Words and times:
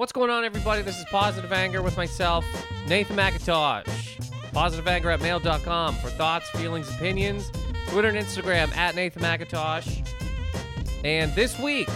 What's 0.00 0.12
going 0.12 0.30
on, 0.30 0.46
everybody? 0.46 0.80
This 0.80 0.98
is 0.98 1.04
Positive 1.10 1.52
Anger 1.52 1.82
with 1.82 1.94
myself, 1.98 2.42
Nathan 2.88 3.16
Macintosh. 3.16 4.16
PositiveAnger 4.50 5.12
at 5.12 5.20
mail.com 5.20 5.94
for 5.96 6.08
thoughts, 6.08 6.48
feelings, 6.48 6.88
opinions. 6.88 7.52
Twitter 7.88 8.08
and 8.08 8.16
Instagram 8.16 8.74
at 8.78 8.94
Nathan 8.94 9.20
Macintosh. 9.20 9.98
And 11.04 11.34
this 11.34 11.58
week, 11.58 11.90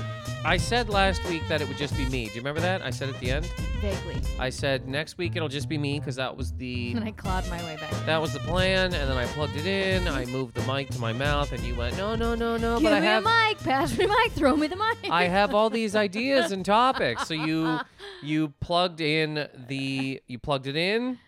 I 0.45 0.59
said 0.59 0.91
last 0.91 1.25
week 1.31 1.49
that 1.49 1.63
it 1.63 1.69
would 1.69 1.79
just 1.79 1.97
be 1.97 2.05
me. 2.05 2.27
Do 2.27 2.33
you 2.33 2.41
remember 2.43 2.61
that? 2.61 2.83
I 2.83 2.91
said 2.91 3.09
at 3.09 3.19
the 3.21 3.31
end. 3.31 3.51
Vaguely. 3.85 4.21
I 4.39 4.49
said 4.49 4.89
next 4.89 5.19
week 5.19 5.37
it'll 5.37 5.49
just 5.49 5.69
be 5.69 5.77
me 5.77 5.99
because 5.99 6.17
that 6.17 6.35
was 6.35 6.53
the 6.55 6.93
And 6.97 7.05
I 7.05 7.11
clawed 7.11 7.47
my 7.51 7.63
way 7.65 7.77
back. 7.77 7.91
that 8.07 8.19
was 8.21 8.33
the 8.33 8.39
plan. 8.41 8.95
And 8.95 9.11
then 9.11 9.17
I 9.19 9.27
plugged 9.27 9.57
it 9.57 9.67
in. 9.67 10.09
I 10.09 10.25
moved 10.25 10.55
the 10.55 10.63
mic 10.73 10.89
to 10.91 10.99
my 10.99 11.13
mouth, 11.13 11.53
and 11.53 11.63
you 11.63 11.75
went, 11.75 11.97
no, 11.99 12.15
no, 12.15 12.35
no, 12.35 12.57
no. 12.57 12.77
Give 12.77 12.85
but 12.85 12.93
I 12.95 13.01
me 13.01 13.07
have 13.07 13.27
a 13.27 13.49
mic. 13.49 13.59
Pass 13.59 13.91
me 13.99 14.07
the 14.07 14.09
mic. 14.23 14.33
Throw 14.33 14.57
me 14.57 14.69
the 14.69 14.77
mic. 14.77 15.11
I 15.11 15.25
have 15.25 15.55
all 15.55 15.69
these 15.69 15.95
ideas 16.07 16.51
and 16.51 16.65
topics. 16.65 17.29
So 17.29 17.35
you 17.35 17.79
you 18.23 18.55
plugged 18.61 19.03
in 19.03 19.49
the 19.69 20.23
you 20.27 20.39
plugged 20.39 20.67
it 20.67 20.77
in 20.77 21.19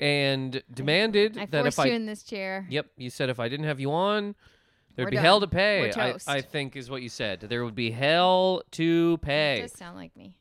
and 0.00 0.62
demanded 0.72 1.36
I 1.36 1.44
that 1.46 1.62
forced 1.64 1.78
if 1.78 1.84
I 1.84 1.86
you 1.88 1.92
in 1.92 2.06
this 2.06 2.22
chair. 2.22 2.66
Yep, 2.70 2.86
you 2.96 3.10
said 3.10 3.28
if 3.28 3.38
I 3.38 3.48
didn't 3.50 3.66
have 3.66 3.80
you 3.80 3.92
on, 3.92 4.34
there'd 4.96 5.06
We're 5.08 5.10
be 5.10 5.16
hell 5.18 5.40
to 5.40 5.46
done. 5.46 5.50
pay. 5.54 5.80
We're 5.82 6.02
I, 6.02 6.12
toast. 6.12 6.28
I 6.28 6.40
think 6.40 6.74
is 6.74 6.88
what 6.88 7.02
you 7.02 7.10
said. 7.10 7.40
There 7.40 7.64
would 7.66 7.74
be 7.74 7.90
hell 7.90 8.62
to 8.72 9.18
It 9.20 9.26
pay. 9.26 9.58
does 9.60 9.72
sound 9.72 9.96
like 9.96 10.16
me. 10.16 10.36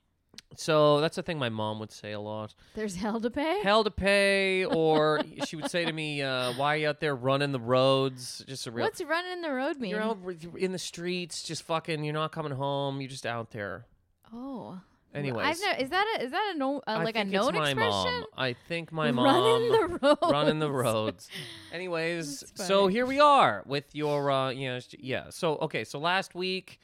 So 0.56 1.02
that's 1.02 1.18
a 1.18 1.22
thing 1.22 1.38
my 1.38 1.50
mom 1.50 1.80
would 1.80 1.92
say 1.92 2.14
a 2.14 2.20
lot. 2.20 2.55
There's 2.74 2.96
hell 2.96 3.20
to 3.22 3.30
pay. 3.30 3.62
Hell 3.62 3.84
to 3.84 3.92
pay, 3.92 4.66
or 4.70 5.22
she 5.46 5.55
would 5.55 5.70
say 5.70 5.86
to 5.86 5.92
me, 5.92 6.22
uh, 6.22 6.54
"Why 6.54 6.76
are 6.76 6.78
you 6.78 6.90
out 6.90 7.00
there 7.00 7.16
running 7.16 7.52
the 7.52 7.60
roads?" 7.60 8.44
Just 8.48 8.66
a 8.66 8.72
real. 8.72 8.86
What's 8.86 9.02
running 9.04 9.34
in 9.34 9.41
the 9.41 9.52
road 9.52 9.78
mean? 9.80 9.91
you're 9.91 10.02
out 10.02 10.18
in 10.58 10.72
the 10.72 10.80
streets, 10.80 11.44
just 11.44 11.64
fucking. 11.64 12.04
You're 12.04 12.14
not 12.14 12.32
coming 12.32 12.54
home. 12.54 13.02
You're 13.02 13.10
just 13.10 13.26
out 13.26 13.52
there. 13.52 13.86
oh. 14.34 14.80
Anyways, 15.13 15.48
I've 15.48 15.60
never, 15.62 15.84
is 15.84 15.90
that 15.90 16.16
a 16.18 16.24
is 16.24 16.32
that 16.32 16.52
a 16.54 16.58
no, 16.58 16.82
uh, 16.86 17.02
like 17.04 17.16
a 17.16 17.20
think 17.20 17.32
known 17.32 17.55
my 17.55 17.70
expression? 17.71 18.12
mom. 18.12 18.26
I 18.38 18.54
think 18.68 18.91
my 18.91 19.10
mom 19.10 19.26
Running 19.26 19.71
the 19.71 19.99
road. 19.99 20.18
running 20.32 20.60
the 20.60 20.71
roads. 20.71 21.30
Anyways, 21.74 22.43
so 22.54 22.88
here 22.88 23.05
we 23.05 23.20
are 23.20 23.64
with 23.66 23.96
your 23.96 24.30
uh 24.30 24.49
you 24.52 24.68
know, 24.68 24.80
yeah. 24.99 25.30
So 25.30 25.55
okay, 25.58 25.86
so 25.86 25.98
last 25.98 26.36
week 26.36 26.80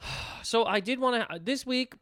so 0.42 0.64
I 0.64 0.80
did 0.80 1.00
want 1.00 1.28
to 1.28 1.38
this 1.40 1.66
week 1.66 1.94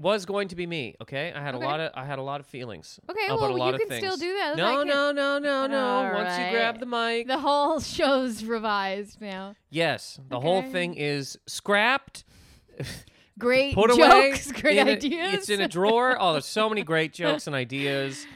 was 0.00 0.26
going 0.26 0.48
to 0.48 0.56
be 0.56 0.66
me, 0.66 0.94
okay? 1.02 1.32
I 1.34 1.42
had 1.42 1.54
Okay. 1.56 1.64
a 1.64 1.68
lot 1.68 1.80
of 1.80 1.90
I 1.94 2.04
had 2.04 2.18
a 2.18 2.22
lot 2.22 2.38
of 2.40 2.46
feelings. 2.46 3.00
Okay, 3.10 3.26
about 3.26 3.40
well 3.40 3.50
a 3.50 3.56
lot 3.56 3.72
you 3.74 3.80
can 3.80 3.88
things. 3.88 4.04
still 4.06 4.16
do 4.16 4.32
that. 4.38 4.56
No, 4.56 4.82
no, 4.84 5.10
no, 5.12 5.38
no, 5.38 5.66
no. 5.66 5.86
All 5.86 6.12
Once 6.14 6.38
you 6.38 6.50
grab 6.50 6.78
the 6.78 6.86
mic. 6.86 7.26
The 7.26 7.38
whole 7.38 7.80
show's 7.96 8.44
revised 8.44 9.20
now. 9.20 9.56
yes, 9.70 10.20
the 10.28 10.38
whole 10.40 10.62
thing 10.62 10.94
is 10.94 11.36
scrapped. 11.46 12.24
Great 13.38 13.74
Put 13.74 13.90
away. 13.90 14.30
jokes, 14.32 14.50
great 14.60 14.78
in 14.78 14.88
a- 14.88 14.92
ideas. 14.92 15.34
it's 15.34 15.48
in 15.48 15.60
a 15.60 15.68
drawer. 15.68 16.16
Oh, 16.18 16.32
there's 16.32 16.44
so 16.46 16.68
many 16.68 16.82
great 16.82 17.12
jokes 17.12 17.46
and 17.46 17.54
ideas. 17.54 18.26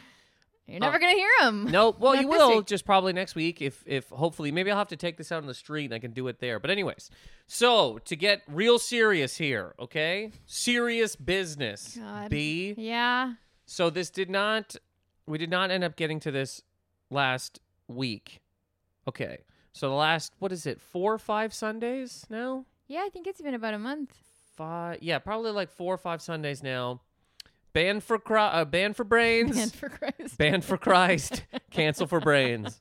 You're 0.73 0.83
oh. 0.83 0.87
never 0.87 0.99
gonna 0.99 1.13
hear 1.13 1.29
them. 1.41 1.67
No, 1.71 1.95
well, 1.99 2.17
you 2.17 2.27
will 2.27 2.57
week. 2.57 2.67
just 2.67 2.87
probably 2.87 3.13
next 3.13 3.35
week 3.35 3.61
if 3.61 3.85
if 3.87 4.09
hopefully 4.09 4.51
maybe 4.51 4.71
I'll 4.71 4.79
have 4.79 4.89
to 4.89 4.97
take 4.97 5.19
this 5.19 5.31
out 5.31 5.43
on 5.43 5.47
the 5.47 5.55
street 5.55 5.87
and 5.87 5.95
I 5.95 5.99
can 5.99 6.13
do 6.13 6.29
it 6.29 6.41
there. 6.41 6.59
But 6.59 6.71
anyways, 6.71 7.11
so 7.47 7.99
to 8.07 8.17
get 8.17 8.43
real 8.49 8.79
serious 8.79 9.37
here, 9.37 9.75
okay? 9.79 10.33
Serious 10.47 11.15
business. 11.15 11.99
God. 12.01 12.31
B. 12.31 12.75
Yeah. 12.79 13.35
So 13.67 13.91
this 13.91 14.09
did 14.09 14.31
not 14.31 14.77
we 15.27 15.37
did 15.37 15.51
not 15.51 15.71
end 15.71 15.85
up 15.85 15.95
getting 15.95 16.21
to 16.21 16.31
this 16.31 16.63
last 17.11 17.61
week. 17.87 18.41
Okay. 19.07 19.39
So 19.75 19.91
the 19.91 19.95
last 19.95 20.33
what 20.39 20.53
is 20.53 20.65
it? 20.65 20.81
4 20.81 21.15
or 21.15 21.19
5 21.19 21.53
Sundays 21.53 22.25
now? 22.31 22.65
Yeah, 22.89 23.03
I 23.05 23.11
think 23.11 23.27
it's 23.27 23.43
been 23.43 23.55
about 23.55 23.75
a 23.75 23.79
month. 23.79 24.15
Five 24.57 25.03
Yeah, 25.03 25.19
probably 25.19 25.51
like 25.51 25.69
4 25.69 25.95
or 25.95 25.99
5 25.99 26.23
Sundays 26.23 26.63
now. 26.63 27.03
Banned 27.73 28.03
for 28.05 28.19
cri- 28.19 28.37
uh, 28.39 28.65
banned 28.67 28.97
for 28.97 29.05
brains. 29.05 29.57
Man, 29.57 29.71
for 29.71 29.89
Christ. 29.89 30.37
Banned 30.39 30.65
for 30.65 30.77
Christ. 30.77 31.45
cancel 31.71 32.07
for 32.07 32.21
brains. 32.21 32.79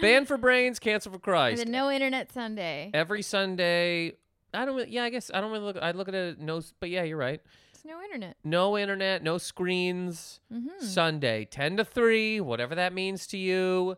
Banned 0.00 0.26
for 0.26 0.36
brains. 0.36 0.78
Cancel 0.80 1.12
for 1.12 1.16
And 1.16 1.22
Christ. 1.22 1.58
then 1.64 1.70
no 1.70 1.90
internet 1.90 2.32
Sunday. 2.32 2.90
Every 2.92 3.22
Sunday. 3.22 4.14
I 4.52 4.64
don't. 4.64 4.74
Really, 4.76 4.90
yeah, 4.90 5.04
I 5.04 5.10
guess 5.10 5.30
I 5.32 5.40
don't 5.40 5.52
really 5.52 5.64
look. 5.64 5.76
I 5.80 5.92
look 5.92 6.08
at 6.08 6.14
it. 6.14 6.40
No, 6.40 6.60
but 6.80 6.90
yeah, 6.90 7.04
you're 7.04 7.16
right. 7.16 7.40
It's 7.72 7.84
no 7.84 8.02
internet. 8.02 8.36
No 8.44 8.76
internet. 8.76 9.22
No 9.22 9.38
screens. 9.38 10.40
Mm-hmm. 10.52 10.84
Sunday, 10.84 11.44
ten 11.44 11.76
to 11.76 11.84
three, 11.84 12.40
whatever 12.40 12.74
that 12.74 12.92
means 12.92 13.26
to 13.28 13.38
you. 13.38 13.96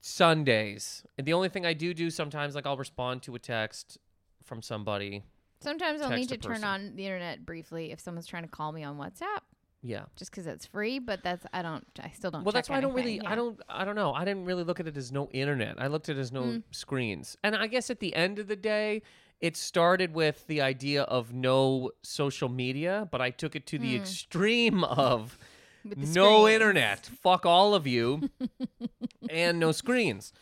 Sundays. 0.00 1.02
And 1.18 1.26
the 1.26 1.32
only 1.32 1.48
thing 1.48 1.64
I 1.66 1.72
do 1.72 1.92
do 1.94 2.10
sometimes, 2.10 2.54
like 2.54 2.66
I'll 2.66 2.76
respond 2.76 3.22
to 3.22 3.34
a 3.34 3.38
text 3.38 3.98
from 4.44 4.62
somebody. 4.62 5.22
Sometimes 5.60 6.00
I'll 6.02 6.10
need 6.10 6.28
to 6.28 6.36
turn 6.36 6.52
person. 6.54 6.64
on 6.64 6.96
the 6.96 7.04
internet 7.06 7.44
briefly 7.46 7.92
if 7.92 8.00
someone's 8.00 8.26
trying 8.26 8.42
to 8.44 8.48
call 8.48 8.72
me 8.72 8.84
on 8.84 8.98
WhatsApp, 8.98 9.40
Yeah. 9.82 10.04
just 10.16 10.30
because 10.30 10.46
it's 10.46 10.66
free. 10.66 10.98
But 10.98 11.22
that's 11.22 11.44
I 11.52 11.62
don't. 11.62 11.84
I 12.02 12.10
still 12.10 12.30
don't. 12.30 12.44
Well, 12.44 12.52
that's 12.52 12.68
why 12.68 12.76
I 12.76 12.80
don't 12.80 12.92
really. 12.94 13.12
anything, 13.20 13.26
I 13.28 13.34
don't. 13.34 13.60
I 13.68 13.84
don't 13.84 13.96
know. 13.96 14.12
I 14.14 14.24
didn't 14.24 14.44
really 14.44 14.64
look 14.64 14.80
at 14.80 14.86
it 14.86 14.96
as 14.96 15.10
no 15.12 15.28
internet. 15.32 15.76
I 15.80 15.86
looked 15.86 16.08
at 16.08 16.16
it 16.16 16.20
as 16.20 16.30
no 16.32 16.42
Mm. 16.42 16.62
screens. 16.70 17.36
And 17.42 17.56
I 17.56 17.66
guess 17.66 17.90
at 17.90 18.00
the 18.00 18.14
end 18.14 18.38
of 18.38 18.46
the 18.48 18.56
day, 18.56 19.02
it 19.40 19.56
started 19.56 20.14
with 20.14 20.46
the 20.46 20.60
idea 20.60 21.02
of 21.04 21.32
no 21.32 21.90
social 22.02 22.48
media, 22.48 23.08
but 23.10 23.20
I 23.20 23.30
took 23.30 23.56
it 23.56 23.66
to 23.66 23.78
the 23.78 23.94
Mm. 23.96 24.00
extreme 24.00 24.84
of 24.84 25.38
the 25.84 25.96
no 25.96 26.42
screens. 26.42 26.54
internet. 26.54 27.06
Fuck 27.22 27.44
all 27.46 27.74
of 27.74 27.86
you, 27.86 28.28
and 29.30 29.58
no 29.58 29.72
screens. 29.72 30.32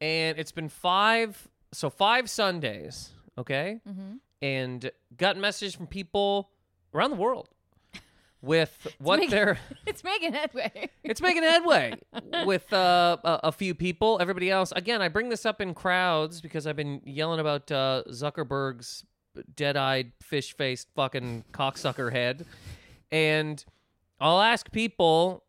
And 0.00 0.38
it's 0.38 0.52
been 0.52 0.68
five. 0.68 1.48
So 1.72 1.90
five 1.90 2.28
Sundays. 2.30 3.10
Okay. 3.38 3.80
Mhm. 3.88 4.18
And 4.42 4.90
got 5.16 5.36
messages 5.36 5.74
from 5.74 5.86
people 5.86 6.50
around 6.94 7.10
the 7.10 7.16
world 7.16 7.48
with 8.42 8.86
what 8.98 9.16
making- 9.18 9.30
they're 9.30 9.58
It's 9.86 10.02
making 10.02 10.32
headway. 10.32 10.88
it's 11.04 11.20
making 11.20 11.42
headway 11.42 11.94
with 12.46 12.72
uh, 12.72 13.18
a, 13.22 13.40
a 13.44 13.52
few 13.52 13.74
people. 13.74 14.18
Everybody 14.20 14.50
else, 14.50 14.72
again, 14.72 15.02
I 15.02 15.08
bring 15.08 15.28
this 15.28 15.44
up 15.44 15.60
in 15.60 15.74
crowds 15.74 16.40
because 16.40 16.66
I've 16.66 16.76
been 16.76 17.02
yelling 17.04 17.40
about 17.40 17.70
uh, 17.70 18.04
Zuckerberg's 18.08 19.04
dead-eyed, 19.54 20.12
fish-faced, 20.22 20.88
fucking 20.96 21.44
cocksucker 21.52 22.10
head, 22.10 22.44
and 23.12 23.64
I'll 24.20 24.40
ask 24.40 24.70
people. 24.72 25.44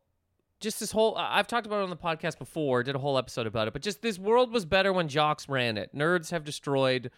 Just 0.59 0.79
this 0.79 0.91
whole, 0.91 1.15
I've 1.17 1.47
talked 1.47 1.65
about 1.65 1.79
it 1.79 1.83
on 1.85 1.89
the 1.89 1.97
podcast 1.97 2.37
before, 2.37 2.83
did 2.83 2.93
a 2.95 2.99
whole 2.99 3.17
episode 3.17 3.47
about 3.47 3.67
it, 3.67 3.73
but 3.73 3.81
just 3.81 4.03
this 4.03 4.19
world 4.19 4.53
was 4.53 4.63
better 4.63 4.93
when 4.93 5.07
jocks 5.07 5.49
ran 5.49 5.75
it. 5.75 5.89
Nerds 5.95 6.29
have 6.29 6.43
destroyed 6.43 7.09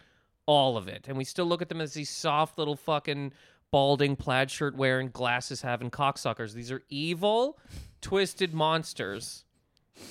all 0.46 0.76
of 0.76 0.88
it. 0.88 1.06
And 1.08 1.16
we 1.16 1.24
still 1.24 1.46
look 1.46 1.62
at 1.62 1.68
them 1.68 1.80
as 1.80 1.94
these 1.94 2.10
soft 2.10 2.58
little 2.58 2.76
fucking 2.76 3.32
balding 3.70 4.16
plaid 4.16 4.50
shirt 4.50 4.76
wearing 4.76 5.08
glasses 5.08 5.62
having 5.62 5.90
cocksuckers. 5.90 6.52
These 6.52 6.70
are 6.70 6.82
evil, 6.88 7.58
twisted 8.00 8.54
monsters 8.54 9.44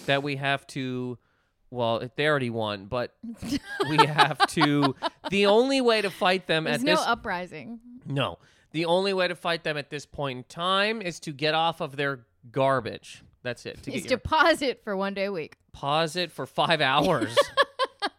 that 0.05 0.23
we 0.23 0.37
have 0.37 0.65
to 0.67 1.17
well, 1.73 2.07
they 2.15 2.27
already 2.27 2.51
won, 2.51 2.85
but 2.85 3.15
we 3.89 3.97
have 4.05 4.37
to 4.49 4.95
the 5.31 5.47
only 5.47 5.81
way 5.81 6.01
to 6.01 6.11
fight 6.11 6.45
them 6.45 6.67
at. 6.67 6.71
There's 6.71 6.81
at 6.81 6.85
no 6.85 6.95
this 6.97 7.07
uprising. 7.07 7.79
No. 8.05 8.37
The 8.73 8.85
only 8.85 9.11
way 9.13 9.27
to 9.27 9.35
fight 9.35 9.63
them 9.63 9.75
at 9.77 9.89
this 9.89 10.05
point 10.05 10.37
in 10.37 10.43
time 10.43 11.01
is 11.01 11.19
to 11.21 11.31
get 11.31 11.55
off 11.55 11.81
of 11.81 11.95
their 11.95 12.25
garbage. 12.51 13.23
That's 13.41 13.65
it. 13.65 13.81
To 13.83 13.91
Is 13.91 14.03
get 14.03 14.11
your, 14.11 14.19
deposit 14.19 14.81
for 14.83 14.95
one 14.95 15.13
day 15.15 15.25
a 15.25 15.31
week. 15.31 15.57
pause 15.73 16.15
it 16.15 16.31
for 16.31 16.45
5 16.45 16.79
hours 16.79 17.35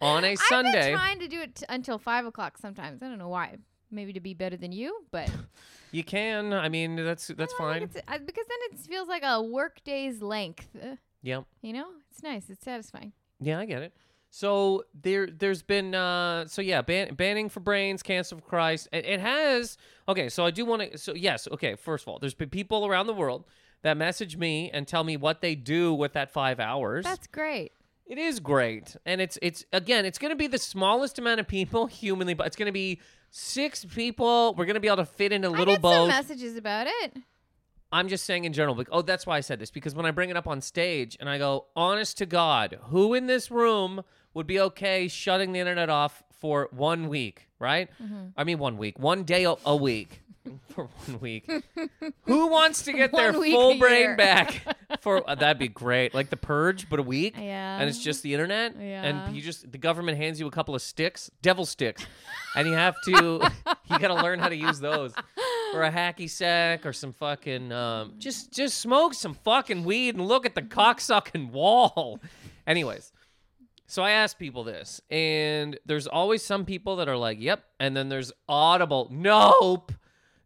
on 0.01 0.25
a 0.25 0.29
I've 0.33 0.39
Sunday. 0.39 0.73
been 0.91 0.95
trying 0.95 1.19
to 1.21 1.29
do 1.29 1.41
it 1.41 1.55
t- 1.57 1.67
until 1.69 1.99
five 1.99 2.27
o'clock 2.27 2.59
sometimes. 2.59 3.03
I 3.03 3.09
don't 3.09 3.19
know 3.19 3.29
why. 3.29 3.57
Maybe 3.91 4.13
to 4.15 4.21
be 4.21 4.35
better 4.35 4.57
than 4.57 4.73
you, 4.73 5.05
but 5.11 5.31
You 5.93 6.03
can. 6.03 6.53
I 6.53 6.69
mean, 6.69 6.97
that's 6.97 7.29
that's 7.29 7.53
fine. 7.55 7.81
think 7.81 7.91
it's- 7.97 8.05
I- 8.09 8.19
because 8.19 8.47
then 8.49 8.59
it 8.73 8.79
feels 8.81 9.09
like 9.09 9.23
a 9.25 9.43
work 9.43 9.83
day's 9.85 10.21
length. 10.23 10.69
uh, 10.83 10.97
Yep. 11.23 11.45
You 11.63 11.73
know, 11.73 11.87
it's 12.11 12.23
nice. 12.23 12.51
It's 12.51 12.65
satisfying. 12.65 13.13
Yeah, 13.41 13.59
I 13.59 13.65
get 13.65 13.83
it. 13.83 13.95
So 14.31 14.85
there, 15.01 15.27
there's 15.29 15.63
been, 15.63 15.95
uh, 15.95 16.47
so 16.49 16.61
yeah, 16.61 16.83
ban- 16.83 17.15
banning 17.15 17.49
for 17.49 17.61
brains, 17.61 18.03
cancel 18.03 18.39
for 18.39 18.45
Christ. 18.45 18.89
It, 18.93 19.05
it 19.07 19.21
has. 19.21 19.79
Okay, 20.09 20.29
so 20.29 20.45
I 20.45 20.51
do 20.51 20.65
want 20.65 20.91
to. 20.93 20.99
So 20.99 21.15
yes, 21.15 21.47
okay. 21.53 21.77
First 21.77 22.05
of 22.05 22.09
all, 22.09 22.19
there's 22.19 22.35
been 22.35 22.51
people 22.51 22.85
around 22.85 23.07
the 23.07 23.15
world 23.15 23.45
that 23.83 23.97
message 23.97 24.37
me 24.37 24.71
and 24.73 24.89
tell 24.89 25.05
me 25.05 25.17
what 25.17 25.41
they 25.41 25.55
do 25.55 25.95
with 25.95 26.15
that 26.15 26.33
five 26.33 26.59
hours. 26.59 27.05
That's 27.05 27.29
great. 27.29 27.73
It 28.07 28.19
is 28.19 28.39
great, 28.39 28.97
and 29.07 29.21
it's 29.21 29.39
it's 29.41 29.65
again, 29.73 30.05
it's 30.05 30.19
going 30.19 30.31
to 30.31 30.37
be 30.37 30.47
the 30.47 30.59
smallest 30.59 31.19
amount 31.19 31.41
of 31.41 31.49
people 31.49 31.87
humanly, 32.01 32.35
but 32.35 32.47
it's 32.47 32.57
going 32.57 32.67
to 32.67 32.73
be 32.73 33.01
six 33.31 33.85
people. 33.85 34.55
We're 34.57 34.67
going 34.67 34.75
to 34.75 34.81
be 34.81 34.89
able 34.89 34.99
to 34.99 35.07
fit 35.07 35.33
in 35.33 35.45
a 35.45 35.51
little 35.51 35.75
some 35.75 35.83
boat. 35.83 36.09
messages 36.09 36.57
about 36.57 36.87
it. 36.87 37.17
I'm 37.91 38.09
just 38.09 38.27
saying 38.27 38.45
in 38.45 38.53
general. 38.53 38.75
Like, 38.75 38.89
oh, 38.91 39.03
that's 39.03 39.25
why 39.27 39.37
I 39.37 39.41
said 39.41 39.59
this 39.59 39.71
because 39.71 39.95
when 39.95 40.05
I 40.05 40.11
bring 40.11 40.29
it 40.29 40.37
up 40.37 40.49
on 40.49 40.61
stage 40.61 41.17
and 41.21 41.31
I 41.31 41.39
go, 41.39 41.67
honest 41.77 42.19
to 42.19 42.27
God, 42.27 42.79
who 42.89 43.15
in 43.15 43.27
this 43.27 43.51
room 43.51 44.03
would 44.35 44.47
be 44.49 44.59
okay 44.59 45.07
shutting 45.07 45.53
the 45.53 45.61
internet 45.61 45.89
off 45.89 46.23
for 46.33 46.69
one 46.73 47.09
week? 47.09 47.49
Right? 47.59 47.89
Mm-hmm. 48.03 48.27
I 48.37 48.45
mean, 48.45 48.59
one 48.59 48.77
week, 48.79 48.99
one 48.99 49.23
day 49.23 49.45
a, 49.45 49.55
a 49.65 49.77
week. 49.77 50.23
For 50.71 50.85
one 51.07 51.21
week, 51.21 51.51
who 52.25 52.49
wants 52.49 52.83
to 52.83 52.93
get 52.93 53.13
their 53.13 53.33
One 53.33 53.41
week 53.41 53.55
full 53.55 53.71
a 53.73 53.79
brain 53.79 54.01
year. 54.01 54.17
back? 54.17 54.77
For 55.01 55.29
uh, 55.29 55.35
that'd 55.35 55.59
be 55.59 55.69
great, 55.69 56.15
like 56.15 56.31
the 56.31 56.37
purge, 56.37 56.89
but 56.91 56.99
a 56.99 57.03
week 57.03 57.35
Yeah. 57.39 57.79
and 57.81 57.89
it's 57.89 57.99
just 58.03 58.23
the 58.23 58.33
internet 58.35 58.75
Yeah. 58.79 59.03
and 59.05 59.35
you 59.37 59.41
just 59.43 59.71
the 59.71 59.79
government 59.79 60.19
hands 60.19 60.39
you 60.41 60.47
a 60.47 60.51
couple 60.51 60.75
of 60.75 60.83
sticks 60.83 61.31
devil 61.43 61.65
sticks 61.67 62.05
and 62.57 62.67
you 62.69 62.75
have 62.75 62.95
to 63.07 63.13
you 63.91 63.99
got 63.99 64.09
to 64.09 64.15
learn 64.15 64.39
how 64.39 64.49
to 64.49 64.57
use 64.57 64.81
those 64.81 65.15
or 65.75 65.83
a 65.83 65.91
hacky 65.91 66.29
sack 66.29 66.85
or 66.87 66.93
some 66.93 67.13
fucking 67.13 67.73
um, 67.73 68.15
just 68.19 68.53
just 68.53 68.79
smoke 68.79 69.15
some 69.15 69.35
fucking 69.35 69.85
weed 69.85 70.15
and 70.15 70.27
look 70.27 70.45
at 70.47 70.55
the 70.55 70.63
cocksucking 70.63 71.51
wall. 71.53 72.21
Anyways, 72.67 73.13
so 73.87 74.03
I 74.03 74.13
ask 74.13 74.39
people 74.39 74.65
this, 74.65 75.01
and 75.11 75.79
there's 75.85 76.07
always 76.07 76.43
some 76.43 76.65
people 76.65 76.97
that 76.97 77.09
are 77.09 77.17
like, 77.17 77.39
"Yep," 77.41 77.63
and 77.81 77.95
then 77.97 78.09
there's 78.09 78.33
audible, 78.49 79.09
"Nope, 79.11 79.93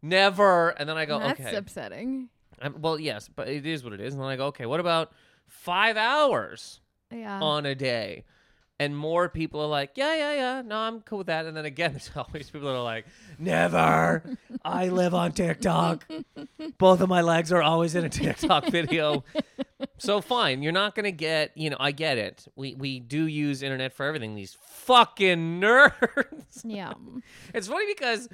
never," 0.02 0.70
and 0.70 0.88
then 0.88 0.96
I 0.96 1.04
go, 1.04 1.18
That's 1.18 1.40
"Okay." 1.40 1.54
upsetting. 1.56 2.28
Um, 2.60 2.76
well, 2.80 2.98
yes, 2.98 3.28
but 3.34 3.48
it 3.48 3.66
is 3.66 3.84
what 3.84 3.92
it 3.92 4.00
is. 4.00 4.14
And 4.14 4.22
then 4.22 4.28
I 4.28 4.36
go, 4.36 4.46
"Okay, 4.46 4.66
what 4.66 4.80
about 4.80 5.12
five 5.46 5.96
hours 5.96 6.80
Yeah. 7.12 7.40
on 7.40 7.66
a 7.66 7.74
day?" 7.74 8.24
And 8.80 8.96
more 8.96 9.28
people 9.28 9.60
are 9.60 9.66
like, 9.66 9.92
"Yeah, 9.96 10.14
yeah, 10.14 10.32
yeah, 10.34 10.62
no, 10.62 10.76
I'm 10.76 11.00
cool 11.00 11.18
with 11.18 11.26
that." 11.28 11.46
And 11.46 11.56
then 11.56 11.64
again, 11.64 11.90
there's 11.94 12.10
always 12.16 12.48
people 12.50 12.68
that 12.68 12.76
are 12.76 12.82
like, 12.82 13.06
"Never, 13.38 14.22
I 14.64 14.88
live 14.88 15.14
on 15.14 15.32
TikTok. 15.32 16.06
Both 16.78 17.00
of 17.00 17.08
my 17.08 17.20
legs 17.22 17.52
are 17.52 17.62
always 17.62 17.94
in 17.94 18.04
a 18.04 18.08
TikTok 18.08 18.66
video." 18.70 19.24
so 19.98 20.20
fine, 20.20 20.62
you're 20.62 20.70
not 20.72 20.94
gonna 20.94 21.10
get, 21.10 21.50
you 21.56 21.70
know, 21.70 21.76
I 21.80 21.90
get 21.92 22.18
it. 22.18 22.46
We 22.54 22.74
we 22.74 23.00
do 23.00 23.24
use 23.26 23.62
internet 23.62 23.92
for 23.92 24.06
everything. 24.06 24.34
These 24.36 24.56
fucking 24.62 25.60
nerds. 25.60 26.62
yeah. 26.64 26.92
It's 27.54 27.66
funny 27.68 27.86
because 27.92 28.28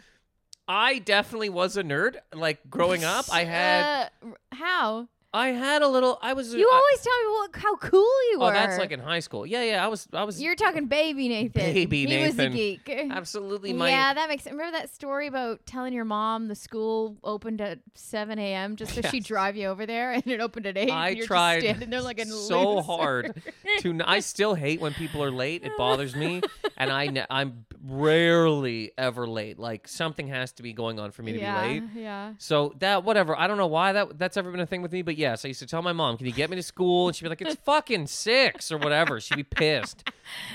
I 0.66 0.98
definitely 0.98 1.50
was 1.50 1.76
a 1.76 1.82
nerd. 1.82 2.16
Like 2.32 2.58
growing 2.70 3.04
up, 3.04 3.26
I 3.32 3.44
had 3.44 4.10
Uh, 4.22 4.28
how? 4.52 5.08
I 5.34 5.48
had 5.48 5.82
a 5.82 5.88
little. 5.88 6.16
I 6.22 6.32
was. 6.32 6.54
You 6.54 6.70
I- 6.70 6.74
always 6.74 7.00
tell 7.02 7.20
me 7.22 7.28
what 7.32 7.56
how 7.56 7.76
cool 7.76 8.30
you 8.30 8.38
were. 8.38 8.46
Oh, 8.46 8.52
that's 8.52 8.78
like 8.78 8.92
in 8.92 9.00
high 9.00 9.18
school. 9.18 9.44
Yeah, 9.44 9.64
yeah. 9.64 9.84
I 9.84 9.88
was. 9.88 10.06
I 10.12 10.22
was. 10.22 10.40
You're 10.40 10.54
talking 10.54 10.86
baby 10.86 11.28
Nathan. 11.28 11.74
Baby 11.74 12.06
he 12.06 12.22
was 12.24 12.38
a 12.38 12.48
Nathan. 12.48 12.52
geek. 12.52 12.88
absolutely 13.10 13.72
my. 13.72 13.90
yeah, 13.90 14.14
that 14.14 14.28
makes. 14.28 14.46
Remember 14.46 14.78
that 14.78 14.94
story 14.94 15.26
about 15.26 15.66
telling 15.66 15.92
your 15.92 16.04
mom 16.04 16.46
the 16.46 16.54
school 16.54 17.16
opened 17.24 17.60
at 17.60 17.80
7 17.94 18.38
a.m. 18.38 18.76
just 18.76 18.94
so 18.94 19.02
she'd 19.02 19.24
drive 19.24 19.56
you 19.56 19.66
over 19.66 19.86
there 19.86 20.12
and 20.12 20.24
it 20.28 20.40
opened 20.40 20.66
at 20.66 20.78
8? 20.78 20.88
I 20.90 21.08
and 21.08 21.16
you're 21.18 21.26
tried 21.26 21.62
just 21.62 21.66
standing 21.66 21.90
there 21.90 22.00
like 22.00 22.20
a 22.20 22.26
so 22.26 22.76
loser. 22.76 22.86
hard 22.86 23.42
to. 23.80 23.90
n- 23.90 24.02
I 24.02 24.20
still 24.20 24.54
hate 24.54 24.80
when 24.80 24.94
people 24.94 25.22
are 25.24 25.32
late. 25.32 25.64
It 25.64 25.76
bothers 25.76 26.14
me, 26.14 26.42
and 26.76 26.92
I. 26.92 27.06
Ne- 27.08 27.26
I'm 27.28 27.66
rarely 27.86 28.92
ever 28.96 29.26
late. 29.26 29.58
Like 29.58 29.88
something 29.88 30.28
has 30.28 30.52
to 30.52 30.62
be 30.62 30.72
going 30.72 30.98
on 30.98 31.10
for 31.10 31.22
me 31.22 31.32
to 31.32 31.38
yeah, 31.38 31.62
be 31.62 31.68
late. 31.80 31.82
Yeah. 31.94 32.32
So 32.38 32.74
that 32.78 33.04
whatever. 33.04 33.38
I 33.38 33.46
don't 33.46 33.56
know 33.58 33.66
why 33.66 33.92
that 33.92 34.18
that's 34.18 34.36
ever 34.36 34.50
been 34.50 34.60
a 34.60 34.66
thing 34.66 34.82
with 34.82 34.92
me, 34.92 35.02
but 35.02 35.16
yes, 35.24 35.44
I 35.44 35.48
used 35.48 35.60
to 35.60 35.66
tell 35.66 35.80
my 35.80 35.92
mom, 35.94 36.18
"Can 36.18 36.26
you 36.26 36.32
get 36.32 36.50
me 36.50 36.56
to 36.56 36.62
school?" 36.62 37.08
And 37.08 37.16
she'd 37.16 37.24
be 37.24 37.30
like, 37.30 37.40
"It's 37.40 37.56
fucking 37.56 38.06
six 38.08 38.70
or 38.70 38.76
whatever." 38.78 39.20
She'd 39.20 39.36
be 39.36 39.42
pissed, 39.42 40.08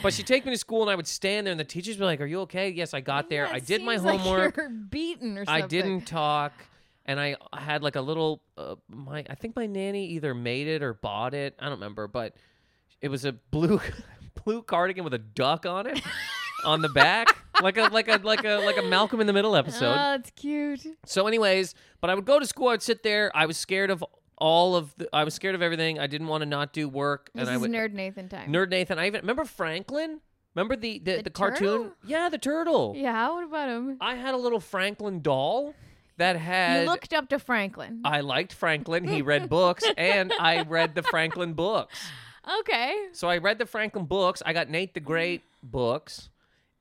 but 0.03 0.13
she'd 0.13 0.27
take 0.27 0.45
me 0.45 0.51
to 0.51 0.57
school, 0.57 0.81
and 0.83 0.91
I 0.91 0.95
would 0.95 1.07
stand 1.07 1.47
there, 1.47 1.51
and 1.51 1.59
the 1.59 1.63
teachers 1.63 1.95
would 1.95 2.03
be 2.03 2.05
like, 2.05 2.21
"Are 2.21 2.25
you 2.25 2.41
okay?" 2.41 2.69
Yes, 2.69 2.93
I 2.93 3.01
got 3.01 3.29
there. 3.29 3.45
Yeah, 3.45 3.53
I 3.53 3.59
did 3.59 3.81
my 3.81 3.95
like 3.95 4.19
homework. 4.19 4.57
you're 4.57 4.69
beaten 4.69 5.37
or 5.37 5.45
something. 5.45 5.63
I 5.63 5.67
didn't 5.67 6.05
talk, 6.05 6.53
and 7.05 7.19
I 7.19 7.35
had 7.53 7.81
like 7.81 7.95
a 7.95 8.01
little. 8.01 8.41
Uh, 8.57 8.75
my 8.87 9.25
I 9.29 9.35
think 9.35 9.55
my 9.55 9.65
nanny 9.65 10.05
either 10.07 10.33
made 10.35 10.67
it 10.67 10.83
or 10.83 10.93
bought 10.93 11.33
it. 11.33 11.55
I 11.59 11.63
don't 11.65 11.73
remember, 11.73 12.07
but 12.07 12.35
it 13.01 13.09
was 13.09 13.25
a 13.25 13.31
blue 13.31 13.81
blue 14.43 14.61
cardigan 14.61 15.03
with 15.03 15.13
a 15.13 15.19
duck 15.19 15.65
on 15.65 15.87
it 15.87 16.01
on 16.65 16.81
the 16.81 16.89
back, 16.89 17.27
like 17.61 17.77
a 17.77 17.83
like 17.83 18.07
a 18.07 18.19
like 18.23 18.43
a 18.43 18.57
like 18.57 18.77
a 18.77 18.81
Malcolm 18.83 19.21
in 19.21 19.27
the 19.27 19.33
Middle 19.33 19.55
episode. 19.55 19.95
Oh, 19.97 20.15
it's 20.15 20.31
cute. 20.31 20.85
So, 21.05 21.27
anyways, 21.27 21.75
but 22.01 22.09
I 22.09 22.15
would 22.15 22.25
go 22.25 22.39
to 22.39 22.45
school. 22.45 22.69
I'd 22.69 22.81
sit 22.81 23.03
there. 23.03 23.31
I 23.35 23.45
was 23.45 23.57
scared 23.57 23.89
of 23.89 24.03
all 24.39 24.75
of 24.75 24.95
the. 24.97 25.07
I 25.13 25.23
was 25.23 25.33
scared 25.33 25.55
of 25.55 25.61
everything. 25.61 25.99
I 25.99 26.07
didn't 26.07 26.27
want 26.27 26.41
to 26.41 26.45
not 26.45 26.73
do 26.73 26.87
work, 26.89 27.29
This 27.33 27.41
and 27.41 27.49
I 27.49 27.55
is 27.55 27.61
would 27.61 27.71
Nerd 27.71 27.93
Nathan 27.93 28.29
time. 28.29 28.51
nerd 28.51 28.69
Nathan. 28.69 28.97
I 28.99 29.07
even 29.07 29.21
remember 29.21 29.45
Franklin. 29.45 30.21
Remember 30.55 30.75
the 30.75 30.99
the, 30.99 31.17
the, 31.17 31.23
The 31.23 31.29
cartoon? 31.29 31.91
Yeah, 32.05 32.29
the 32.29 32.37
turtle. 32.37 32.93
Yeah, 32.97 33.29
what 33.31 33.43
about 33.43 33.69
him? 33.69 33.97
I 34.01 34.15
had 34.15 34.33
a 34.33 34.37
little 34.37 34.59
Franklin 34.59 35.21
doll 35.21 35.75
that 36.17 36.35
had. 36.35 36.81
You 36.83 36.89
looked 36.89 37.13
up 37.13 37.29
to 37.29 37.39
Franklin. 37.39 38.01
I 38.03 38.21
liked 38.21 38.53
Franklin. 38.53 39.07
He 39.07 39.21
read 39.21 39.47
books, 39.49 39.83
and 39.97 40.33
I 40.39 40.63
read 40.63 40.95
the 40.95 41.03
Franklin 41.03 41.53
books. 41.53 41.95
okay. 42.61 42.95
So 43.13 43.29
I 43.29 43.37
read 43.37 43.59
the 43.59 43.65
Franklin 43.65 44.05
books. 44.05 44.41
I 44.45 44.53
got 44.53 44.69
Nate 44.69 44.93
the 44.93 44.99
Great 44.99 45.43
books, 45.61 46.29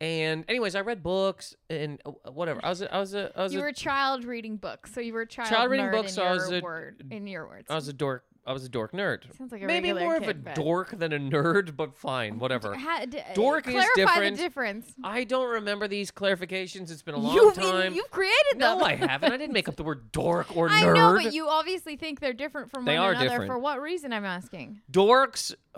and 0.00 0.44
anyways, 0.48 0.74
I 0.74 0.80
read 0.82 1.02
books 1.02 1.56
and 1.70 2.00
uh, 2.06 2.30
whatever. 2.30 2.60
I 2.64 2.68
was 2.68 2.82
a, 2.82 2.94
I 2.94 2.98
was 3.00 3.14
a 3.14 3.32
I 3.38 3.42
was 3.42 3.52
You 3.52 3.58
a, 3.58 3.62
were 3.62 3.68
a 3.68 3.72
child 3.72 4.24
reading 4.24 4.56
books, 4.56 4.92
so 4.94 5.00
you 5.00 5.12
were 5.12 5.22
a 5.22 5.26
child, 5.26 5.48
Child 5.48 5.70
reading 5.70 5.90
books, 5.90 6.14
so 6.14 6.22
I 6.22 6.32
was 6.32 6.50
a- 6.50 6.60
word, 6.60 7.04
in 7.10 7.26
your 7.26 7.46
words. 7.48 7.66
I 7.70 7.74
was 7.74 7.88
a 7.88 7.92
dork. 7.92 8.24
I 8.46 8.52
was 8.52 8.64
a 8.64 8.68
dork 8.70 8.92
nerd. 8.92 9.24
Sounds 9.36 9.52
like 9.52 9.60
a 9.60 9.66
Maybe 9.66 9.92
more 9.92 10.16
of 10.16 10.26
a 10.26 10.32
but- 10.32 10.54
dork 10.54 10.90
than 10.98 11.12
a 11.12 11.18
nerd, 11.18 11.76
but 11.76 11.94
fine, 11.98 12.38
whatever. 12.38 12.74
Ha- 12.74 13.04
d- 13.06 13.20
Dork 13.34 13.68
is 13.68 13.84
different. 13.94 14.36
the 14.38 14.42
difference. 14.42 14.94
I 15.04 15.24
don't 15.24 15.50
remember 15.50 15.86
these 15.86 16.10
clarifications. 16.10 16.90
It's 16.90 17.02
been 17.02 17.14
a 17.14 17.18
long 17.18 17.34
You've, 17.34 17.54
time. 17.56 17.92
you've 17.94 18.10
created 18.10 18.52
them. 18.52 18.78
no, 18.78 18.80
I 18.80 18.94
haven't. 18.94 19.32
I 19.32 19.36
didn't 19.36 19.52
make 19.52 19.68
up 19.68 19.76
the 19.76 19.82
word 19.84 20.10
dork 20.12 20.56
or 20.56 20.68
I 20.70 20.80
nerd. 20.80 20.94
know, 20.94 21.20
but 21.22 21.34
you 21.34 21.46
obviously 21.46 21.96
think 21.96 22.20
they're 22.20 22.32
different 22.32 22.70
from 22.70 22.86
They 22.86 22.94
one 22.94 23.08
are 23.08 23.10
another. 23.10 23.28
different. 23.28 23.50
For 23.50 23.58
what 23.58 23.82
reason? 23.82 24.14
I'm 24.14 24.24
asking. 24.24 24.80
Dorks. 24.90 25.54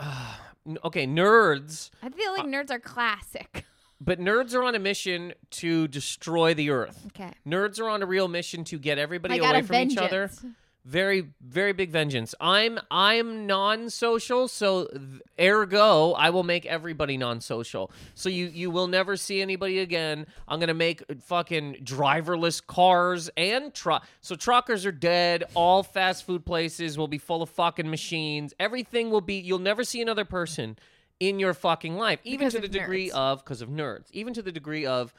n- 0.65 0.79
okay, 0.85 1.09
nerds. 1.09 1.91
I 2.05 2.11
feel 2.11 2.31
Uh, 2.31 2.37
like 2.37 2.47
nerds 2.47 2.71
are 2.71 2.79
classic. 2.79 3.65
But 4.01 4.19
nerds 4.19 4.55
are 4.55 4.63
on 4.65 4.75
a 4.75 4.79
mission 4.79 5.35
to 5.51 5.87
destroy 5.89 6.55
the 6.55 6.71
earth. 6.71 7.07
Okay. 7.09 7.33
Nerds 7.47 7.79
are 7.79 7.89
on 7.89 8.03
a 8.03 8.07
real 8.07 8.29
mission 8.29 8.65
to 8.65 8.79
get 8.79 8.99
everybody 8.99 9.39
away 9.39 9.63
from 9.63 9.77
each 9.77 9.99
other. 9.99 10.29
vengeance. 10.29 10.57
Very, 10.87 11.29
very 11.43 11.75
big 11.75 11.91
vengeance. 11.91 12.35
I'm 12.41 12.79
I'm 12.91 13.47
non-social, 13.47 14.49
so 14.49 14.87
th- 14.87 15.21
ergo, 15.39 16.13
I 16.13 16.31
will 16.31 16.43
make 16.43 16.65
everybody 16.65 17.19
non-social. 17.19 17.91
So 18.15 18.31
you 18.31 18.47
you 18.47 18.71
will 18.71 18.87
never 18.87 19.19
see 19.19 19.43
anybody 19.43 19.81
again. 19.81 20.27
I'm 20.49 20.59
gonna 20.59 20.73
make 20.73 21.03
fucking 21.25 21.83
driverless 21.85 22.67
cars 22.67 23.29
and 23.37 23.75
truck. 23.75 24.07
So 24.23 24.35
truckers 24.37 24.87
are 24.87 24.93
dead. 24.93 25.45
All 25.53 25.83
fast 25.83 26.25
food 26.25 26.47
places 26.47 26.97
will 26.97 27.09
be 27.09 27.19
full 27.19 27.43
of 27.43 27.51
fucking 27.51 27.91
machines. 27.91 28.55
Everything 28.59 29.11
will 29.11 29.21
be. 29.21 29.35
You'll 29.35 29.59
never 29.59 29.85
see 29.85 30.01
another 30.01 30.25
person 30.25 30.79
in 31.21 31.39
your 31.39 31.55
fucking 31.55 31.97
life, 31.97 32.19
even 32.25 32.49
Because 32.49 32.55
to 32.55 32.61
the 32.61 32.69
degree 32.69 33.11
nerds. 33.11 33.15
of 33.15 33.45
because 33.45 33.63
of 33.63 33.69
nerds. 33.69 34.07
Even 34.13 34.35
to 34.35 34.43
the 34.43 34.51
degree 34.53 34.87
of, 34.87 35.13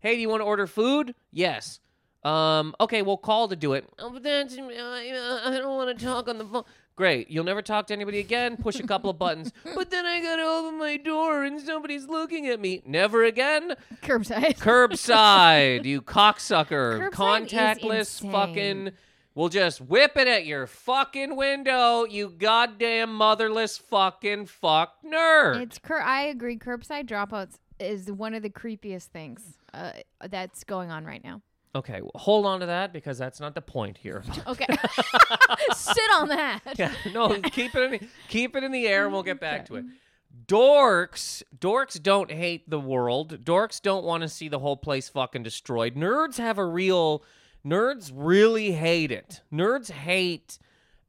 hey, 0.00 0.16
do 0.16 0.20
you 0.20 0.28
want 0.28 0.40
to 0.40 0.44
order 0.44 0.66
food? 0.66 1.14
Yes. 1.32 1.80
Um, 2.22 2.74
okay, 2.80 3.00
we'll 3.00 3.16
call 3.16 3.48
to 3.48 3.56
do 3.56 3.72
it. 3.72 3.88
Oh, 3.98 4.10
but 4.10 4.22
that's, 4.22 4.58
uh, 4.58 4.60
I 4.62 5.56
don't 5.58 5.74
want 5.76 5.98
to 5.98 6.04
talk 6.04 6.28
on 6.28 6.36
the 6.38 6.44
phone. 6.44 6.64
Great. 6.96 7.30
You'll 7.30 7.44
never 7.44 7.62
talk 7.62 7.86
to 7.86 7.94
anybody 7.94 8.18
again. 8.18 8.58
Push 8.58 8.78
a 8.78 8.86
couple 8.86 9.08
of 9.08 9.18
buttons. 9.18 9.52
But 9.74 9.90
then 9.90 10.04
I 10.04 10.20
got 10.20 10.36
to 10.36 10.42
open 10.42 10.78
my 10.78 10.98
door 10.98 11.44
and 11.44 11.58
somebody's 11.58 12.06
looking 12.08 12.46
at 12.48 12.60
me. 12.60 12.82
Never 12.84 13.24
again. 13.24 13.74
Curbside. 14.02 14.58
Curbside, 14.58 15.86
you 15.86 16.02
cocksucker. 16.02 17.10
Curbside 17.10 17.48
Contactless 17.48 18.30
fucking. 18.30 18.90
We'll 19.34 19.48
just 19.48 19.80
whip 19.80 20.12
it 20.16 20.26
at 20.26 20.44
your 20.44 20.66
fucking 20.66 21.36
window, 21.36 22.04
you 22.04 22.30
goddamn 22.36 23.14
motherless 23.14 23.78
fucking 23.78 24.46
fuck 24.46 24.94
nerd. 25.04 25.60
It's 25.62 25.78
cur- 25.78 26.00
I 26.02 26.22
agree. 26.22 26.58
Curbside 26.58 27.06
dropouts 27.06 27.54
is 27.78 28.10
one 28.10 28.34
of 28.34 28.42
the 28.42 28.50
creepiest 28.50 29.04
things 29.06 29.56
uh, 29.72 29.92
that's 30.28 30.64
going 30.64 30.90
on 30.90 31.04
right 31.04 31.22
now. 31.22 31.40
okay, 31.76 32.00
well, 32.02 32.10
hold 32.16 32.44
on 32.44 32.58
to 32.60 32.66
that 32.66 32.92
because 32.92 33.16
that's 33.18 33.38
not 33.40 33.54
the 33.54 33.62
point 33.62 33.96
here. 33.98 34.24
Okay, 34.48 34.66
sit 35.74 36.10
on 36.16 36.28
that. 36.28 36.60
Yeah, 36.76 36.92
no, 37.14 37.40
keep 37.40 37.74
it 37.76 37.82
in 37.82 37.90
the, 37.92 38.00
keep 38.28 38.56
it 38.56 38.64
in 38.64 38.72
the 38.72 38.88
air, 38.88 39.04
and 39.04 39.12
we'll 39.12 39.22
get 39.22 39.38
back 39.40 39.66
to 39.66 39.76
it. 39.76 39.84
Dorks, 40.46 41.42
dorks 41.56 42.02
don't 42.02 42.30
hate 42.30 42.68
the 42.68 42.80
world. 42.80 43.44
Dorks 43.44 43.80
don't 43.80 44.04
want 44.04 44.22
to 44.22 44.28
see 44.28 44.48
the 44.48 44.58
whole 44.58 44.76
place 44.76 45.08
fucking 45.08 45.42
destroyed. 45.44 45.94
Nerds 45.94 46.38
have 46.38 46.58
a 46.58 46.64
real, 46.64 47.22
nerds 47.64 48.10
really 48.14 48.72
hate 48.72 49.10
it. 49.12 49.40
Nerds 49.52 49.90
hate, 49.90 50.58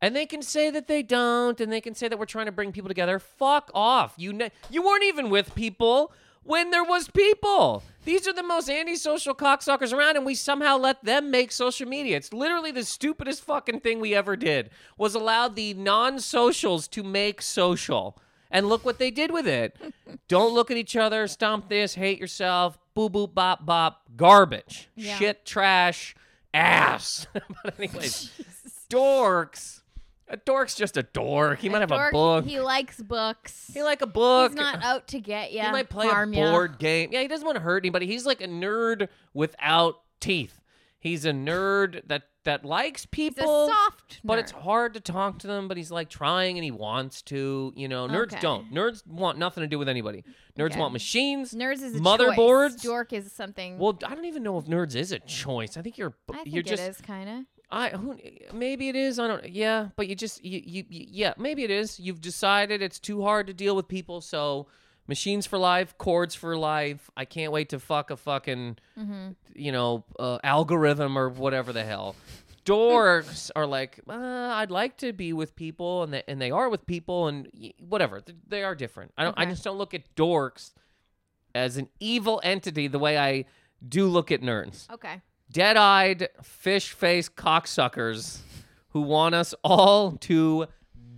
and 0.01 0.15
they 0.15 0.25
can 0.25 0.41
say 0.41 0.70
that 0.70 0.88
they 0.88 1.03
don't, 1.03 1.60
and 1.62 1.72
they 1.72 1.81
can 1.81 1.96
say 1.96 2.08
that 2.08 2.17
we're 2.17 2.25
trying 2.25 2.48
to 2.48 2.51
bring 2.51 2.72
people 2.72 2.88
together. 2.88 3.20
Fuck 3.20 3.72
off. 3.74 4.13
You 4.17 4.34
ne- 4.34 4.51
you 4.70 4.81
weren't 4.81 5.03
even 5.03 5.29
with 5.29 5.53
people 5.55 6.12
when 6.43 6.72
there 6.72 6.84
was 6.84 7.08
people. 7.10 7.84
These 8.03 8.27
are 8.27 8.34
the 8.34 8.43
most 8.43 8.70
antisocial 8.70 9.36
cocksuckers 9.36 9.93
around, 9.93 10.15
and 10.15 10.25
we 10.25 10.34
somehow 10.34 10.77
let 10.77 11.03
them 11.03 11.29
make 11.29 11.51
social 11.51 11.88
media. 11.88 12.17
It's 12.17 12.34
literally 12.34 12.72
the 12.72 12.84
stupidest 12.84 13.43
fucking 13.43 13.81
thing 13.81 14.00
we 14.00 14.15
ever 14.15 14.36
did. 14.36 14.72
Was 14.98 15.13
allowed 15.13 15.55
the 15.55 15.75
non-socials 15.75 16.88
to 16.89 17.03
make 17.03 17.41
social. 17.41 18.17
And 18.50 18.67
look 18.67 18.84
what 18.84 18.98
they 18.98 19.12
did 19.12 19.31
with 19.31 19.48
it. 19.48 19.77
Don't 20.27 20.53
look 20.53 20.72
at 20.72 20.77
each 20.77 20.96
other, 20.96 21.27
stomp 21.27 21.70
this, 21.70 21.93
hate 21.93 22.20
yourself, 22.20 22.77
boo 22.96 23.10
boo 23.10 23.27
bop 23.27 23.65
bop, 23.65 24.01
garbage. 24.17 24.89
Yeah. 24.96 25.17
Shit, 25.17 25.46
trash, 25.46 26.15
ass. 26.53 27.27
but 27.34 27.79
anyways, 27.79 28.31
dorks. 28.89 29.81
A 30.27 30.38
dork's 30.38 30.75
just 30.75 30.96
a 30.96 31.03
dork. 31.03 31.60
He 31.60 31.67
might 31.67 31.81
have 31.81 31.89
Dork, 31.89 32.13
a 32.13 32.15
book. 32.15 32.46
He 32.46 32.62
likes 32.62 33.01
books. 33.01 33.70
He 33.74 33.84
like 33.84 34.01
a 34.01 34.08
book. 34.08 34.51
He's 34.51 34.58
not 34.58 34.81
out 34.81 35.10
to 35.10 35.20
get 35.20 35.51
you. 35.51 35.62
He 35.62 35.72
might 35.72 35.89
play 35.89 36.08
a 36.08 36.25
ya. 36.25 36.25
board 36.25 36.79
game. 36.79 37.10
Yeah, 37.12 37.22
he 37.22 37.27
doesn't 37.27 37.46
want 37.46 37.58
to 37.58 37.62
hurt 37.62 37.84
anybody. 37.84 38.08
He's 38.08 38.25
like 38.25 38.39
a 38.39 38.48
nerd 38.48 39.10
without 39.34 40.00
teeth. 40.22 40.61
He's 41.01 41.25
a 41.25 41.31
nerd 41.31 42.08
that 42.08 42.24
that 42.43 42.63
likes 42.63 43.05
people. 43.05 43.67
soft 43.67 44.20
But 44.24 44.39
it's 44.39 44.51
hard 44.51 44.93
to 44.93 45.00
talk 45.00 45.39
to 45.39 45.48
them, 45.48 45.67
but 45.67 45.75
he's 45.77 45.91
like 45.91 46.10
trying 46.10 46.58
and 46.58 46.63
he 46.63 46.72
wants 46.72 47.22
to. 47.24 47.74
You 47.75 47.88
know, 47.88 48.08
nerds 48.08 48.34
Okay. 48.34 48.39
don't. 48.39 48.72
Nerds 48.72 49.05
want 49.05 49.38
nothing 49.39 49.62
to 49.62 49.67
do 49.67 49.77
with 49.79 49.89
anybody. 49.89 50.24
Nerds 50.58 50.72
Okay. 50.72 50.79
want 50.79 50.93
machines. 50.93 51.53
Nerds 51.53 51.81
is 51.81 51.96
a 51.96 52.00
motherboards? 52.00 52.74
choice. 52.74 52.81
Dork 52.84 53.13
is 53.13 53.31
something. 53.31 53.77
Well, 53.79 53.98
I 54.05 54.13
don't 54.15 54.25
even 54.25 54.43
know 54.43 54.58
if 54.60 54.65
nerds 54.65 54.96
is 54.96 55.12
a 55.12 55.20
choice. 55.20 55.75
I 55.75 55.81
think 55.81 55.98
you're 55.98 56.13
I 56.31 56.38
think 56.43 56.53
you're 56.53 56.63
just 56.63 56.84
it 56.84 56.89
is 56.89 57.01
kind 57.01 57.29
of. 57.29 57.46
I 57.72 57.89
who 57.89 58.17
maybe 58.53 58.89
it 58.89 58.96
is. 58.96 59.17
I 59.17 59.27
don't. 59.27 59.50
Yeah, 59.50 59.89
but 59.96 60.08
you 60.08 60.15
just 60.15 60.43
you, 60.46 60.62
you 60.63 60.86
you 60.88 61.05
yeah 61.10 61.34
maybe 61.38 61.63
it 61.63 61.72
is. 61.72 62.00
You've 62.00 62.22
decided 62.22 62.81
it's 62.84 63.00
too 63.00 63.24
hard 63.24 63.48
to 63.48 63.53
deal 63.53 63.75
with 63.75 63.88
people, 63.88 64.22
so 64.22 64.67
machines 65.15 65.46
for 65.48 65.58
life, 65.58 65.89
chords 65.98 66.34
for 66.36 66.56
life. 66.58 67.10
I 67.18 67.25
can't 67.25 67.51
wait 67.51 67.70
to 67.70 67.80
fuck 67.80 68.12
a 68.12 68.18
fucking 68.18 68.77
Mm-hmm. 68.98 69.27
you 69.56 69.72
know 69.72 70.03
uh, 70.20 70.38
algorithm 70.44 71.18
or 71.18 71.27
whatever 71.30 71.72
the 71.74 71.84
hell. 71.84 72.15
Dorks 72.65 73.50
are 73.56 73.65
like, 73.65 74.00
uh, 74.08 74.13
I'd 74.60 74.70
like 74.72 74.98
to 74.98 75.12
be 75.13 75.34
with 75.34 75.56
people, 75.56 76.03
and 76.03 76.13
they 76.13 76.24
and 76.27 76.39
they 76.39 76.51
are 76.51 76.70
with 76.70 76.86
people, 76.86 77.27
and 77.27 77.48
y- 77.53 77.74
whatever. 77.80 78.22
Th- 78.22 78.38
They 78.48 78.63
are 78.63 78.75
different. 78.75 79.12
I 79.18 79.24
don't. 79.24 79.38
I 79.38 79.46
just 79.46 79.63
don't 79.63 79.77
look 79.77 79.94
at 79.94 80.03
dorks 80.15 80.74
as 81.56 81.77
an 81.77 81.89
evil 82.00 82.39
entity 82.44 82.88
the 82.88 83.00
way 83.00 83.18
I 83.18 83.46
do 83.88 84.08
look 84.08 84.32
at 84.32 84.41
nerds 84.41 84.89
Okay. 84.91 85.22
dead-eyed, 85.51 86.30
fish-faced 86.44 87.36
cocksuckers 87.36 88.39
who 88.89 89.01
want 89.01 89.34
us 89.36 89.53
all 89.63 90.12
to 90.30 90.68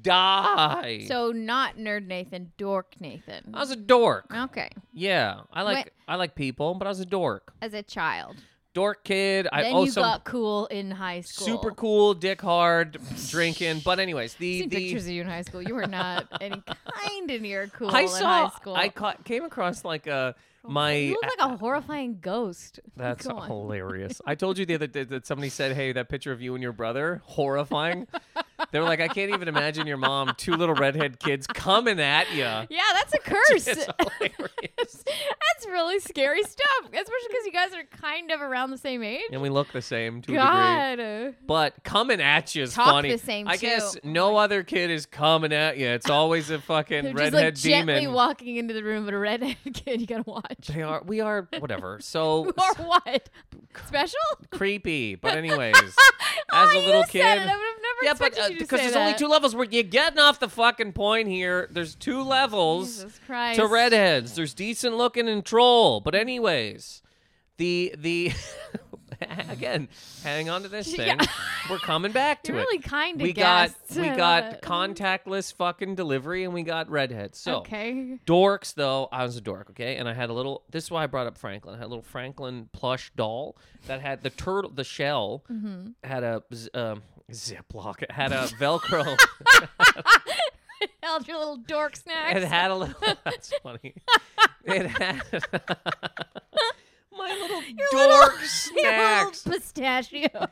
die. 0.04 1.06
So 1.08 1.32
not 1.32 1.78
nerd 1.78 2.06
Nathan, 2.06 2.52
dork 2.58 2.96
Nathan. 3.00 3.52
I 3.54 3.60
was 3.60 3.72
a 3.72 3.76
dork. 3.76 4.26
Okay. 4.36 4.70
Yeah, 4.94 5.42
I 5.52 5.64
like. 5.64 5.94
I 6.08 6.16
like 6.16 6.36
people, 6.36 6.76
but 6.76 6.86
I 6.86 6.90
was 6.90 7.00
a 7.00 7.06
dork. 7.06 7.54
As 7.62 7.74
a 7.74 7.82
child. 7.84 8.38
Dork 8.74 9.04
kid. 9.04 9.48
I 9.52 9.62
then 9.62 9.76
oh 9.76 9.84
you 9.84 9.94
got 9.94 10.24
cool 10.24 10.66
in 10.66 10.90
high 10.90 11.22
school. 11.22 11.46
super 11.46 11.72
cool, 11.72 12.16
dick 12.16 12.42
hard, 12.42 13.00
drinking. 13.30 13.82
But 13.86 14.00
anyways, 14.00 14.34
the 14.34 14.62
seen 14.62 14.70
the 14.70 14.78
pictures 14.78 15.06
of 15.06 15.12
you 15.12 15.22
in 15.22 15.28
high 15.28 15.44
school. 15.44 15.62
You 15.62 15.76
were 15.76 15.86
not 15.86 16.28
any 16.42 16.64
kind 16.66 17.32
of 17.32 17.42
near 17.42 17.68
cool 17.68 17.96
I 17.96 18.02
in 18.02 18.08
saw 18.08 18.50
high 18.50 18.56
school. 18.56 18.76
I 18.76 18.90
caught, 18.90 19.24
came 19.26 19.46
across 19.46 19.86
like 19.86 20.08
a 20.08 20.34
oh, 20.66 20.70
my 20.70 20.94
you 20.94 21.12
look 21.12 21.40
like 21.40 21.52
a 21.52 21.58
horrifying 21.58 22.18
ghost. 22.20 22.80
That's 22.98 23.28
Go 23.28 23.36
on. 23.38 23.48
hilarious. 23.48 24.20
I 24.26 24.34
told 24.34 24.58
you 24.58 24.66
the 24.66 24.74
other 24.74 24.88
day 24.88 25.04
that 25.04 25.28
somebody 25.28 25.50
said, 25.50 25.76
"Hey, 25.76 25.92
that 25.92 26.10
picture 26.10 26.32
of 26.32 26.42
you 26.42 26.56
and 26.56 26.64
your 26.64 26.74
brother, 26.74 27.22
horrifying." 27.26 28.08
They 28.72 28.80
were 28.80 28.86
like, 28.86 29.00
"I 29.02 29.08
can't 29.08 29.32
even 29.34 29.48
imagine 29.48 29.88
your 29.88 29.98
mom, 29.98 30.34
two 30.38 30.54
little 30.56 30.76
redhead 30.76 31.20
kids 31.20 31.48
coming 31.48 32.00
at 32.00 32.32
you." 32.34 32.44
Yeah, 32.44 32.68
that's 32.94 33.14
a 33.14 33.20
curse. 33.24 33.88
That's 34.78 35.68
really 35.68 36.00
scary 36.00 36.44
stuff. 36.44 36.86
Especially 36.86 37.28
because 37.30 37.46
you 37.46 37.52
guys 37.52 37.74
are 37.74 37.84
kind 38.02 38.32
of 38.32 38.42
around 38.42 38.72
the 38.72 38.78
same 38.78 39.04
age. 39.04 39.22
and 39.32 39.42
we 39.42 39.50
look 39.50 39.72
the 39.72 39.82
same 39.82 40.22
to 40.24 40.32
a 40.32 40.36
degree. 40.36 40.38
God. 40.38 41.00
uh, 41.00 41.32
But 41.46 41.84
coming 41.84 42.22
at 42.22 42.54
you 42.56 42.64
is 42.64 42.74
Talk 42.74 42.88
funny. 42.88 43.12
the 43.12 43.18
same, 43.18 43.48
I 43.48 43.58
guess 43.58 43.96
no 44.04 44.36
other 44.38 44.64
kid 44.64 44.90
is 44.92 45.06
coming 45.06 45.54
at 45.54 45.78
you. 45.78 45.88
It's 45.88 46.10
always 46.10 46.50
a 46.50 46.60
fucking 46.60 47.04
They're 47.04 47.14
just 47.14 47.34
redhead 47.34 47.44
like 47.54 47.56
gently 47.56 48.00
demon. 48.02 48.14
walking 48.14 48.56
into 48.58 48.74
the 48.74 48.84
room, 48.84 49.06
but 49.06 49.14
a 49.14 49.18
redhead 49.18 49.58
kid 49.74 50.02
you 50.02 50.08
gotta 50.08 50.24
watch. 50.26 50.68
they 50.68 50.82
are. 50.82 51.02
We 51.06 51.22
are. 51.22 51.48
Whatever. 51.60 52.00
So 52.02 52.46
or 52.58 52.84
what? 52.86 53.30
Special? 53.88 54.20
creepy. 54.52 55.16
But 55.16 55.36
anyways, 55.36 55.76
as 55.76 55.94
oh, 56.52 56.72
a 56.76 56.86
little 56.86 57.04
kid. 57.04 57.22
Said 57.22 57.38
it. 57.38 57.42
I 57.42 57.46
would 57.46 57.50
have 57.50 57.58
never 57.82 58.00
Yeah, 58.04 58.14
but 58.20 58.38
uh, 58.40 58.53
because 58.60 58.80
there's 58.82 58.96
only 58.96 59.14
two 59.14 59.28
levels. 59.28 59.56
We're 59.56 59.66
you're 59.66 59.84
getting 59.84 60.20
off 60.20 60.40
the 60.40 60.50
fucking 60.50 60.94
point 60.94 61.28
here. 61.28 61.68
There's 61.72 61.96
two 61.96 62.22
levels 62.24 63.06
to 63.28 63.68
redheads. 63.68 64.36
There's 64.36 64.54
decent 64.54 64.96
looking 64.98 65.28
and 65.28 65.46
troll. 65.46 66.00
But 66.02 66.16
anyways, 66.16 67.02
the 67.58 67.94
the 67.98 68.32
again, 69.50 69.88
hang 70.24 70.50
on 70.50 70.64
to 70.64 70.68
this 70.70 70.94
thing. 70.94 71.08
Yeah. 71.08 71.26
We're 71.70 71.78
coming 71.80 72.12
back 72.12 72.44
to 72.44 72.52
You're 72.52 72.62
it. 72.62 72.64
really 72.66 72.80
kind 72.80 73.22
of 73.22 73.22
we 73.22 73.32
got 73.34 73.72
we 73.96 74.10
got 74.10 74.62
contactless 74.62 75.54
fucking 75.54 75.96
delivery 75.96 76.44
and 76.44 76.54
we 76.54 76.64
got 76.64 76.90
redheads. 76.90 77.38
So 77.40 77.58
Okay. 77.58 78.20
dorks 78.26 78.74
though, 78.74 79.08
I 79.12 79.24
was 79.24 79.38
a 79.38 79.42
dork, 79.42 79.70
okay? 79.72 79.96
And 79.98 80.10
I 80.10 80.14
had 80.14 80.30
a 80.30 80.34
little 80.34 80.64
this 80.72 80.86
is 80.86 80.92
why 80.92 81.04
I 81.04 81.08
brought 81.08 81.28
up 81.28 81.38
Franklin. 81.38 81.76
I 81.76 81.78
had 81.78 81.86
a 81.86 81.88
little 81.88 82.04
Franklin 82.04 82.70
plush 82.74 83.12
doll 83.16 83.56
that 83.88 84.02
had 84.02 84.24
the 84.24 84.30
turtle 84.30 84.72
the 84.72 84.84
shell 84.84 85.44
Mm-hmm. 85.52 85.90
had 86.04 86.24
a. 86.24 86.44
um 86.74 87.02
Ziploc. 87.32 88.01
It 88.03 88.12
had 88.12 88.32
a 88.32 88.48
Velcro. 88.60 89.18
Held 91.01 91.27
your 91.27 91.38
little 91.38 91.58
dork 91.58 91.96
snacks. 91.96 92.38
it 92.42 92.44
had 92.48 92.72
a 92.72 92.75
little. 92.75 92.96
That's 93.24 93.53
funny. 93.63 93.94
It 94.65 94.86
had 94.88 95.22
my 97.12 97.38
little 97.42 97.63
Your 97.63 97.88
dork 97.92 97.94
little- 97.94 98.82
your 98.82 98.92
little 98.92 99.34
snacks. 99.34 99.44
pistachios. 99.44 100.48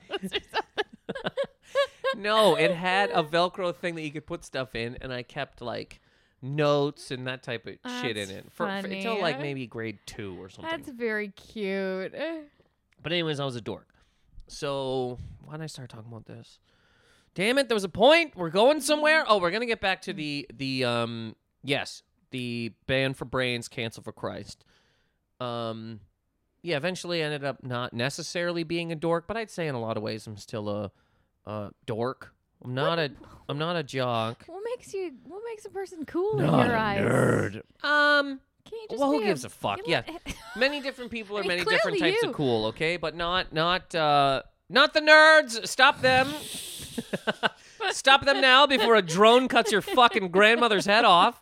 No, 2.18 2.56
it 2.56 2.72
had 2.72 3.10
a 3.12 3.24
Velcro 3.24 3.74
thing 3.76 3.96
that 3.96 4.02
you 4.02 4.12
could 4.12 4.26
put 4.26 4.44
stuff 4.44 4.76
in, 4.76 4.98
and 5.02 5.14
I 5.14 5.24
kept 5.24 5.62
like 5.62 6.02
notes 6.42 7.10
and 7.12 7.26
that 7.28 7.42
type 7.44 7.66
of 7.68 7.76
shit 8.02 8.18
in 8.18 8.30
it 8.30 8.46
for, 8.52 8.66
for 8.66 8.70
until 8.70 9.20
like 9.22 9.40
maybe 9.40 9.66
grade 9.68 10.00
two 10.06 10.36
or 10.42 10.50
something. 10.50 10.70
That's 10.70 10.90
very 10.90 11.30
cute. 11.30 12.14
But 13.02 13.12
anyways, 13.14 13.40
I 13.40 13.46
was 13.46 13.56
a 13.56 13.62
dork. 13.62 13.88
So 14.52 15.18
why 15.46 15.54
did 15.58 15.64
I 15.64 15.68
start 15.68 15.90
talking 15.90 16.12
about 16.12 16.26
this? 16.26 16.60
Damn 17.34 17.58
it, 17.58 17.70
there 17.70 17.76
was 17.76 17.84
a 17.86 17.90
point. 17.90 18.36
We're 18.36 18.50
going 18.50 18.82
somewhere. 18.82 19.24
Oh, 19.28 19.40
we're 19.40 19.52
gonna 19.52 19.66
get 19.66 19.80
back 19.82 20.02
to 20.04 20.14
the 20.14 20.46
the 20.54 20.84
um 20.86 21.36
yes, 21.64 22.04
the 22.32 22.74
ban 22.88 23.14
for 23.14 23.26
brains, 23.26 23.68
cancel 23.68 24.04
for 24.04 24.12
Christ. 24.12 24.66
Um 25.40 26.02
yeah, 26.62 26.78
eventually 26.78 27.22
I 27.22 27.26
ended 27.26 27.44
up 27.46 27.64
not 27.64 27.94
necessarily 27.94 28.64
being 28.64 28.92
a 28.92 28.96
dork, 28.96 29.26
but 29.28 29.38
I'd 29.38 29.50
say 29.50 29.68
in 29.68 29.76
a 29.76 29.80
lot 29.82 29.98
of 29.98 30.04
ways 30.04 30.28
I'm 30.28 30.38
still 30.38 30.70
a 30.70 30.92
a 31.46 31.72
dork. 31.86 32.34
I'm 32.64 32.74
not 32.76 33.00
a 33.00 33.12
I'm 33.50 33.58
not 33.58 33.76
a 33.78 33.84
jock. 33.84 34.44
What 34.48 34.62
makes 34.66 34.94
you? 34.94 35.14
What 35.24 35.42
makes 35.50 35.66
a 35.66 35.70
person 35.70 36.06
cool 36.06 36.38
Not 36.38 36.60
in 36.62 36.66
your 36.68 36.76
a 36.76 36.80
eyes? 36.80 37.00
nerd. 37.02 37.62
Um 37.84 38.42
Can 38.64 38.80
you 38.80 38.88
just 38.90 39.00
Well, 39.00 39.12
who 39.12 39.24
gives 39.24 39.46
a 39.46 39.50
fuck? 39.50 39.80
Yeah, 39.86 40.04
many 40.56 40.82
different 40.82 41.12
people 41.12 41.38
I 41.38 41.40
are 41.40 41.44
mean, 41.44 41.48
many 41.50 41.60
different 41.66 41.98
clearly 41.98 42.12
types 42.14 42.24
you. 42.24 42.30
of 42.30 42.36
cool, 42.36 42.66
okay? 42.68 42.98
But 42.98 43.16
not 43.16 43.54
not 43.54 43.94
uh 43.96 44.44
not 44.70 44.94
the 44.94 45.02
nerds. 45.02 45.68
Stop 45.68 46.02
them. 46.02 46.28
Stop 47.92 48.26
them 48.26 48.42
now 48.42 48.68
before 48.68 48.96
a 48.96 49.02
drone 49.02 49.48
cuts 49.48 49.72
your 49.72 49.82
fucking 49.82 50.30
grandmother's 50.30 50.86
head 50.86 51.06
off. 51.06 51.42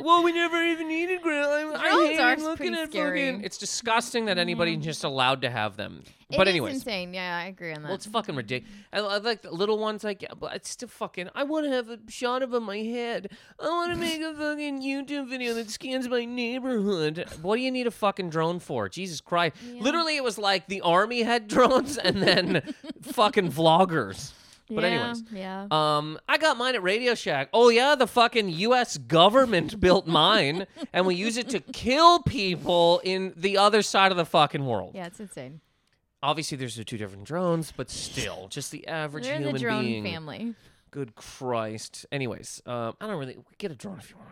Well, 0.00 0.22
we 0.22 0.32
never 0.32 0.62
even 0.62 0.88
needed 0.88 1.22
grand. 1.22 1.46
I, 1.46 1.60
I 1.60 1.90
Drones 1.90 2.08
hate 2.08 2.20
are 2.20 2.36
looking 2.36 2.56
pretty 2.68 2.82
at 2.82 2.90
scary. 2.90 3.26
Fucking. 3.26 3.44
It's 3.44 3.58
disgusting 3.58 4.26
that 4.26 4.38
anybody's 4.38 4.78
mm. 4.78 4.82
just 4.82 5.04
allowed 5.04 5.42
to 5.42 5.50
have 5.50 5.76
them. 5.76 6.02
It 6.28 6.36
but 6.36 6.46
is 6.46 6.52
anyways, 6.52 6.74
insane. 6.76 7.14
Yeah, 7.14 7.38
I 7.38 7.46
agree 7.46 7.72
on 7.72 7.82
that. 7.82 7.88
well, 7.88 7.94
it's 7.94 8.06
fucking 8.06 8.34
ridiculous. 8.36 8.74
I, 8.92 8.98
I 8.98 9.18
like 9.18 9.42
the 9.42 9.50
little 9.50 9.78
ones, 9.78 10.04
like, 10.04 10.22
yeah, 10.22 10.34
but 10.38 10.54
it's 10.54 10.68
still 10.68 10.88
fucking. 10.88 11.30
I 11.34 11.44
want 11.44 11.66
to 11.66 11.70
have 11.70 11.88
a 11.88 11.98
shot 12.08 12.42
of 12.42 12.52
on 12.52 12.64
my 12.64 12.78
head. 12.78 13.30
I 13.60 13.68
want 13.68 13.92
to 13.92 13.98
make 13.98 14.20
a 14.20 14.34
fucking 14.34 14.82
YouTube 14.82 15.28
video 15.28 15.54
that 15.54 15.70
scans 15.70 16.08
my 16.08 16.24
neighborhood. 16.24 17.26
What 17.42 17.56
do 17.56 17.62
you 17.62 17.70
need 17.70 17.86
a 17.86 17.92
fucking 17.92 18.30
drone 18.30 18.58
for? 18.58 18.88
Jesus 18.88 19.20
Christ! 19.20 19.56
Yeah. 19.64 19.82
Literally, 19.82 20.16
it 20.16 20.24
was 20.24 20.36
like 20.36 20.66
the 20.66 20.82
army 20.82 21.22
had 21.22 21.48
drones, 21.48 21.96
and 21.96 22.22
then 22.22 22.74
fucking 23.02 23.52
vloggers. 23.52 24.32
But 24.68 24.82
yeah, 24.82 24.90
anyways, 24.90 25.22
yeah. 25.32 25.66
um, 25.70 26.18
I 26.28 26.38
got 26.38 26.56
mine 26.56 26.74
at 26.74 26.82
Radio 26.82 27.14
Shack. 27.14 27.48
Oh 27.52 27.68
yeah, 27.68 27.94
the 27.94 28.06
fucking 28.06 28.48
U.S. 28.48 28.98
government 28.98 29.78
built 29.86 30.06
mine, 30.06 30.66
and 30.92 31.06
we 31.06 31.14
use 31.14 31.36
it 31.36 31.48
to 31.50 31.60
kill 31.60 32.20
people 32.22 33.00
in 33.04 33.32
the 33.36 33.58
other 33.58 33.82
side 33.82 34.10
of 34.10 34.16
the 34.16 34.24
fucking 34.24 34.66
world 34.66 34.92
yeah, 34.94 35.06
it's 35.06 35.20
insane. 35.20 35.60
obviously 36.22 36.56
there's 36.56 36.74
the 36.76 36.84
two 36.84 36.98
different 36.98 37.24
drones, 37.24 37.72
but 37.76 37.90
still, 37.90 38.48
just 38.48 38.72
the 38.72 38.86
average 38.88 39.24
They're 39.24 39.36
human 39.36 39.52
the 39.54 39.58
drone 39.60 39.84
being. 39.84 40.04
family. 40.04 40.54
Good 40.90 41.14
Christ. 41.14 42.06
Anyways, 42.10 42.62
uh, 42.66 42.92
I 43.00 43.06
don't 43.06 43.18
really 43.18 43.36
get 43.58 43.70
a 43.70 43.74
drone 43.74 43.98
if 43.98 44.10
you 44.10 44.16
want. 44.16 44.30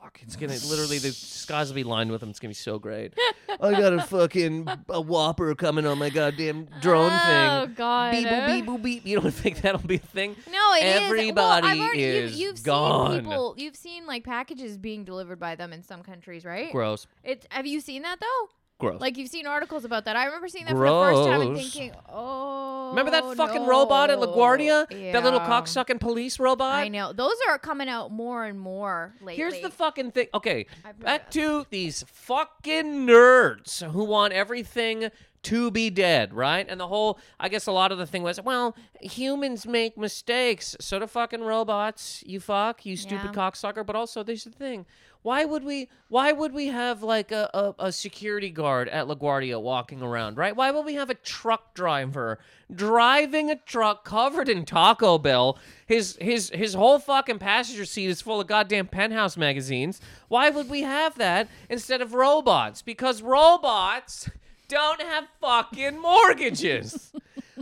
I 0.00 0.04
don't 0.04 0.14
give 0.14 0.20
a 0.20 0.20
Fuck, 0.20 0.20
it's 0.22 0.36
gonna 0.36 0.70
literally 0.70 0.98
the 0.98 1.12
skies 1.12 1.68
will 1.68 1.76
be 1.76 1.84
lined 1.84 2.10
with 2.10 2.20
them. 2.20 2.30
It's 2.30 2.40
gonna 2.40 2.50
be 2.50 2.54
so 2.54 2.78
great. 2.78 3.14
I 3.60 3.72
got 3.72 3.92
a 3.92 4.02
fucking 4.08 4.68
a 4.88 5.00
whopper 5.00 5.54
coming 5.54 5.86
on 5.86 5.98
my 5.98 6.10
goddamn 6.10 6.68
drone 6.80 7.10
thing. 7.10 7.20
oh, 7.20 7.66
thing. 7.66 7.74
God. 7.74 8.12
Beep 8.12 8.26
boop 8.26 8.46
beep 8.46 8.66
boop 8.66 8.82
beep. 8.82 9.06
You 9.06 9.20
don't 9.20 9.30
think 9.34 9.60
that'll 9.60 9.80
be 9.80 9.96
a 9.96 9.98
thing? 9.98 10.36
No, 10.50 10.74
it 10.74 10.84
is. 10.84 11.02
Everybody 11.02 11.34
well, 11.34 11.64
I've 11.64 11.80
already, 11.80 12.02
is 12.02 12.38
you've, 12.38 12.56
you've 12.56 12.62
gone. 12.64 13.12
Seen 13.12 13.20
people, 13.20 13.54
you've 13.56 13.76
seen 13.76 14.06
like 14.06 14.24
packages 14.24 14.76
being 14.76 15.04
delivered 15.04 15.38
by 15.38 15.54
them 15.54 15.72
in 15.72 15.82
some 15.82 16.02
countries, 16.02 16.44
right? 16.44 16.72
Gross. 16.72 17.06
It, 17.22 17.46
have 17.50 17.66
you 17.66 17.80
seen 17.80 18.02
that 18.02 18.20
though? 18.20 18.48
Gross. 18.80 19.00
Like 19.00 19.16
you've 19.16 19.30
seen 19.30 19.46
articles 19.46 19.84
about 19.84 20.04
that. 20.06 20.16
I 20.16 20.24
remember 20.24 20.48
seeing 20.48 20.64
that 20.64 20.72
for 20.72 20.78
the 20.78 20.86
first 20.86 21.28
time 21.28 21.40
and 21.42 21.56
thinking, 21.56 21.92
oh. 22.08 22.90
Remember 22.90 23.12
that 23.12 23.36
fucking 23.36 23.66
robot 23.66 24.10
at 24.10 24.18
LaGuardia? 24.18 25.12
That 25.12 25.22
little 25.22 25.40
cocksucking 25.40 26.00
police 26.00 26.38
robot? 26.40 26.74
I 26.74 26.88
know. 26.88 27.12
Those 27.12 27.34
are 27.48 27.58
coming 27.58 27.88
out 27.88 28.10
more 28.10 28.44
and 28.44 28.58
more 28.58 29.14
lately. 29.20 29.36
Here's 29.36 29.60
the 29.60 29.70
fucking 29.70 30.10
thing. 30.10 30.26
Okay, 30.34 30.66
back 31.00 31.30
to 31.32 31.66
these 31.70 32.04
fucking 32.08 33.06
nerds 33.06 33.88
who 33.90 34.04
want 34.04 34.32
everything 34.32 35.10
to 35.44 35.70
be 35.70 35.90
dead, 35.90 36.34
right? 36.34 36.66
And 36.68 36.78
the 36.80 36.88
whole, 36.88 37.18
I 37.40 37.48
guess 37.48 37.66
a 37.66 37.72
lot 37.72 37.92
of 37.92 37.98
the 37.98 38.06
thing 38.06 38.22
was, 38.22 38.40
well, 38.42 38.76
humans 39.00 39.66
make 39.66 39.96
mistakes. 39.96 40.76
So 40.80 40.98
do 40.98 41.06
fucking 41.06 41.42
robots. 41.42 42.22
You 42.26 42.40
fuck, 42.40 42.84
you 42.84 42.96
stupid 42.96 43.30
Yeah. 43.34 43.40
cocksucker. 43.50 43.84
But 43.86 43.96
also, 43.96 44.22
there's 44.22 44.44
the 44.44 44.50
thing. 44.50 44.86
Why 45.22 45.46
would 45.46 45.64
we? 45.64 45.88
Why 46.08 46.32
would 46.32 46.52
we 46.52 46.66
have 46.66 47.02
like 47.02 47.32
a, 47.32 47.48
a, 47.54 47.86
a 47.86 47.92
security 47.92 48.50
guard 48.50 48.90
at 48.90 49.06
LaGuardia 49.06 49.58
walking 49.58 50.02
around, 50.02 50.36
right? 50.36 50.54
Why 50.54 50.70
would 50.70 50.84
we 50.84 50.96
have 50.96 51.08
a 51.08 51.14
truck 51.14 51.72
driver 51.72 52.38
driving 52.70 53.50
a 53.50 53.56
truck 53.56 54.04
covered 54.04 54.50
in 54.50 54.66
Taco 54.66 55.16
Bell? 55.16 55.58
His 55.86 56.18
his 56.20 56.50
his 56.50 56.74
whole 56.74 56.98
fucking 56.98 57.38
passenger 57.38 57.86
seat 57.86 58.08
is 58.10 58.20
full 58.20 58.38
of 58.38 58.46
goddamn 58.48 58.88
penthouse 58.88 59.38
magazines. 59.38 59.98
Why 60.28 60.50
would 60.50 60.68
we 60.68 60.82
have 60.82 61.16
that 61.16 61.48
instead 61.70 62.02
of 62.02 62.12
robots? 62.12 62.82
Because 62.82 63.22
robots 63.22 64.28
don't 64.74 65.02
have 65.02 65.28
fucking 65.40 66.00
mortgages. 66.00 67.12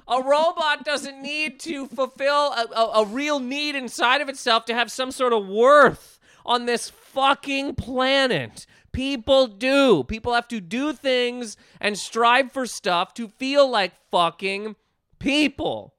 A 0.09 0.23
robot 0.23 0.83
doesn't 0.83 1.21
need 1.21 1.61
to 1.61 1.87
fulfill 1.87 2.52
a, 2.52 2.66
a, 2.75 3.02
a 3.02 3.04
real 3.04 3.38
need 3.38 3.76
inside 3.76 4.23
of 4.23 4.31
itself 4.31 4.64
to 4.64 4.75
have 4.75 4.90
some 4.90 5.12
sort 5.12 5.35
of 5.35 5.47
worth 5.47 6.19
on 6.47 6.64
this 6.64 6.88
fucking 6.88 7.75
planet. 7.75 8.66
People 8.92 9.47
do. 9.47 10.04
People 10.04 10.33
have 10.33 10.49
to 10.49 10.61
do 10.61 10.95
things 10.95 11.59
and 11.81 11.99
strive 11.99 12.50
for 12.50 12.64
stuff 12.64 13.12
to 13.14 13.28
feel 13.28 13.69
like 13.71 13.92
fucking 14.11 14.75
people. 15.19 15.95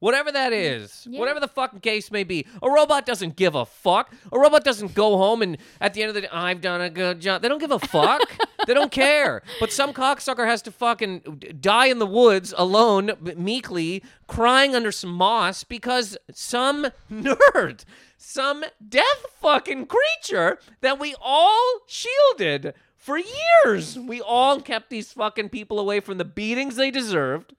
Whatever 0.00 0.32
that 0.32 0.52
mm. 0.52 0.82
is, 0.82 1.06
Yeah. 1.08 1.20
whatever 1.20 1.40
the 1.40 1.48
fucking 1.48 1.80
case 1.80 2.10
may 2.10 2.24
be, 2.24 2.46
a 2.62 2.70
robot 2.70 3.04
doesn't 3.06 3.36
give 3.36 3.54
a 3.54 3.66
fuck. 3.66 4.12
A 4.32 4.38
robot 4.38 4.64
doesn't 4.64 4.94
go 4.94 5.18
home 5.18 5.42
and 5.42 5.58
at 5.80 5.92
the 5.94 6.02
end 6.02 6.08
of 6.08 6.14
the 6.14 6.22
day, 6.22 6.28
I've 6.32 6.62
done 6.62 6.80
a 6.80 6.88
good 6.90 7.20
job. 7.20 7.42
They 7.42 7.48
don't 7.48 7.58
give 7.58 7.70
a 7.70 7.78
fuck. 7.96 8.22
they 8.66 8.72
don't 8.74 8.90
care. 8.90 9.42
But 9.60 9.72
some 9.72 9.92
cocksucker 9.92 10.46
has 10.46 10.62
to 10.62 10.72
fucking 10.72 11.42
die 11.60 11.86
in 11.86 11.98
the 11.98 12.06
woods 12.06 12.54
alone, 12.56 13.12
meekly, 13.36 14.02
crying 14.26 14.74
under 14.74 14.90
some 14.90 15.10
moss 15.10 15.64
because 15.64 16.16
some 16.32 16.86
nerd, 17.12 17.84
some 18.16 18.64
death 18.86 19.26
fucking 19.38 19.86
creature 19.86 20.58
that 20.80 20.98
we 20.98 21.14
all 21.20 21.80
shielded 21.86 22.72
for 22.96 23.18
years. 23.18 23.98
We 23.98 24.22
all 24.22 24.62
kept 24.62 24.88
these 24.88 25.12
fucking 25.12 25.50
people 25.50 25.78
away 25.78 26.00
from 26.00 26.16
the 26.16 26.24
beatings 26.24 26.76
they 26.76 26.90
deserved 26.90 27.54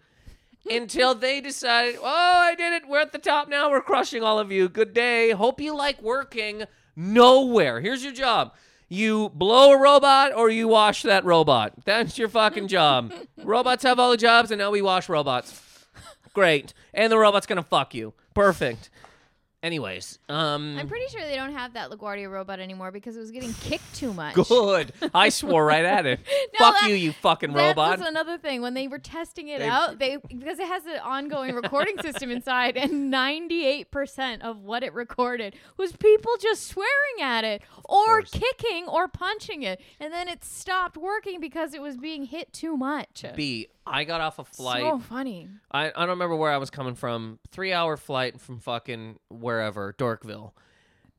until 0.70 1.16
they 1.16 1.42
decided, 1.42 1.98
oh, 2.02 2.06
I 2.06 2.56
did 2.56 2.74
it. 2.74 2.88
We're 2.88 3.02
at 3.02 3.12
the 3.12 3.18
top 3.18 3.50
now. 3.50 3.70
We're 3.70 3.82
crushing 3.82 4.24
all 4.24 4.40
of 4.40 4.52
you. 4.52 4.70
Good 4.70 4.94
day. 4.94 5.32
Hope 5.32 5.60
you 5.62 5.76
like 5.76 6.02
working 6.02 6.66
nowhere. 6.96 7.82
Here's 7.82 8.04
your 8.04 8.14
job. 8.14 8.54
You 8.90 9.30
blow 9.30 9.72
a 9.72 9.80
robot 9.80 10.34
or 10.34 10.50
you 10.50 10.68
wash 10.68 11.04
that 11.04 11.24
robot. 11.24 11.74
That's 11.86 12.18
your 12.18 12.28
fucking 12.28 12.68
job. 12.68 13.14
robots 13.44 13.84
have 13.84 14.00
all 14.00 14.12
the 14.12 14.18
jobs, 14.18 14.52
and 14.52 14.60
now 14.60 14.72
we 14.72 14.82
wash 14.82 15.08
robots. 15.08 15.88
Great. 16.34 16.74
And 16.94 17.12
the 17.12 17.18
robot's 17.18 17.46
going 17.46 17.62
to 17.62 17.68
fuck 17.68 17.94
you. 17.94 18.14
Perfect. 18.34 18.90
Anyways, 19.64 20.18
um. 20.28 20.76
I'm 20.80 20.88
pretty 20.88 21.06
sure 21.10 21.22
they 21.22 21.36
don't 21.36 21.54
have 21.54 21.74
that 21.74 21.92
LaGuardia 21.92 22.32
robot 22.32 22.60
anymore 22.60 22.90
because 22.92 23.16
it 23.16 23.20
was 23.20 23.30
getting 23.30 23.54
kicked 23.54 23.94
too 23.94 24.12
much. 24.24 24.34
Good. 24.34 24.92
I 25.14 25.30
swore 25.30 25.64
right 25.66 25.86
at 25.86 26.06
it. 26.08 26.20
No, 26.60 26.66
Fuck 26.72 26.82
that- 26.82 26.90
you, 26.90 26.96
you 26.96 27.12
fucking 27.14 27.54
That 27.54 27.70
robot. 27.70 28.00
was 28.00 28.08
another 28.08 28.38
thing 28.38 28.62
when 28.62 28.74
they 28.74 28.88
were 28.88 29.00
testing 29.00 29.48
it 29.50 29.60
They- 29.60 29.68
out. 29.70 30.00
They 30.00 30.18
because 30.18 30.60
it 30.60 30.68
has 30.68 30.86
an 30.86 31.00
ongoing 31.04 31.56
recording 31.56 31.98
system 32.02 32.30
inside, 32.38 32.76
and 32.78 33.10
98 33.12 33.90
percent 33.92 34.42
of 34.44 34.62
what 34.64 34.84
it 34.84 34.94
recorded 34.94 35.56
was 35.78 35.92
people 35.94 36.32
just 36.42 36.68
swearing 36.68 37.22
at 37.22 37.44
it 37.44 37.62
or 37.86 38.22
kicking 38.22 38.86
or 38.88 39.08
punching 39.08 39.62
it, 39.64 39.80
and 40.00 40.12
then 40.14 40.28
it 40.28 40.44
stopped 40.44 40.98
working 40.98 41.40
because 41.40 41.74
it 41.74 41.82
was 41.82 41.98
being 41.98 42.26
hit 42.26 42.52
too 42.52 42.76
much. 42.78 43.24
B. 43.36 43.68
I 43.86 44.04
got 44.04 44.22
off 44.22 44.40
a 44.40 44.44
flight. 44.44 44.84
So 44.84 45.00
funny. 45.00 45.50
I, 45.72 45.88
I 45.88 45.90
don't 45.92 46.10
remember 46.10 46.36
where 46.36 46.52
I 46.52 46.58
was 46.58 46.70
coming 46.70 46.96
from. 46.96 47.40
Three 47.52 47.74
hour 47.74 47.98
flight 47.98 48.40
from 48.40 48.60
fucking 48.60 49.18
wherever, 49.30 49.94
Dorkville. 49.94 50.52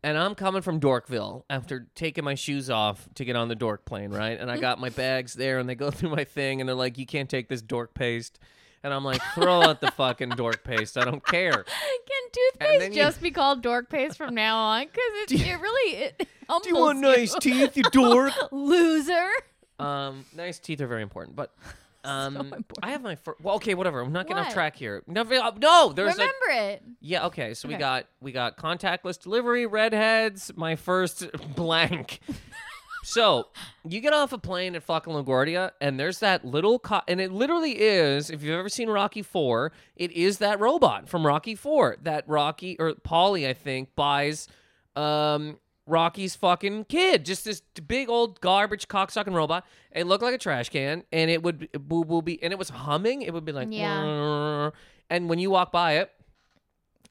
And 0.05 0.19
I'm 0.19 0.35
coming 0.35 0.63
from 0.63 0.81
Dorkville 0.81 1.45
after 1.49 1.87
taking 1.95 2.25
my 2.25 2.35
shoes 2.35 2.69
off 2.71 3.09
to 3.15 3.25
get 3.25 3.37
on 3.37 3.47
the 3.49 3.55
dork 3.55 3.85
plane, 3.85 4.11
right? 4.11 4.39
And 4.39 4.51
I 4.51 4.59
got 4.59 4.81
my 4.81 4.89
bags 4.91 5.35
there 5.35 5.59
and 5.59 5.69
they 5.69 5.75
go 5.77 5.91
through 5.93 6.11
my 6.11 6.25
thing 6.25 6.61
and 6.61 6.69
they're 6.69 6.75
like, 6.75 6.99
you 6.99 7.07
can't 7.07 7.29
take 7.31 7.49
this 7.49 7.63
dork 7.63 7.95
paste. 7.95 8.39
And 8.85 8.93
I'm 8.93 9.05
like, 9.05 9.23
throw 9.35 9.63
out 9.63 9.81
the 9.81 9.93
fucking 9.93 10.31
dork 10.31 10.65
paste. 10.65 10.99
I 10.99 11.05
don't 11.05 11.25
care. 11.25 11.53
Can 11.65 12.31
toothpaste 12.33 12.89
you- 12.97 13.03
just 13.03 13.21
be 13.23 13.31
called 13.31 13.63
dork 13.63 13.89
paste 13.89 14.17
from 14.17 14.35
now 14.35 14.57
on? 14.57 14.87
Because 14.87 15.33
it, 15.41 15.47
it 15.47 15.61
really 15.61 15.97
it 15.97 16.29
humbles 16.49 17.37
teeth, 17.41 17.77
you 17.77 17.85
dork? 17.93 18.33
loser. 18.51 19.31
Um, 19.79 20.25
nice 20.35 20.59
teeth 20.59 20.81
are 20.81 20.89
very 20.89 21.03
important, 21.03 21.37
but 21.37 21.55
um, 22.11 22.37
important. 22.37 22.79
I 22.83 22.91
have 22.91 23.03
my 23.03 23.15
first. 23.17 23.41
Well, 23.41 23.57
okay, 23.57 23.75
whatever. 23.75 24.01
I'm 24.01 24.13
not 24.13 24.27
getting 24.27 24.41
off 24.41 24.47
What? 24.49 24.55
track 24.55 24.77
here. 24.77 25.03
No, 25.07 25.23
no, 25.23 25.93
there's 25.93 26.15
a 26.19 26.19
Remember 26.19 26.73
it. 26.73 26.83
Yeah, 27.01 27.27
okay. 27.27 27.55
So 27.55 27.69
we 27.69 27.75
Okay. 27.75 27.81
got 27.81 28.07
we 28.21 28.33
got 28.33 28.57
contactless 28.57 29.21
delivery, 29.21 29.67
redheads, 29.67 30.51
my 30.57 30.77
first 30.77 31.31
blank. 31.57 32.21
so 33.05 33.49
you 33.89 34.01
get 34.01 34.13
off 34.13 34.33
a 34.33 34.39
plane 34.39 34.75
at 34.75 34.83
fucking 34.83 35.13
LaGuardia, 35.13 35.71
and 35.81 35.99
there's 35.99 36.19
that 36.21 36.45
little 36.45 36.79
co- 36.79 37.03
and 37.09 37.21
it 37.21 37.31
literally 37.33 37.81
is. 37.81 38.31
If 38.31 38.43
you've 38.43 38.59
ever 38.59 38.69
seen 38.69 38.89
Rocky 38.89 39.23
Four, 39.23 39.73
it 39.97 40.11
is 40.13 40.39
that 40.39 40.61
robot 40.61 41.09
from 41.09 41.27
Rocky 41.27 41.55
Four 41.55 41.97
that 42.03 42.25
Rocky 42.29 42.77
or 42.79 42.93
Paulie, 42.95 43.49
I 43.49 43.53
think, 43.55 43.95
buys. 43.95 44.49
Um, 44.97 45.59
Rocky's 45.93 46.35
fucking 46.35 46.87
kid, 46.87 47.25
just 47.25 47.45
this 47.45 47.61
big 47.87 48.09
old 48.09 48.41
garbage 48.41 48.89
cocksucking 48.89 49.35
robot. 49.35 49.65
It 49.93 50.07
looked 50.07 50.23
like 50.25 50.35
a 50.35 50.39
trash 50.39 50.71
can, 50.71 51.05
and 51.13 51.31
it 51.31 51.43
would 51.43 51.69
boo 51.73 52.05
boo 52.05 52.23
be, 52.23 52.43
and 52.43 52.53
it 52.53 52.59
was 52.59 52.71
humming. 52.71 53.23
It 53.23 53.33
would 53.35 53.45
be 53.45 53.53
like, 53.53 53.69
Yeah. 53.71 54.71
and 55.11 55.29
when 55.29 55.39
you 55.39 55.51
walk 55.51 55.71
by 55.71 55.99
it, 55.99 56.11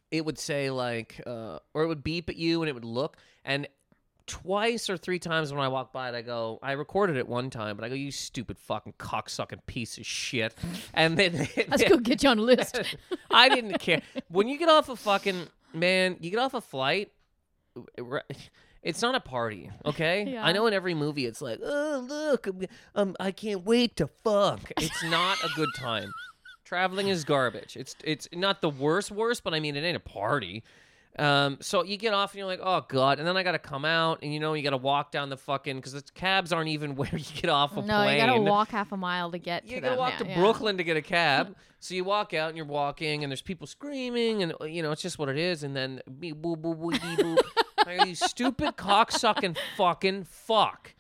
it 0.09 0.25
would 0.25 0.37
say 0.39 0.69
like 0.71 1.21
uh, 1.25 1.59
or 1.73 1.83
it 1.83 1.87
would 1.87 2.03
beep 2.03 2.29
at 2.29 2.35
you 2.35 2.61
and 2.61 2.69
it 2.69 2.73
would 2.73 2.83
look 2.83 3.15
and 3.45 3.67
twice 4.27 4.89
or 4.89 4.97
three 4.97 5.19
times 5.19 5.51
when 5.53 5.61
I 5.61 5.67
walk 5.69 5.91
by 5.93 6.09
it 6.09 6.15
I 6.15 6.21
go 6.21 6.59
I 6.61 6.73
recorded 6.73 7.15
it 7.17 7.27
one 7.27 7.49
time 7.49 7.75
but 7.77 7.83
I 7.85 7.89
go 7.89 7.95
you 7.95 8.11
stupid 8.11 8.57
fucking 8.59 8.93
cocksucking 8.99 9.65
piece 9.67 9.97
of 9.97 10.05
shit 10.05 10.53
and 10.93 11.17
then 11.17 11.47
Let's 11.69 11.83
go 11.85 11.97
get 11.97 12.23
you 12.23 12.29
on 12.29 12.39
a 12.39 12.41
list. 12.41 12.79
I 13.31 13.47
didn't 13.49 13.79
care 13.79 14.01
when 14.29 14.47
you 14.49 14.57
get 14.57 14.67
off 14.69 14.89
a 14.89 14.95
fucking 14.97 15.47
man 15.73 16.17
you 16.19 16.29
get 16.29 16.39
off 16.39 16.53
a 16.53 16.61
flight 16.61 17.11
it's 18.83 19.01
not 19.01 19.15
a 19.15 19.19
party, 19.19 19.69
okay? 19.85 20.25
Yeah. 20.31 20.45
I 20.45 20.51
know 20.53 20.65
in 20.67 20.73
every 20.73 20.93
movie 20.95 21.25
it's 21.25 21.41
like, 21.41 21.59
oh 21.63 22.05
look, 22.07 22.47
um, 22.95 23.15
I 23.19 23.31
can't 23.31 23.63
wait 23.65 23.95
to 23.97 24.07
fuck. 24.23 24.59
It's 24.77 25.03
not 25.03 25.37
a 25.43 25.49
good 25.55 25.69
time. 25.77 26.11
Traveling 26.63 27.09
is 27.09 27.25
garbage. 27.25 27.75
It's 27.75 27.95
it's 28.03 28.27
not 28.33 28.61
the 28.61 28.69
worst 28.69 29.11
worst, 29.11 29.43
but 29.43 29.53
I 29.53 29.59
mean 29.59 29.75
it 29.75 29.83
ain't 29.83 29.97
a 29.97 29.99
party. 29.99 30.63
Um, 31.19 31.57
so 31.59 31.83
you 31.83 31.97
get 31.97 32.13
off 32.13 32.31
and 32.31 32.37
you're 32.39 32.47
like, 32.47 32.61
oh 32.63 32.85
god, 32.87 33.19
and 33.19 33.27
then 33.27 33.35
I 33.35 33.43
gotta 33.43 33.59
come 33.59 33.83
out 33.83 34.19
and 34.23 34.33
you 34.33 34.39
know 34.39 34.53
you 34.53 34.63
gotta 34.63 34.77
walk 34.77 35.11
down 35.11 35.29
the 35.29 35.35
fucking 35.35 35.75
because 35.75 35.91
the 35.91 36.03
cabs 36.15 36.53
aren't 36.53 36.69
even 36.69 36.95
where 36.95 37.09
you 37.13 37.25
get 37.35 37.49
off 37.49 37.73
a 37.75 37.81
no, 37.81 38.03
plane. 38.03 38.17
you 38.21 38.25
gotta 38.25 38.39
walk 38.41 38.69
half 38.69 38.93
a 38.93 38.97
mile 38.97 39.29
to 39.31 39.37
get 39.37 39.65
You 39.67 39.75
to 39.75 39.81
gotta 39.81 39.89
them. 39.91 39.99
walk 39.99 40.11
yeah, 40.13 40.17
to 40.19 40.27
yeah. 40.29 40.39
Brooklyn 40.39 40.77
to 40.77 40.85
get 40.85 40.95
a 40.95 41.01
cab. 41.01 41.53
so 41.81 41.93
you 41.93 42.05
walk 42.05 42.33
out 42.33 42.47
and 42.47 42.55
you're 42.55 42.65
walking, 42.65 43.23
and 43.25 43.29
there's 43.31 43.41
people 43.41 43.67
screaming, 43.67 44.41
and 44.41 44.53
you 44.73 44.81
know 44.81 44.91
it's 44.93 45.01
just 45.01 45.19
what 45.19 45.27
it 45.27 45.37
is. 45.37 45.63
And 45.63 45.75
then 45.75 45.99
beep, 46.21 46.37
boo 46.41 46.55
boo 46.55 46.73
boo 46.75 46.91
bee, 46.91 47.15
boo. 47.17 47.35
Like, 47.85 48.05
you 48.07 48.15
stupid 48.15 48.75
cocksucking 48.77 49.57
fucking 49.77 50.25
fuck. 50.25 50.93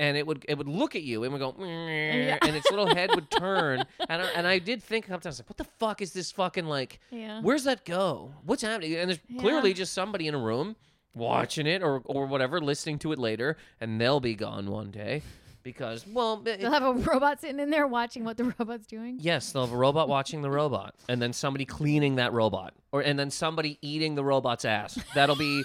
And 0.00 0.16
it 0.16 0.26
would 0.26 0.44
it 0.48 0.58
would 0.58 0.68
look 0.68 0.96
at 0.96 1.02
you 1.02 1.22
and 1.22 1.32
would 1.32 1.38
go, 1.38 1.54
Yeah. 1.60 2.38
and 2.42 2.56
its 2.56 2.68
little 2.70 2.92
head 2.94 3.10
would 3.14 3.30
turn. 3.30 3.84
And 4.08 4.22
I, 4.22 4.24
and 4.34 4.46
I 4.46 4.58
did 4.58 4.82
think 4.82 5.04
a 5.04 5.08
couple 5.08 5.20
times, 5.22 5.38
like, 5.38 5.48
what 5.48 5.56
the 5.56 5.64
fuck 5.78 6.02
is 6.02 6.12
this 6.12 6.32
fucking 6.32 6.64
like? 6.66 6.98
Yeah. 7.10 7.40
Where's 7.42 7.62
that 7.64 7.84
go? 7.84 8.32
What's 8.44 8.62
happening? 8.62 8.94
And 8.96 9.08
there's 9.10 9.20
Yeah. 9.28 9.40
clearly 9.40 9.72
just 9.72 9.92
somebody 9.92 10.26
in 10.26 10.34
a 10.34 10.38
room 10.38 10.74
watching 11.14 11.66
it 11.68 11.80
or 11.82 12.00
or 12.06 12.26
whatever, 12.26 12.60
listening 12.60 12.98
to 13.00 13.12
it 13.12 13.20
later, 13.20 13.56
and 13.80 14.00
they'll 14.00 14.18
be 14.20 14.34
gone 14.34 14.68
one 14.70 14.90
day 14.90 15.22
because 15.64 16.06
well, 16.06 16.40
it- 16.46 16.60
They'll 16.60 16.70
have 16.70 16.84
a 16.84 16.92
robot 17.10 17.40
sitting 17.40 17.58
in 17.58 17.70
there 17.70 17.88
watching 17.88 18.22
what 18.22 18.36
the 18.36 18.54
robot's 18.58 18.86
doing. 18.86 19.18
Yes, 19.20 19.50
they'll 19.50 19.64
have 19.64 19.74
a 19.74 19.76
robot 19.76 20.08
watching 20.08 20.42
the 20.42 20.50
robot, 20.50 20.94
and 21.08 21.20
then 21.20 21.32
somebody 21.32 21.64
cleaning 21.64 22.16
that 22.16 22.32
robot, 22.32 22.74
or 22.92 23.00
and 23.00 23.18
then 23.18 23.30
somebody 23.30 23.78
eating 23.82 24.14
the 24.14 24.22
robot's 24.22 24.64
ass. 24.64 24.96
That'll 25.14 25.34
be. 25.36 25.64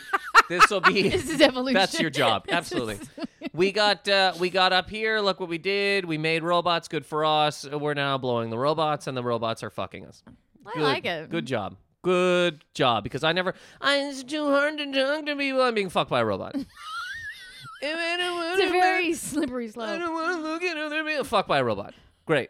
This 0.49 0.67
will 0.71 0.81
be. 0.81 1.09
This 1.09 1.29
is 1.29 1.41
evolution. 1.41 1.75
That's 1.75 1.99
your 1.99 2.09
job. 2.09 2.45
Absolutely. 2.49 2.97
We 3.51 3.71
got 3.71 4.07
uh, 4.07 4.33
we 4.39 4.49
got 4.51 4.73
up 4.73 4.89
here. 4.89 5.19
Look 5.19 5.39
what 5.39 5.49
we 5.49 5.57
did. 5.57 6.05
We 6.05 6.17
made 6.17 6.43
robots. 6.43 6.87
Good 6.87 7.05
for 7.05 7.25
us. 7.25 7.65
We're 7.67 7.95
now 7.95 8.17
blowing 8.17 8.51
the 8.51 8.57
robots, 8.59 9.07
and 9.07 9.17
the 9.17 9.23
robots 9.23 9.63
are 9.63 9.69
fucking 9.71 10.05
us. 10.05 10.23
I 10.65 10.73
Good, 10.73 10.83
like 10.83 11.05
it. 11.05 11.29
Good 11.29 11.45
job. 11.47 11.75
Good 12.03 12.63
job. 12.73 13.03
Because 13.03 13.23
I 13.23 13.31
never. 13.33 13.55
I, 13.81 13.97
it's 13.97 14.23
too 14.23 14.45
hard 14.47 14.77
to 14.77 14.91
talk 14.93 15.25
to 15.25 15.35
people. 15.35 15.61
I'm 15.63 15.73
being 15.73 15.89
fucked 15.89 16.11
by 16.11 16.19
a 16.19 16.25
robot. 16.25 16.55
It's 17.81 18.61
a 18.63 18.69
very 18.69 19.13
slippery 19.13 19.67
I 19.67 19.69
slope. 19.71 19.99
don't 19.99 20.13
want 20.13 20.37
to 20.37 20.41
look 20.43 20.63
at 20.63 20.77
other 20.77 21.03
people. 21.03 21.23
Fuck 21.23 21.47
by 21.47 21.59
a 21.59 21.63
robot. 21.63 21.93
Great. 22.25 22.49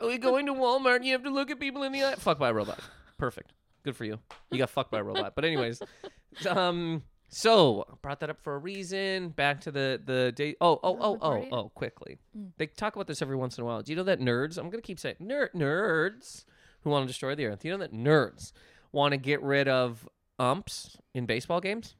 Are 0.00 0.06
we 0.06 0.18
going 0.18 0.46
to 0.46 0.54
Walmart 0.54 0.96
and 0.96 1.04
you 1.04 1.12
have 1.12 1.22
to 1.24 1.30
look 1.30 1.50
at 1.50 1.60
people 1.60 1.82
in 1.82 1.92
the 1.92 2.04
eye? 2.04 2.14
Fuck 2.16 2.38
by 2.38 2.48
a 2.50 2.52
robot. 2.54 2.80
Perfect. 3.18 3.52
Good 3.84 3.96
for 3.96 4.04
you. 4.04 4.18
You 4.50 4.58
got 4.58 4.70
fucked 4.70 4.90
by 4.90 4.98
a 5.00 5.02
robot. 5.02 5.34
But 5.34 5.44
anyways, 5.44 5.80
um, 6.48 7.02
So 7.28 7.86
brought 8.02 8.20
that 8.20 8.30
up 8.30 8.40
for 8.40 8.54
a 8.54 8.58
reason. 8.58 9.28
Back 9.30 9.60
to 9.62 9.70
the 9.70 10.00
the 10.04 10.32
day. 10.32 10.54
Oh 10.60 10.78
oh 10.82 10.96
oh 11.00 11.18
oh 11.20 11.46
oh. 11.52 11.68
Quickly, 11.74 12.18
Mm. 12.36 12.50
they 12.58 12.66
talk 12.66 12.94
about 12.96 13.06
this 13.06 13.22
every 13.22 13.36
once 13.36 13.58
in 13.58 13.62
a 13.62 13.66
while. 13.66 13.82
Do 13.82 13.92
you 13.92 13.96
know 13.96 14.02
that 14.04 14.20
nerds? 14.20 14.58
I'm 14.58 14.70
gonna 14.70 14.82
keep 14.82 14.98
saying 15.00 15.16
nerd 15.20 15.52
nerds 15.54 16.44
who 16.82 16.90
want 16.90 17.04
to 17.04 17.06
destroy 17.08 17.34
the 17.34 17.46
earth. 17.46 17.60
Do 17.60 17.68
you 17.68 17.74
know 17.74 17.78
that 17.78 17.92
nerds 17.92 18.52
want 18.92 19.12
to 19.12 19.18
get 19.18 19.42
rid 19.42 19.68
of 19.68 20.08
umps 20.38 20.96
in 21.14 21.26
baseball 21.26 21.60
games 21.60 21.94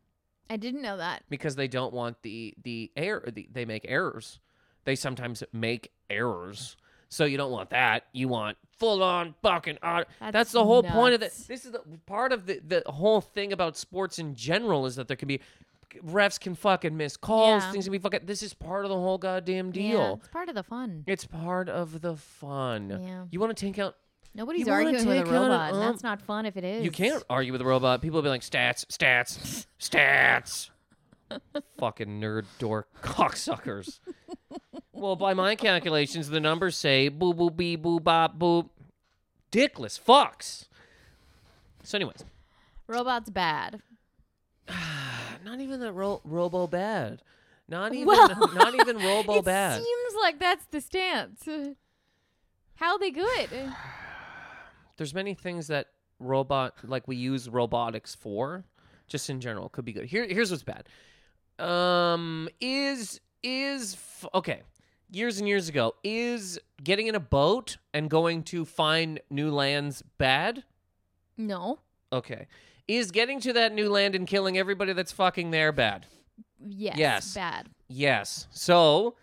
I 0.53 0.57
didn't 0.57 0.83
know 0.83 0.97
that. 0.99 1.23
because 1.29 1.57
they 1.57 1.69
don't 1.69 1.93
want 1.95 2.23
the 2.23 2.55
the 2.63 2.91
error. 2.97 3.29
The, 3.33 3.49
they 3.53 3.65
make 3.65 3.85
errors. 3.89 4.39
They 4.85 4.97
sometimes 4.97 5.43
make 5.53 5.93
errors. 6.11 6.77
So 7.09 7.25
you 7.25 7.37
don't 7.37 7.53
want 7.53 7.71
that. 7.71 8.05
You 8.13 8.29
want 8.29 8.57
full 8.79 9.03
on 9.03 9.35
fucking. 9.43 9.79
That's, 9.83 10.09
That's 10.33 10.53
the 10.53 10.65
whole 10.65 10.83
point 10.83 11.15
of 11.15 11.21
this. 11.21 11.45
This 11.45 11.65
is 11.65 11.73
the 11.73 11.81
part 12.07 12.33
of 12.33 12.47
the 12.47 12.61
the 12.67 12.83
whole 12.87 13.21
thing 13.21 13.53
about 13.53 13.77
sports 13.77 14.19
in 14.19 14.35
general 14.35 14.87
is 14.87 14.97
that 14.97 15.09
there 15.09 15.17
can 15.17 15.29
be 15.29 15.41
refs 16.07 16.41
can 16.41 16.55
fucking 16.55 16.97
miss 16.97 17.17
calls. 17.19 17.63
Yeah. 17.63 17.71
Things 17.73 17.85
can 17.85 17.93
be 17.93 17.99
fucking. 17.99 18.21
This 18.25 18.43
is 18.43 18.55
part 18.55 18.85
of 18.85 18.89
the 18.89 18.97
whole 18.97 19.19
goddamn 19.19 19.69
Yeah, 19.69 19.73
deal. 19.73 20.15
it's 20.21 20.29
part 20.29 20.49
of 20.49 20.55
the 20.55 20.63
fun. 20.63 21.05
It's 21.07 21.27
part 21.27 21.69
of 21.69 22.01
the 22.01 22.17
fun. 22.17 22.89
Yeah. 23.03 23.25
You 23.31 23.41
want 23.41 23.55
to 23.57 23.67
take 23.67 23.79
out. 23.79 23.97
Nobody's 24.35 24.67
wanna 24.67 24.87
arguing 24.87 25.07
with 25.07 25.17
a 25.19 25.25
take 25.25 25.33
out 25.33 25.35
an 25.45 25.51
robot. 25.51 25.73
and 25.75 25.83
that's 25.83 26.03
not 26.03 26.21
fun 26.23 26.47
if 26.47 26.57
it 26.57 26.65
is. 26.65 26.85
You 26.85 26.91
can't 26.91 27.23
argue 27.29 27.53
with 27.53 27.61
a 27.61 27.65
robot. 27.67 28.01
People 28.01 28.17
will 28.17 28.23
be 28.23 28.29
like 28.31 28.41
stats, 28.43 28.85
stats, 28.87 29.67
stats. 29.81 30.71
fucking 31.79 32.21
nerd 32.21 32.45
dork 32.59 32.89
cocksuckers. 33.03 33.99
well, 34.93 35.17
by 35.17 35.35
my 35.35 35.55
calculations, 35.55 36.29
the 36.31 36.41
numbers 36.41 36.77
say 36.77 37.09
boo 37.09 37.35
boo 37.35 37.51
bee 37.51 37.77
boo 37.77 38.01
bop 38.01 38.39
boop. 38.39 38.71
Dickless 39.51 40.01
fucks. 40.01 40.67
So, 41.83 41.99
anyways, 41.99 42.25
Robots 42.87 43.29
bad. 43.29 43.83
not 45.45 45.61
even 45.61 45.81
the 45.81 45.93
ro- 45.93 46.21
robo 46.25 46.67
bad. 46.67 47.21
Not 47.69 47.93
even 47.93 48.07
Well, 48.07 48.29
not 48.55 48.75
even 48.75 48.97
robo 48.97 49.35
it 49.39 49.45
bad. 49.45 49.83
seems 49.83 50.15
like 50.23 50.39
that's 50.39 50.65
the 50.67 50.81
stance. 50.81 51.47
How 52.77 52.97
they 52.97 53.11
good? 53.11 53.49
There's 55.03 55.15
many 55.15 55.35
things 55.35 55.67
that 55.67 55.89
robot 56.21 56.77
like 56.85 57.09
we 57.09 57.17
use 57.17 57.49
robotics 57.49 58.15
for, 58.15 58.65
just 59.09 59.29
in 59.29 59.41
general, 59.41 59.69
could 59.69 59.85
be 59.85 59.93
good. 59.93 60.05
Here, 60.05 60.25
here's 60.29 60.53
what's 60.53 60.63
bad. 60.63 60.89
Um, 61.59 62.49
is 62.61 63.21
is 63.43 63.95
f- 63.95 64.27
okay. 64.33 64.63
Years 65.11 65.41
and 65.41 65.49
years 65.49 65.69
ago, 65.69 65.97
is 66.05 66.61
getting 66.85 67.09
in 67.09 67.17
a 67.17 67.21
boat 67.21 67.79
and 67.93 68.09
going 68.09 68.45
to 68.45 68.65
find 68.65 69.19
new 69.29 69.51
lands 69.51 70.05
bad? 70.19 70.63
No. 71.37 71.81
Okay. 72.13 72.47
Is 72.87 73.11
getting 73.11 73.41
to 73.41 73.53
that 73.55 73.75
new 73.75 73.91
land 73.91 74.15
and 74.15 74.25
killing 74.25 74.57
everybody 74.57 74.93
that's 74.93 75.11
fucking 75.11 75.51
there 75.51 75.73
bad? 75.73 76.07
Yes. 76.65 76.97
Yes. 76.97 77.35
Bad. 77.35 77.69
Yes. 77.89 78.47
So 78.53 79.17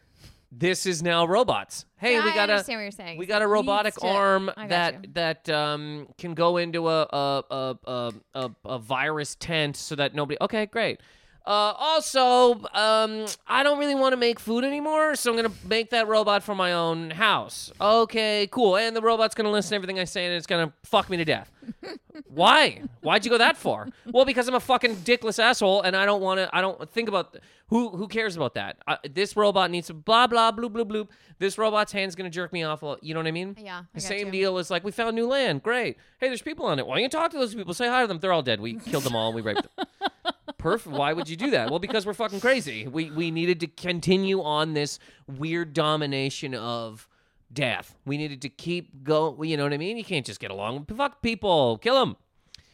this 0.52 0.86
is 0.86 1.04
now 1.04 1.26
robots. 1.28 1.86
Hey, 1.98 2.18
I 2.18 2.24
we 2.26 2.32
got 2.34 2.50
a 2.50 2.54
understand 2.54 2.78
what 2.80 2.82
you're 2.84 2.92
saying. 2.92 3.18
we 3.18 3.26
got 3.26 3.42
a 3.42 3.48
robotic 3.48 3.94
to- 3.96 4.08
arm 4.08 4.50
I 4.58 4.64
got 4.64 4.70
that 4.70 4.94
you. 5.04 5.10
that 5.14 5.50
um 5.50 6.08
can 6.18 6.34
go 6.34 6.58
into 6.58 6.88
a 6.90 7.04
a, 7.04 7.44
a 7.52 7.78
a 7.86 8.14
a 8.36 8.52
a 8.66 8.80
virus 8.80 9.36
tent 9.36 9.76
so 9.78 9.96
that 9.96 10.16
nobody. 10.16 10.38
Okay, 10.42 10.66
great. 10.66 11.02
Uh, 11.46 11.74
also, 11.78 12.62
um, 12.74 13.26
I 13.48 13.64
don't 13.64 13.80
really 13.80 13.96
want 13.96 14.14
to 14.14 14.18
make 14.18 14.40
food 14.40 14.64
anymore, 14.64 15.16
so 15.16 15.32
I'm 15.32 15.36
gonna 15.36 15.54
make 15.68 15.90
that 15.90 16.08
robot 16.08 16.44
for 16.44 16.54
my 16.54 16.74
own 16.74 17.10
house. 17.10 17.72
Okay, 17.82 18.48
cool. 18.52 18.78
And 18.78 18.96
the 18.96 19.02
robot's 19.02 19.34
gonna 19.34 19.50
listen 19.52 19.70
to 19.72 19.76
everything 19.76 19.98
I 20.00 20.04
say, 20.04 20.26
and 20.26 20.36
it's 20.36 20.46
gonna 20.46 20.72
fuck 20.84 21.10
me 21.10 21.18
to 21.18 21.26
death. 21.26 21.52
Why? 22.28 22.84
Why'd 23.02 23.26
you 23.26 23.32
go 23.32 23.38
that 23.40 23.58
far? 23.58 23.88
Well, 24.12 24.26
because 24.26 24.48
I'm 24.48 24.54
a 24.56 24.60
fucking 24.60 24.98
dickless 24.98 25.40
asshole, 25.40 25.82
and 25.82 25.96
I 25.96 26.06
don't 26.06 26.22
want 26.22 26.40
to. 26.40 26.50
I 26.56 26.62
don't 26.62 26.88
think 26.92 27.10
about 27.10 27.36
who 27.70 27.90
who 27.90 28.08
cares 28.08 28.36
about 28.36 28.54
that. 28.56 28.78
Uh, 28.88 28.98
this 29.10 29.36
robot 29.36 29.72
needs 29.72 29.88
to 29.88 29.94
blah 29.96 30.28
blah 30.28 30.52
bloop 30.52 30.70
bloop 30.72 30.86
bloop. 30.88 31.08
This 31.40 31.58
robot's 31.58 31.92
hand's 31.92 32.16
gonna 32.16 32.30
jerk 32.30 32.54
me 32.54 32.62
off. 32.64 32.84
You 33.02 33.14
know 33.16 33.20
what 33.22 33.28
I 33.28 33.32
mean? 33.32 33.56
Yeah. 33.60 33.80
I 33.80 33.84
The 33.96 34.02
same 34.02 34.28
you. 34.28 34.32
deal 34.34 34.58
is 34.60 34.70
like 34.70 34.84
we 34.84 34.92
found 34.92 35.16
new 35.16 35.26
land. 35.28 35.64
Great. 35.64 35.98
Hey, 36.20 36.28
there's 36.28 36.42
people 36.44 36.66
on 36.68 36.78
it. 36.78 36.86
Why 36.86 36.96
don't 36.96 37.04
you 37.04 37.10
talk 37.10 37.32
to 37.32 37.38
those 37.40 37.56
people? 37.56 37.74
Say 37.74 37.88
hi 37.88 38.02
to 38.02 38.08
them. 38.08 38.20
They're 38.20 38.34
all 38.34 38.44
dead. 38.44 38.60
We 38.60 38.76
killed 38.76 39.04
them 39.04 39.16
all 39.16 39.28
and 39.30 39.36
we 39.36 39.42
raped 39.42 39.64
them. 39.76 39.88
Perfect. 40.60 40.96
Why 40.96 41.14
would 41.14 41.30
you 41.30 41.38
do 41.38 41.52
that? 41.52 41.70
Well, 41.70 41.80
because 41.80 42.06
we're 42.06 42.14
fucking 42.14 42.42
crazy. 42.42 42.86
We 42.86 43.10
we 43.10 43.32
needed 43.32 43.62
to 43.62 43.68
continue 43.68 44.44
on 44.44 44.74
this 44.74 45.00
weird 45.26 45.74
domination 45.74 46.54
of 46.54 47.08
death. 47.52 47.96
We 48.06 48.18
needed 48.18 48.42
to 48.44 48.50
keep 48.50 49.04
go. 49.04 49.42
You 49.42 49.58
know 49.58 49.64
what 49.64 49.74
I 49.74 49.78
mean? 49.78 49.98
You 49.98 50.04
can't 50.04 50.26
just 50.26 50.40
get 50.40 50.52
along. 50.52 50.86
Fuck 50.86 51.22
people. 51.22 51.78
Kill 51.78 52.00
them. 52.06 52.18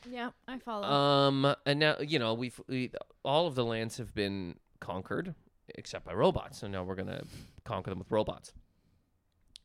Yeah, 0.09 0.31
I 0.47 0.57
follow. 0.57 0.83
Um, 0.87 1.55
and 1.65 1.79
now 1.79 1.97
you 1.99 2.19
know 2.19 2.33
we've 2.33 2.59
we, 2.67 2.91
all 3.23 3.47
of 3.47 3.55
the 3.55 3.63
lands 3.63 3.97
have 3.97 4.13
been 4.13 4.55
conquered 4.79 5.35
except 5.75 6.05
by 6.05 6.13
robots. 6.13 6.59
So 6.59 6.67
now 6.67 6.83
we're 6.83 6.95
gonna 6.95 7.23
conquer 7.65 7.91
them 7.91 7.99
with 7.99 8.11
robots. 8.11 8.51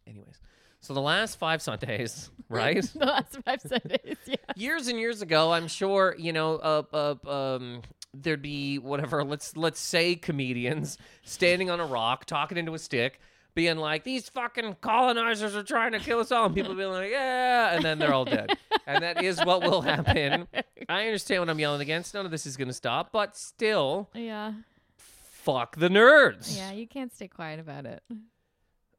Anyways, 0.07 0.41
so 0.81 0.93
the 0.93 1.01
last 1.01 1.39
five 1.39 1.63
Sundays, 1.63 2.31
right? 2.51 2.83
the 2.83 3.07
last 3.07 3.39
five 3.45 3.61
Sundays. 3.61 4.17
Yeah. 4.27 4.37
years 4.57 4.89
and 4.89 4.99
years 4.99 5.23
ago, 5.23 5.53
I'm 5.53 5.69
sure 5.69 6.15
you 6.19 6.33
know. 6.33 6.57
Uh, 6.57 6.83
uh, 6.93 7.31
um, 7.31 7.83
there'd 8.15 8.43
be 8.43 8.79
whatever. 8.79 9.23
Let's 9.25 9.57
let's 9.57 9.81
say 9.81 10.15
comedians 10.17 10.99
standing 11.23 11.71
on 11.71 11.81
a 11.81 11.87
rock, 11.87 12.25
talking 12.25 12.59
into 12.59 12.75
a 12.75 12.79
stick. 12.79 13.21
Being 13.53 13.79
like, 13.79 14.05
these 14.05 14.29
fucking 14.29 14.77
colonizers 14.81 15.57
are 15.57 15.65
trying 15.65 15.91
to 15.91 15.99
kill 15.99 16.21
us 16.21 16.31
all. 16.31 16.47
And 16.47 16.55
people 16.55 16.73
be 16.77 16.85
like, 16.85 17.11
yeah. 17.11 17.75
And 17.75 17.85
then 17.85 17.99
they're 17.99 18.15
all 18.15 18.25
dead. 18.25 18.57
and 18.87 19.03
that 19.03 19.25
is 19.25 19.45
what 19.45 19.63
will 19.63 19.83
happen. 19.83 20.47
I 20.89 21.07
understand 21.07 21.41
what 21.43 21.51
I'm 21.51 21.59
yelling 21.59 21.81
against. 21.81 22.15
None 22.15 22.25
of 22.25 22.31
this 22.31 22.47
is 22.47 22.57
going 22.57 22.69
to 22.69 22.75
stop. 22.75 23.11
But 23.11 23.37
still, 23.37 24.09
Yeah. 24.15 24.53
fuck 24.97 25.75
the 25.77 25.89
nerds. 25.89 26.57
Yeah. 26.57 26.71
You 26.71 26.87
can't 26.87 27.13
stay 27.13 27.27
quiet 27.27 27.59
about 27.59 27.87
it. 27.87 28.03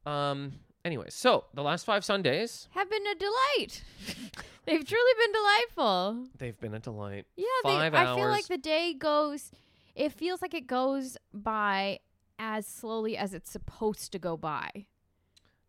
Um. 0.04 0.52
Anyway, 0.84 1.06
so 1.10 1.44
the 1.54 1.62
last 1.62 1.84
five 1.86 2.04
Sundays, 2.04 2.68
Have 2.72 2.90
been 2.90 3.06
a 3.06 3.14
delight. 3.14 3.82
They've 4.64 4.84
truly 4.86 5.12
been 5.18 5.32
delightful. 5.32 6.26
they've 6.38 6.58
been 6.60 6.74
a 6.74 6.78
delight. 6.78 7.26
Yeah, 7.36 7.46
Five 7.64 7.92
they, 7.92 7.98
I 7.98 8.04
feel 8.14 8.24
hours. 8.24 8.30
like 8.32 8.46
the 8.46 8.58
day 8.58 8.94
goes. 8.94 9.50
It 9.96 10.12
feels 10.12 10.40
like 10.40 10.54
it 10.54 10.68
goes 10.68 11.16
by 11.34 11.98
as 12.38 12.64
slowly 12.66 13.16
as 13.16 13.34
it's 13.34 13.50
supposed 13.50 14.12
to 14.12 14.20
go 14.20 14.36
by. 14.36 14.86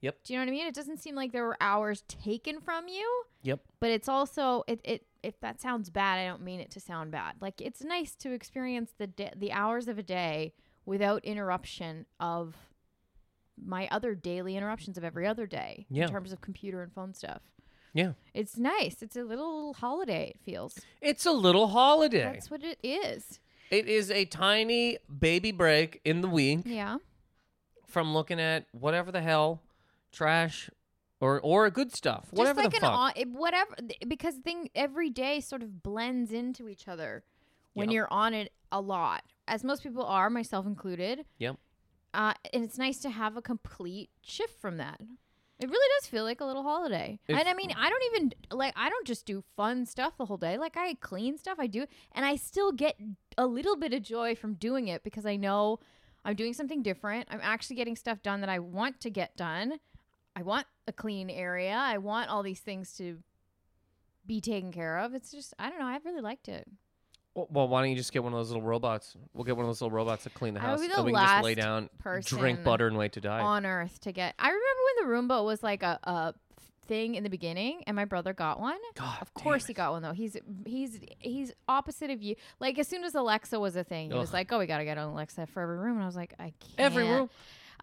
Yep. 0.02 0.18
Do 0.24 0.34
you 0.34 0.40
know 0.40 0.44
what 0.46 0.50
I 0.50 0.52
mean? 0.52 0.68
It 0.68 0.76
doesn't 0.76 1.00
seem 1.00 1.16
like 1.16 1.32
there 1.32 1.44
were 1.46 1.58
hours 1.60 2.04
taken 2.08 2.60
from 2.62 2.88
you, 2.88 3.24
Yep. 3.44 3.62
but 3.80 3.90
it's 3.90 4.08
also 4.10 4.64
it. 4.68 4.80
it 4.84 5.06
if 5.24 5.40
that 5.40 5.60
sounds 5.62 5.90
bad, 5.90 6.20
I 6.20 6.26
don't 6.28 6.44
mean 6.44 6.60
it 6.60 6.70
to 6.72 6.80
sound 6.80 7.10
bad. 7.12 7.36
Like 7.42 7.62
it's 7.62 7.84
nice 7.84 8.14
to 8.18 8.32
experience 8.32 8.94
the 9.00 9.10
the 9.36 9.52
hours 9.54 9.88
of 9.88 9.98
a 9.98 10.04
day 10.04 10.54
without 10.86 11.24
interruption 11.26 12.06
of 12.20 12.56
my 13.66 13.88
other 13.90 14.16
daily 14.16 14.56
interruptions 14.58 14.98
of 14.98 15.04
every 15.04 15.26
other 15.28 15.46
day 15.48 15.86
Yeah. 15.90 16.04
in 16.06 16.10
terms 16.10 16.32
of 16.32 16.42
computer 16.42 16.82
and 16.82 16.92
phone 16.94 17.14
stuff. 17.14 17.42
Yeah. 17.94 18.14
It's 18.34 18.58
nice. 18.58 19.02
It's 19.02 19.16
a 19.16 19.24
little 19.24 19.74
holiday. 19.76 20.32
It 20.36 20.40
feels. 20.44 20.80
It's 21.02 21.26
a 21.26 21.32
little 21.32 21.68
holiday. 21.68 22.24
That's 22.24 22.50
what 22.50 22.64
it 22.64 22.80
is. 22.84 23.40
It 23.70 23.88
is 23.88 24.10
a 24.12 24.26
tiny 24.26 24.98
baby 25.20 25.52
break 25.52 26.02
in 26.04 26.22
the 26.22 26.28
week 26.28 26.62
Yeah. 26.66 26.98
from 27.88 28.14
looking 28.14 28.40
at 28.40 28.66
whatever 28.72 29.12
the 29.12 29.22
hell 29.22 29.62
trash 30.12 30.70
or 31.20 31.40
or 31.42 31.70
good 31.70 31.92
stuff. 31.94 32.28
whatever 32.32 32.62
like 32.62 32.72
the 32.72 32.78
an 32.78 32.82
fuck. 32.82 33.18
on, 33.20 33.34
whatever 33.34 33.76
because 34.08 34.36
thing 34.36 34.70
every 34.76 35.10
day 35.10 35.40
sort 35.40 35.64
of 35.64 35.82
blends 35.84 36.32
into 36.32 36.68
each 36.68 36.88
other 36.88 37.24
when 37.74 37.90
Yep. 37.90 37.94
you're 37.94 38.14
on 38.14 38.34
it 38.34 38.52
a 38.72 38.82
lot, 38.82 39.24
as 39.48 39.64
most 39.64 39.84
people 39.84 40.04
are, 40.04 40.30
myself 40.30 40.66
included. 40.66 41.26
Yep. 41.38 41.58
Uh, 42.14 42.34
and 42.54 42.64
it's 42.64 42.78
nice 42.78 43.00
to 43.00 43.10
have 43.10 43.38
a 43.38 43.42
complete 43.42 44.10
shift 44.22 44.60
from 44.62 44.78
that. 44.78 45.00
It 45.60 45.70
really 45.70 45.90
does 46.00 46.08
feel 46.10 46.24
like 46.24 46.42
a 46.42 46.46
little 46.46 46.64
holiday. 46.64 47.20
If- 47.28 47.38
and 47.38 47.48
I 47.48 47.54
mean, 47.54 47.72
I 47.76 47.90
don't 47.90 48.04
even 48.14 48.34
like 48.52 48.74
I 48.76 48.90
don't 48.90 49.08
just 49.08 49.26
do 49.26 49.44
fun 49.56 49.86
stuff 49.86 50.18
the 50.18 50.26
whole 50.26 50.38
day. 50.38 50.58
Like 50.58 50.76
I 50.78 50.96
clean 50.96 51.38
stuff, 51.38 51.58
I 51.60 51.68
do, 51.68 51.86
and 52.12 52.26
I 52.26 52.36
still 52.36 52.72
get 52.72 52.96
a 53.38 53.46
little 53.48 53.76
bit 53.76 53.94
of 53.94 54.02
joy 54.02 54.36
from 54.36 54.56
doing 54.56 54.88
it 54.88 55.04
because 55.04 55.26
I 55.26 55.36
know 55.38 55.80
I'm 56.26 56.36
doing 56.36 56.54
something 56.54 56.82
different. 56.84 57.28
I'm 57.32 57.40
actually 57.42 57.76
getting 57.78 57.96
stuff 57.96 58.22
done 58.22 58.42
that 58.42 58.50
I 58.50 58.60
want 58.60 59.00
to 59.02 59.10
get 59.10 59.38
done. 59.38 59.80
I 60.36 60.42
want 60.42 60.66
a 60.88 60.92
clean 60.92 61.30
area. 61.30 61.76
I 61.76 61.98
want 61.98 62.30
all 62.30 62.44
these 62.44 62.60
things 62.60 62.94
to 62.98 63.20
be 64.26 64.42
taken 64.42 64.72
care 64.72 64.98
of. 65.00 65.14
It's 65.14 65.32
just 65.32 65.54
I 65.60 65.70
don't 65.70 65.80
know. 65.80 65.86
I 65.86 66.00
really 66.04 66.22
liked 66.22 66.50
it. 66.50 66.68
Well, 67.36 67.68
why 67.68 67.82
don't 67.82 67.90
you 67.90 67.96
just 67.96 68.14
get 68.14 68.24
one 68.24 68.32
of 68.34 68.38
those 68.40 68.50
little 68.50 68.62
robots? 68.62 69.16
We'll 69.34 69.44
get 69.44 69.56
one 69.56 69.66
of 69.66 69.70
those 69.70 69.82
little 69.82 69.96
robots 69.96 70.24
to 70.24 70.30
clean 70.30 70.54
the 70.54 70.60
I 70.62 70.66
would 70.66 70.70
house, 70.72 70.82
be 70.82 70.88
the 70.88 70.96
and 70.98 71.06
we 71.06 71.12
can 71.14 71.22
just 71.28 71.44
lay 71.44 71.56
last 71.56 71.66
down, 71.66 71.90
person 72.00 72.38
drink 72.38 72.64
butter, 72.64 72.88
and 72.88 72.96
wait 72.98 73.14
to 73.14 73.22
die. 73.22 73.40
on 73.40 73.66
earth 73.66 74.00
to 74.02 74.12
get. 74.12 74.36
I 74.38 74.48
remember 74.50 75.10
when 75.16 75.28
the 75.28 75.34
Roomba 75.36 75.44
was 75.44 75.64
like 75.64 75.82
a, 75.82 76.00
a 76.04 76.34
thing 76.86 77.16
in 77.16 77.24
the 77.24 77.30
beginning, 77.30 77.82
and 77.88 77.96
my 77.96 78.06
brother 78.06 78.34
got 78.34 78.60
one. 78.60 78.78
God, 78.96 79.18
Of 79.22 79.34
damn 79.36 79.44
course 79.44 79.64
it. 79.64 79.68
he 79.70 79.74
got 79.74 79.94
one 79.94 80.04
though. 80.04 80.12
He's 80.12 80.38
he's 80.66 81.00
he's 81.18 81.52
opposite 81.68 82.12
of 82.12 82.22
you. 82.22 82.36
Like 82.60 82.78
as 82.78 82.88
soon 82.88 83.04
as 83.04 83.16
Alexa 83.16 83.60
was 83.60 83.76
a 83.76 83.84
thing, 83.84 84.12
he 84.12 84.18
was 84.18 84.30
Ugh. 84.30 84.34
like, 84.34 84.52
"Oh, 84.54 84.60
we 84.60 84.68
gotta 84.68 84.86
get 84.86 84.98
an 85.00 85.06
Alexa 85.06 85.48
for 85.48 85.64
every 85.64 85.78
room." 85.78 85.96
And 85.96 86.04
I 86.04 86.06
was 86.06 86.16
like, 86.16 86.34
"I 86.38 86.54
can't." 86.60 86.74
Every 86.78 87.04
room. 87.10 87.30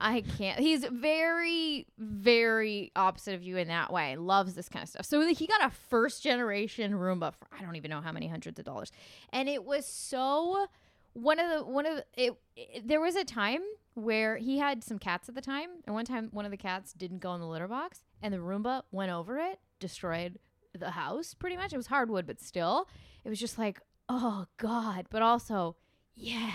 I 0.00 0.22
can't. 0.22 0.58
He's 0.58 0.84
very, 0.84 1.86
very 1.98 2.90
opposite 2.96 3.34
of 3.34 3.42
you 3.42 3.58
in 3.58 3.68
that 3.68 3.92
way. 3.92 4.16
Loves 4.16 4.54
this 4.54 4.68
kind 4.68 4.82
of 4.82 4.88
stuff. 4.88 5.04
So 5.04 5.26
he 5.26 5.46
got 5.46 5.62
a 5.62 5.70
first 5.70 6.22
generation 6.22 6.92
Roomba 6.92 7.34
for 7.34 7.46
I 7.56 7.62
don't 7.62 7.76
even 7.76 7.90
know 7.90 8.00
how 8.00 8.12
many 8.12 8.26
hundreds 8.26 8.58
of 8.58 8.64
dollars, 8.64 8.90
and 9.32 9.48
it 9.48 9.64
was 9.64 9.86
so 9.86 10.66
one 11.12 11.38
of 11.38 11.50
the 11.50 11.64
one 11.64 11.86
of 11.86 11.96
the, 11.96 12.04
it, 12.16 12.34
it 12.56 12.88
there 12.88 13.00
was 13.00 13.16
a 13.16 13.24
time 13.24 13.60
where 13.94 14.36
he 14.36 14.58
had 14.58 14.84
some 14.84 14.98
cats 14.98 15.28
at 15.28 15.34
the 15.34 15.40
time 15.40 15.68
and 15.84 15.94
one 15.94 16.04
time 16.04 16.28
one 16.32 16.44
of 16.44 16.50
the 16.50 16.56
cats 16.56 16.92
didn't 16.92 17.18
go 17.18 17.34
in 17.34 17.40
the 17.40 17.46
litter 17.46 17.68
box 17.68 18.02
and 18.22 18.32
the 18.32 18.38
roomba 18.38 18.82
went 18.92 19.10
over 19.10 19.38
it 19.38 19.58
destroyed 19.80 20.38
the 20.78 20.92
house 20.92 21.34
pretty 21.34 21.56
much 21.56 21.72
it 21.72 21.76
was 21.76 21.88
hardwood 21.88 22.26
but 22.26 22.40
still 22.40 22.88
it 23.24 23.28
was 23.28 23.40
just 23.40 23.58
like 23.58 23.80
oh 24.08 24.46
god 24.56 25.06
but 25.10 25.22
also 25.22 25.74
yeah 26.16 26.50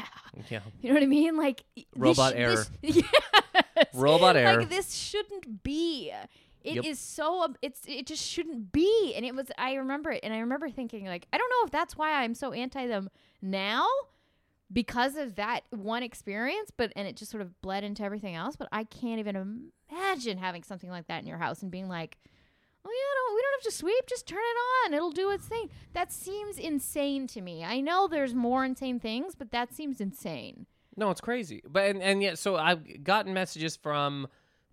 Yeah. 0.49 0.59
you 0.81 0.89
know 0.89 0.95
what 0.95 1.03
i 1.03 1.07
mean 1.07 1.37
like 1.37 1.63
Robot 1.95 2.33
sh- 2.33 2.37
error. 2.37 2.65
this- 2.81 2.95
yes. 3.75 3.87
Robot 3.93 4.35
error. 4.37 4.59
like 4.59 4.69
this 4.69 4.93
shouldn't 4.93 5.63
be 5.63 6.11
It 6.63 6.77
is 6.77 6.85
Yep. 6.85 6.95
so 6.97 7.47
it's 7.61 7.81
it 7.87 8.05
just 8.07 8.23
shouldn't 8.23 8.71
be 8.71 9.13
and 9.15 9.25
it 9.25 9.35
was 9.35 9.47
i 9.57 9.73
remember 9.75 10.11
it 10.11 10.21
and 10.23 10.33
i 10.33 10.39
remember 10.39 10.69
thinking 10.69 11.05
like 11.05 11.27
i 11.33 11.37
don't 11.37 11.49
know 11.49 11.65
if 11.65 11.71
that's 11.71 11.95
why 11.97 12.23
i'm 12.23 12.33
so 12.35 12.51
anti 12.51 12.87
them 12.87 13.09
now 13.41 13.85
because 14.73 15.15
of 15.15 15.35
that 15.35 15.61
one 15.69 16.01
experience 16.03 16.71
but 16.75 16.91
and 16.95 17.07
it 17.07 17.15
just 17.15 17.29
sort 17.31 17.41
of 17.41 17.61
bled 17.61 17.83
into 17.83 18.03
everything 18.03 18.35
else 18.35 18.55
but 18.55 18.67
i 18.71 18.83
can't 18.83 19.19
even 19.19 19.71
imagine 19.91 20.37
having 20.37 20.63
something 20.63 20.89
like 20.89 21.07
that 21.07 21.21
in 21.21 21.27
your 21.27 21.37
house 21.37 21.61
and 21.61 21.71
being 21.71 21.87
like 21.87 22.17
oh 22.85 22.89
yeah 22.89 23.31
no 23.31 23.35
we 23.35 23.41
don't 23.41 23.53
have 23.61 23.71
to 23.71 23.77
sweep 23.77 24.05
just 24.07 24.27
turn 24.27 24.39
it 24.39 24.85
on 24.85 24.93
it'll 24.93 25.11
do 25.11 25.31
its 25.31 25.47
thing 25.47 25.69
that 25.93 26.11
seems 26.11 26.57
insane 26.57 27.25
to 27.27 27.41
me 27.41 27.63
i 27.63 27.81
know 27.81 28.07
there's 28.07 28.33
more 28.33 28.63
insane 28.63 28.99
things 28.99 29.33
but 29.35 29.51
that 29.51 29.73
seems 29.73 29.99
insane 29.99 30.65
No, 30.97 31.09
it's 31.11 31.19
crazy. 31.21 31.61
But 31.67 31.89
and, 31.89 32.01
and 32.01 32.21
yet, 32.23 32.39
so 32.39 32.55
I've 32.55 33.03
gotten 33.03 33.33
messages 33.33 33.75
from 33.75 34.27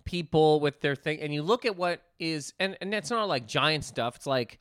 people 0.05 0.61
with 0.61 0.81
their 0.81 0.95
thing, 0.95 1.21
and 1.21 1.35
you 1.35 1.43
look 1.43 1.65
at 1.65 1.75
what 1.77 2.03
is, 2.21 2.55
and 2.61 2.77
and 2.81 2.93
that's 2.93 3.11
not 3.11 3.27
like 3.29 3.47
giant 3.47 3.85
stuff. 3.85 4.15
It's 4.17 4.27
like 4.27 4.59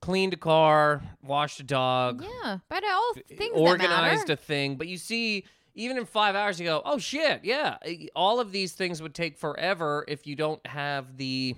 cleaned 0.00 0.34
a 0.34 0.36
car, 0.36 1.02
washed 1.22 1.58
a 1.58 1.64
dog, 1.64 2.22
yeah 2.22 2.58
but 2.68 2.84
all 2.84 3.14
things 3.36 3.52
organized 3.56 4.30
a 4.30 4.36
thing. 4.36 4.76
But 4.76 4.86
you 4.86 4.96
see, 4.98 5.44
even 5.74 5.98
in 5.98 6.04
five 6.04 6.36
hours, 6.36 6.60
you 6.60 6.66
go, 6.66 6.82
oh 6.84 6.98
shit, 6.98 7.40
yeah. 7.42 7.78
All 8.14 8.38
of 8.38 8.52
these 8.52 8.72
things 8.74 9.02
would 9.02 9.14
take 9.14 9.36
forever 9.36 10.04
if 10.06 10.26
you 10.26 10.36
don't 10.36 10.64
have 10.66 11.16
the. 11.16 11.56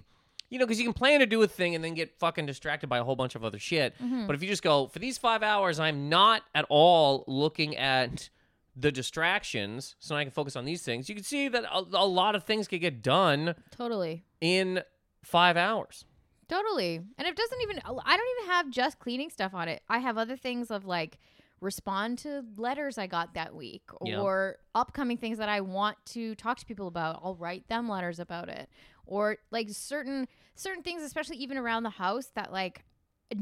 You 0.50 0.58
know, 0.58 0.64
because 0.64 0.78
you 0.78 0.84
can 0.84 0.94
plan 0.94 1.20
to 1.20 1.26
do 1.26 1.42
a 1.42 1.48
thing 1.48 1.74
and 1.74 1.84
then 1.84 1.94
get 1.94 2.18
fucking 2.18 2.46
distracted 2.46 2.86
by 2.86 2.98
a 2.98 3.04
whole 3.04 3.16
bunch 3.16 3.34
of 3.34 3.44
other 3.44 3.58
shit. 3.58 3.94
Mm-hmm. 4.02 4.26
But 4.26 4.34
if 4.34 4.42
you 4.42 4.48
just 4.48 4.62
go, 4.62 4.86
for 4.86 4.98
these 4.98 5.18
five 5.18 5.42
hours, 5.42 5.78
I'm 5.78 6.08
not 6.08 6.42
at 6.54 6.64
all 6.68 7.24
looking 7.26 7.76
at 7.76 8.30
the 8.78 8.92
distractions 8.92 9.96
so 9.98 10.14
I 10.14 10.24
can 10.24 10.30
focus 10.30 10.54
on 10.56 10.64
these 10.64 10.82
things, 10.82 11.08
you 11.08 11.14
can 11.14 11.24
see 11.24 11.48
that 11.48 11.64
a, 11.64 11.78
a 11.78 12.06
lot 12.06 12.34
of 12.34 12.44
things 12.44 12.68
can 12.68 12.78
get 12.78 13.02
done 13.02 13.54
totally 13.70 14.24
in 14.40 14.82
five 15.24 15.56
hours. 15.56 16.04
Totally. 16.48 17.00
And 17.18 17.28
it 17.28 17.36
doesn't 17.36 17.60
even, 17.62 17.80
I 17.84 18.16
don't 18.16 18.38
even 18.38 18.50
have 18.52 18.70
just 18.70 18.98
cleaning 18.98 19.30
stuff 19.30 19.52
on 19.52 19.68
it. 19.68 19.82
I 19.88 19.98
have 19.98 20.16
other 20.16 20.36
things 20.36 20.70
of 20.70 20.86
like 20.86 21.18
respond 21.60 22.18
to 22.18 22.44
letters 22.56 22.98
I 22.98 23.06
got 23.06 23.34
that 23.34 23.54
week 23.54 23.82
Yeah. 24.02 24.20
or 24.20 24.56
upcoming 24.74 25.16
things 25.16 25.38
that 25.38 25.48
I 25.48 25.60
want 25.60 25.96
to 26.06 26.34
talk 26.34 26.58
to 26.58 26.66
people 26.66 26.86
about. 26.88 27.20
I'll 27.22 27.34
write 27.34 27.68
them 27.68 27.88
letters 27.88 28.18
about 28.20 28.48
it. 28.48 28.68
Or 29.06 29.38
like 29.50 29.68
certain, 29.70 30.28
certain 30.54 30.82
things, 30.82 31.02
especially 31.02 31.36
even 31.38 31.56
around 31.58 31.82
the 31.82 31.90
house 31.90 32.26
that 32.34 32.52
like 32.52 32.84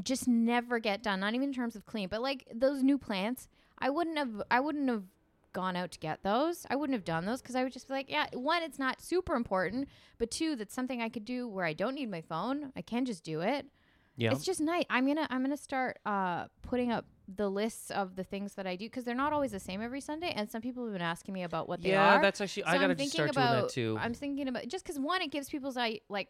just 0.03 0.27
never 0.27 0.79
get 0.79 1.03
done. 1.03 1.21
Not 1.21 1.35
even 1.35 1.49
in 1.49 1.55
terms 1.55 1.77
of 1.77 1.87
clean, 1.87 2.09
but 2.09 2.23
like 2.23 2.47
those 2.55 2.83
new 2.83 2.99
plants, 2.99 3.49
I 3.79 3.91
wouldn't 3.91 4.17
have, 4.19 4.43
I 4.51 4.61
wouldn't 4.61 4.89
have 4.89 5.05
gone 5.53 5.77
out 5.77 5.91
to 5.93 5.99
get 5.99 6.23
those. 6.23 6.67
I 6.71 6.77
wouldn't 6.77 6.95
have 6.97 7.05
done 7.05 7.25
those 7.25 7.41
because 7.41 7.57
I 7.57 7.63
would 7.65 7.73
just 7.73 7.89
be 7.89 7.95
like, 7.95 8.11
yeah, 8.11 8.27
one, 8.35 8.63
it's 8.63 8.79
not 8.79 9.01
super 9.01 9.35
important, 9.35 9.89
but 10.19 10.31
two, 10.31 10.55
that's 10.57 10.75
something 10.75 11.01
I 11.01 11.09
could 11.09 11.25
do 11.25 11.49
where 11.49 11.65
I 11.65 11.73
don't 11.73 11.95
need 11.95 12.11
my 12.11 12.21
phone. 12.21 12.73
I 12.77 12.83
can 12.83 13.05
just 13.07 13.25
do 13.25 13.41
it. 13.41 13.67
Yeah. 14.17 14.33
It's 14.33 14.45
just 14.45 14.61
nice. 14.61 14.85
I'm 14.91 15.07
gonna 15.07 15.27
I'm 15.31 15.43
gonna 15.43 15.57
start 15.57 15.99
uh 16.07 16.47
putting 16.63 16.91
up 16.93 17.05
the 17.35 17.51
lists 17.51 17.91
of 17.91 18.15
the 18.15 18.23
things 18.23 18.55
that 18.55 18.67
I 18.69 18.77
do 18.77 18.87
because 18.87 19.03
they're 19.05 19.15
not 19.15 19.33
always 19.33 19.51
the 19.51 19.59
same 19.61 19.83
every 19.83 20.01
Sunday. 20.01 20.33
And 20.35 20.49
some 20.51 20.63
people 20.63 20.85
have 20.85 20.93
been 20.93 21.03
asking 21.03 21.35
me 21.35 21.43
about 21.43 21.69
what 21.69 21.83
they 21.83 21.91
are. 21.91 22.15
yeah, 22.15 22.19
that's 22.21 22.41
actually, 22.41 22.63
I 22.65 22.75
So 22.75 22.79
got 22.79 22.85
I'm 22.85 22.91
to 22.91 22.95
thinking 22.95 23.11
start 23.19 23.31
about, 23.31 23.51
doing 23.51 23.63
that 23.63 23.69
too. 23.71 23.99
I'm 24.01 24.15
thinking 24.15 24.47
about 24.49 24.69
just 24.69 24.85
because 24.85 24.99
one, 25.01 25.23
it 25.23 25.33
gives 25.33 25.49
people's 25.49 25.77
I 25.77 26.01
like 26.09 26.29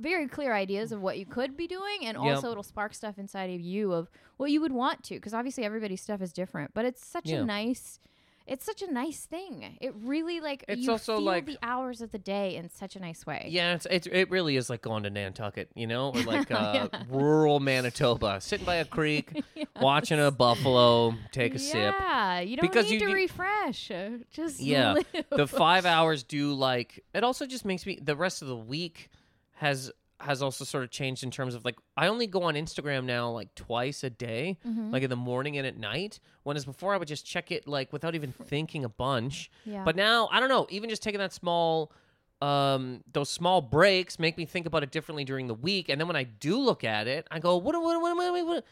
very 0.00 0.26
clear 0.26 0.52
ideas 0.52 0.90
of 0.92 1.00
what 1.00 1.16
you 1.18 1.26
could 1.26 1.56
be 1.56 1.66
doing, 1.68 1.98
and 2.06 2.16
Yep. 2.16 2.34
also 2.34 2.50
it'll 2.50 2.62
spark 2.64 2.92
stuff 2.92 3.18
inside 3.18 3.50
of 3.50 3.60
you 3.60 3.92
of 3.92 4.10
what 4.36 4.50
you 4.50 4.60
would 4.60 4.72
want 4.72 5.04
to. 5.04 5.14
Because 5.14 5.32
obviously 5.32 5.64
everybody's 5.64 6.02
stuff 6.02 6.20
is 6.20 6.32
different, 6.32 6.72
but 6.74 6.84
it's 6.84 7.04
such 7.06 7.28
Yeah. 7.30 7.42
a 7.42 7.44
nice. 7.44 7.98
It's 8.46 8.64
such 8.64 8.80
a 8.80 8.92
nice 8.92 9.24
thing. 9.26 9.76
It 9.80 9.92
really 10.04 10.38
like 10.40 10.64
It's 10.68 10.82
you 10.82 10.92
also 10.92 11.16
feel 11.16 11.22
like- 11.24 11.46
the 11.46 11.58
hours 11.62 12.00
of 12.00 12.12
the 12.12 12.18
day 12.18 12.54
in 12.56 12.68
such 12.70 12.94
a 12.94 13.00
nice 13.00 13.26
way. 13.26 13.48
Yeah, 13.50 13.74
it's, 13.74 13.86
it's 13.90 14.06
it 14.10 14.30
really 14.30 14.56
is 14.56 14.70
like 14.70 14.82
going 14.82 15.02
to 15.02 15.10
Nantucket, 15.10 15.68
you 15.74 15.86
know, 15.88 16.10
or 16.14 16.22
like 16.22 16.50
uh, 16.52 16.88
Yeah. 16.92 17.02
rural 17.08 17.58
Manitoba, 17.58 18.40
sitting 18.40 18.64
by 18.64 18.76
a 18.76 18.84
creek, 18.96 19.42
watching 19.80 20.20
a 20.20 20.30
buffalo 20.30 21.14
take 21.32 21.54
a 21.54 21.58
sip. 21.58 21.94
Yeah, 21.98 22.40
you 22.40 22.56
don't 22.56 22.68
Because 22.70 22.86
need 22.88 23.00
you- 23.00 23.06
to 23.06 23.08
you- 23.10 23.14
refresh. 23.16 23.90
uh, 23.90 24.10
Just 24.30 24.60
Yeah, 24.60 24.92
live. 25.14 25.24
The 25.30 25.46
five 25.48 25.84
hours 25.84 26.22
do 26.22 26.52
like 26.52 27.04
it. 27.14 27.24
Also, 27.24 27.46
just 27.46 27.64
makes 27.64 27.84
me 27.84 27.98
the 28.00 28.14
rest 28.14 28.42
of 28.42 28.48
the 28.48 28.56
week 28.56 29.10
has 29.54 29.90
has 30.20 30.40
also 30.42 30.64
sort 30.64 30.82
of 30.82 30.90
changed 30.90 31.22
in 31.22 31.30
terms 31.30 31.54
of 31.54 31.64
like 31.64 31.76
I 31.96 32.06
only 32.08 32.26
go 32.26 32.42
on 32.44 32.54
Instagram 32.54 33.04
now 33.04 33.30
like 33.30 33.54
twice 33.54 34.02
a 34.02 34.10
day, 34.10 34.56
Mhm. 34.66 34.92
like 34.92 35.02
in 35.02 35.10
the 35.10 35.16
morning 35.16 35.58
and 35.58 35.66
at 35.66 35.76
night. 35.76 36.20
Whereas 36.42 36.64
before 36.64 36.94
I 36.94 36.96
would 36.96 37.08
just 37.08 37.26
check 37.26 37.50
it 37.52 37.68
like 37.68 37.92
without 37.92 38.14
even 38.14 38.32
thinking 38.32 38.84
a 38.84 38.88
bunch. 38.88 39.50
Yeah. 39.64 39.84
But 39.84 39.94
now 39.96 40.28
I 40.32 40.40
don't 40.40 40.48
know. 40.48 40.66
Even 40.70 40.88
just 40.88 41.02
taking 41.02 41.18
that 41.20 41.32
small, 41.34 41.92
um, 42.40 43.02
those 43.12 43.28
small 43.30 43.60
breaks 43.60 44.18
make 44.18 44.36
me 44.38 44.44
think 44.46 44.66
about 44.66 44.82
it 44.82 44.90
differently 44.90 45.24
during 45.24 45.46
the 45.48 45.54
week. 45.54 45.88
And 45.88 46.00
then 46.00 46.06
when 46.08 46.16
I 46.16 46.24
do 46.24 46.58
look 46.60 46.82
at 46.84 47.06
it, 47.06 47.26
I 47.30 47.38
go, 47.38 47.56
what, 47.56 47.74
what, 47.80 48.00
what 48.00 48.10
am 48.10 48.20
I? 48.20 48.30
What, 48.30 48.46
what 48.46 48.64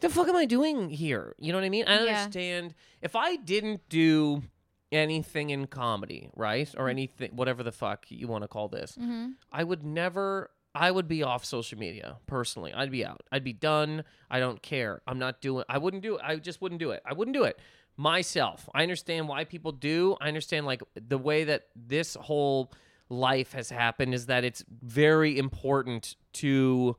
the 0.00 0.08
fuck 0.10 0.28
am 0.28 0.36
I 0.36 0.44
doing 0.46 0.90
here? 0.90 1.34
You 1.38 1.52
know 1.52 1.58
what 1.58 1.64
I 1.64 1.70
mean? 1.70 1.86
I 1.86 2.04
Yeah. 2.04 2.20
understand 2.22 2.74
if 3.02 3.16
I 3.16 3.36
didn't 3.36 3.88
do 3.88 4.42
anything 4.92 5.50
in 5.50 5.66
comedy, 5.66 6.30
right, 6.34 6.68
or 6.76 6.88
anything, 6.88 7.30
whatever 7.36 7.62
the 7.62 7.72
fuck 7.72 8.06
you 8.08 8.26
want 8.26 8.42
to 8.42 8.48
call 8.48 8.68
this, 8.68 8.96
Mhm. 9.00 9.34
I 9.52 9.64
would 9.64 9.84
never. 9.84 10.50
I 10.74 10.90
would 10.90 11.08
be 11.08 11.22
off 11.22 11.44
social 11.44 11.78
media 11.78 12.18
personally. 12.26 12.72
I'd 12.72 12.90
be 12.90 13.04
out. 13.04 13.22
I'd 13.32 13.44
be 13.44 13.52
done. 13.52 14.04
I 14.30 14.38
don't 14.38 14.62
care. 14.62 15.02
I'm 15.06 15.18
not 15.18 15.40
doing. 15.40 15.64
I 15.68 15.78
wouldn't 15.78 16.02
do 16.02 16.16
it. 16.16 16.20
I 16.24 16.36
just 16.36 16.60
wouldn't 16.62 16.78
do 16.78 16.90
it. 16.92 17.02
I 17.04 17.12
wouldn't 17.12 17.34
do 17.36 17.44
it 17.44 17.58
myself. 17.96 18.68
I 18.74 18.82
understand 18.82 19.28
why 19.28 19.44
people 19.44 19.72
do. 19.72 20.16
I 20.20 20.28
understand 20.28 20.66
like 20.66 20.82
the 20.94 21.18
way 21.18 21.44
that 21.44 21.66
this 21.74 22.14
whole 22.14 22.72
life 23.08 23.52
has 23.52 23.68
happened 23.70 24.14
is 24.14 24.26
that 24.26 24.44
it's 24.44 24.64
very 24.82 25.36
important 25.38 26.14
to 26.34 26.96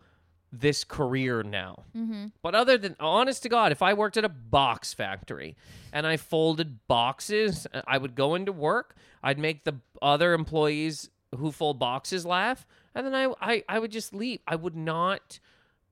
this 0.52 0.84
career 0.84 1.42
now. 1.44 1.86
Mhm. 1.96 2.34
But 2.42 2.54
other 2.56 2.78
than 2.78 2.98
honest 3.00 3.42
to 3.44 3.50
God, 3.50 3.72
if 3.72 3.82
I 3.82 3.94
worked 3.94 4.18
at 4.18 4.26
a 4.26 4.30
box 4.30 4.94
factory 4.94 5.56
and 5.94 6.06
I 6.06 6.18
folded 6.18 6.86
boxes, 6.88 7.66
I 7.88 7.98
would 7.98 8.16
go 8.16 8.36
into 8.36 8.52
work. 8.52 8.98
I'd 9.24 9.40
make 9.40 9.64
the 9.64 9.80
other 10.02 10.34
employees 10.34 11.10
who 11.38 11.54
fold 11.54 11.80
boxes 11.80 12.26
laugh, 12.26 12.68
and 12.96 13.06
then 13.06 13.16
I 13.16 13.34
I, 13.42 13.64
I 13.70 13.80
would 13.80 13.92
just 13.92 14.14
leave. 14.14 14.40
I 14.48 14.56
would 14.56 14.76
not 14.76 15.40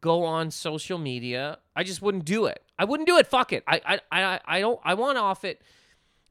go 0.02 0.24
on 0.24 0.50
social 0.52 0.98
media. 0.98 1.58
I 1.76 1.84
just 1.84 2.02
wouldn't 2.02 2.26
do 2.26 2.46
it. 2.46 2.64
I 2.78 2.86
wouldn't 2.86 3.08
do 3.08 3.18
it. 3.18 3.28
Fuck 3.28 3.52
it. 3.54 3.64
I 3.68 3.82
I 3.86 4.00
I, 4.12 4.40
I 4.46 4.60
don't. 4.62 4.80
I 4.84 4.94
want 4.94 5.18
off 5.18 5.44
it. 5.44 5.62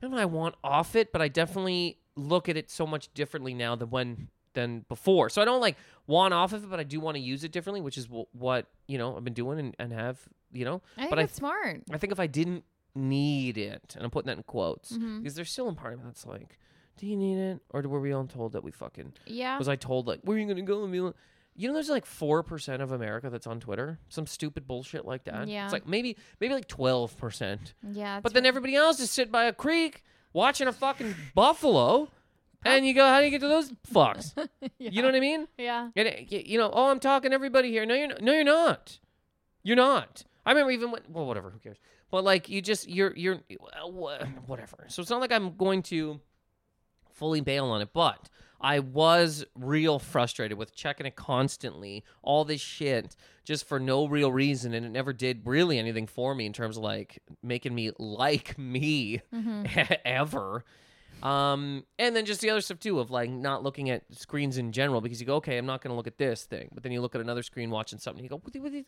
I 0.00 0.06
don't 0.06 0.12
know. 0.12 0.18
I 0.18 0.24
want 0.26 0.54
off 0.62 0.94
it, 0.96 1.12
but 1.12 1.20
I 1.20 1.28
definitely 1.28 1.98
look 2.16 2.48
at 2.48 2.56
it 2.56 2.70
so 2.70 2.86
much 2.86 3.12
differently 3.14 3.54
now 3.54 3.76
than 3.76 3.90
when 3.90 4.28
than 4.54 4.84
before. 4.88 5.28
So 5.28 5.40
I 5.42 5.44
don't 5.44 5.60
like 5.60 5.76
want 6.06 6.32
off 6.34 6.52
of 6.52 6.64
it, 6.64 6.70
but 6.70 6.80
I 6.80 6.84
do 6.84 6.98
want 7.00 7.16
to 7.16 7.20
use 7.22 7.44
it 7.44 7.52
differently, 7.52 7.80
which 7.80 7.98
is 7.98 8.06
wh- 8.06 8.32
what 8.34 8.66
you 8.86 8.96
know 8.98 9.16
I've 9.16 9.24
been 9.24 9.34
doing 9.34 9.58
and, 9.58 9.76
and 9.78 9.92
have 9.92 10.18
you 10.52 10.64
know. 10.64 10.80
I 10.96 11.00
think 11.02 11.10
but 11.10 11.18
I 11.18 11.22
that's 11.22 11.34
smart. 11.34 11.82
I 11.92 11.98
think 11.98 12.12
if 12.12 12.20
I 12.20 12.26
didn't 12.26 12.64
need 12.94 13.58
it, 13.58 13.94
and 13.96 14.04
I'm 14.04 14.10
putting 14.10 14.26
that 14.28 14.36
in 14.38 14.42
quotes, 14.44 14.92
Mhm. 14.92 15.20
because 15.22 15.34
there's 15.36 15.50
still 15.50 15.68
a 15.68 15.72
part 15.74 15.92
of 15.92 15.98
me 16.00 16.06
that's 16.06 16.26
like, 16.26 16.58
do 16.98 17.06
you 17.06 17.16
need 17.16 17.38
it, 17.38 17.60
or 17.70 17.82
were 17.82 18.00
we 18.00 18.12
all 18.12 18.26
told 18.26 18.52
that 18.52 18.62
we 18.62 18.70
fucking? 18.70 19.12
Yeah. 19.26 19.58
Was 19.58 19.68
I 19.68 19.76
told 19.76 20.06
like, 20.06 20.20
where 20.22 20.36
are 20.36 20.40
you 20.40 20.46
gonna 20.46 20.62
go? 20.62 20.82
And 20.82 20.92
be 20.92 21.00
like, 21.00 21.14
you 21.56 21.68
know, 21.68 21.74
there's 21.74 21.88
like 21.88 22.06
four 22.06 22.42
percent 22.42 22.82
of 22.82 22.92
America 22.92 23.30
that's 23.30 23.46
on 23.46 23.60
Twitter, 23.60 23.98
some 24.08 24.26
stupid 24.26 24.66
bullshit 24.66 25.04
like 25.04 25.24
that. 25.24 25.48
Yeah. 25.48 25.64
it's 25.64 25.72
like 25.72 25.86
maybe 25.86 26.16
maybe 26.40 26.54
like 26.54 26.68
twelve 26.68 27.16
percent, 27.16 27.74
yeah. 27.92 28.20
but 28.20 28.34
then 28.34 28.46
everybody 28.46 28.74
else 28.74 29.00
is 29.00 29.10
sitting 29.10 29.32
by 29.32 29.44
a 29.44 29.52
creek 29.52 30.02
watching 30.32 30.68
a 30.68 30.72
fucking 30.72 31.14
buffalo, 31.34 32.08
and 32.64 32.86
you 32.86 32.94
go, 32.94 33.06
how 33.06 33.18
do 33.18 33.24
you 33.24 33.30
get 33.30 33.40
to 33.40 33.48
those 33.48 33.72
fucks? 33.92 34.32
You 34.78 35.02
know 35.02 35.08
what 35.08 35.14
I 35.14 35.20
mean? 35.20 35.48
Yeah. 35.56 35.90
And 35.96 36.08
it, 36.08 36.46
you 36.46 36.58
know, 36.58 36.70
oh, 36.72 36.90
I'm 36.90 37.00
talking 37.00 37.30
to 37.30 37.34
everybody 37.34 37.70
here. 37.70 37.86
No, 37.86 37.94
you're 37.94 38.08
not. 38.08 38.22
No, 38.22 38.32
you're 38.32 38.44
not. 38.44 38.98
You're 39.62 39.76
not. 39.76 40.24
I 40.46 40.50
remember 40.50 40.70
even 40.70 40.90
when, 40.90 41.02
well, 41.08 41.26
whatever. 41.26 41.50
Who 41.50 41.58
cares? 41.58 41.78
But 42.10 42.24
like, 42.24 42.48
you 42.48 42.62
just 42.62 42.88
you're 42.88 43.14
you're 43.16 43.40
uh, 43.60 43.88
whatever. 43.88 44.86
So 44.88 45.02
it's 45.02 45.10
not 45.10 45.20
like 45.20 45.32
I'm 45.32 45.56
going 45.56 45.82
to 45.84 46.20
fully 47.18 47.40
bail 47.40 47.66
on 47.66 47.82
it, 47.82 47.90
but 47.92 48.28
I 48.60 48.78
was 48.80 49.44
real 49.54 49.98
frustrated 49.98 50.56
with 50.58 50.74
checking 50.74 51.06
it 51.06 51.14
constantly, 51.16 52.04
all 52.22 52.44
this 52.44 52.60
shit, 52.60 53.14
just 53.44 53.66
for 53.66 53.78
no 53.78 54.06
real 54.06 54.32
reason, 54.32 54.74
and 54.74 54.84
it 54.84 54.88
never 54.90 55.12
did 55.12 55.42
really 55.44 55.78
anything 55.78 56.06
for 56.06 56.34
me 56.34 56.44
in 56.46 56.52
terms 56.52 56.76
of 56.76 56.82
like 56.82 57.18
making 57.42 57.74
me 57.74 57.92
like 57.98 58.58
me 58.58 59.20
Mm-hmm. 59.34 59.92
ever. 60.04 60.64
Um, 61.22 61.84
and 61.98 62.14
then 62.14 62.24
just 62.26 62.40
the 62.40 62.50
other 62.50 62.60
stuff 62.60 62.78
too 62.78 63.00
of 63.00 63.10
like 63.10 63.28
not 63.30 63.62
looking 63.64 63.90
at 63.90 64.02
screens 64.12 64.56
in 64.56 64.70
general 64.72 65.00
because 65.00 65.20
you 65.20 65.26
go, 65.26 65.36
okay, 65.36 65.58
I'm 65.58 65.66
not 65.66 65.80
going 65.82 65.90
to 65.90 65.96
look 65.96 66.06
at 66.06 66.16
this 66.18 66.44
thing, 66.44 66.68
but 66.72 66.82
then 66.82 66.92
you 66.92 67.00
look 67.00 67.14
at 67.14 67.20
another 67.20 67.42
screen 67.42 67.70
watching 67.70 67.98
something, 67.98 68.22
you 68.22 68.30
go, 68.30 68.38
what 68.38 68.52
the, 68.52 68.60
what 68.60 68.72
the, 68.72 68.84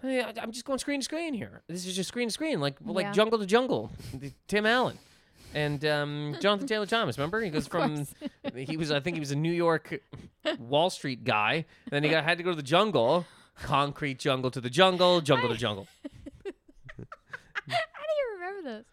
Hey, 0.00 0.20
I, 0.20 0.32
I'm 0.42 0.50
just 0.50 0.64
going 0.64 0.80
screen 0.80 0.98
to 1.00 1.04
screen 1.04 1.32
here. 1.34 1.62
This 1.68 1.86
is 1.86 1.94
just 1.94 2.08
screen 2.08 2.26
to 2.26 2.32
screen, 2.32 2.58
like 2.60 2.76
like 2.84 3.04
Yeah. 3.04 3.12
jungle 3.12 3.38
to 3.38 3.46
jungle. 3.46 3.92
Tim 4.48 4.66
Allen 4.66 4.98
and 5.54 5.84
um, 5.84 6.36
Jonathan 6.40 6.66
Taylor 6.66 6.86
Thomas. 6.86 7.18
Remember, 7.18 7.40
he 7.40 7.50
goes 7.50 7.66
from 7.66 8.06
he 8.54 8.76
was 8.76 8.90
I 8.90 9.00
think 9.00 9.16
he 9.16 9.20
was 9.20 9.30
a 9.30 9.36
New 9.36 9.52
York 9.52 10.02
Wall 10.58 10.90
Street 10.90 11.24
guy. 11.24 11.66
Then 11.90 12.02
he 12.02 12.10
got 12.10 12.24
had 12.24 12.38
to 12.38 12.44
go 12.44 12.50
to 12.50 12.56
the 12.56 12.62
jungle, 12.62 13.26
concrete 13.62 14.18
jungle 14.18 14.50
to 14.50 14.60
the 14.60 14.70
jungle, 14.70 15.20
jungle 15.20 15.48
to 15.48 15.56
jungle. 15.56 15.86
How 16.44 17.70
do 17.70 17.74
you 17.74 18.34
remember 18.34 18.70
this? 18.70 18.86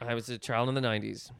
I 0.00 0.14
was 0.14 0.28
a 0.28 0.38
child 0.38 0.68
in 0.68 0.74
the 0.74 0.80
'90s. 0.80 1.30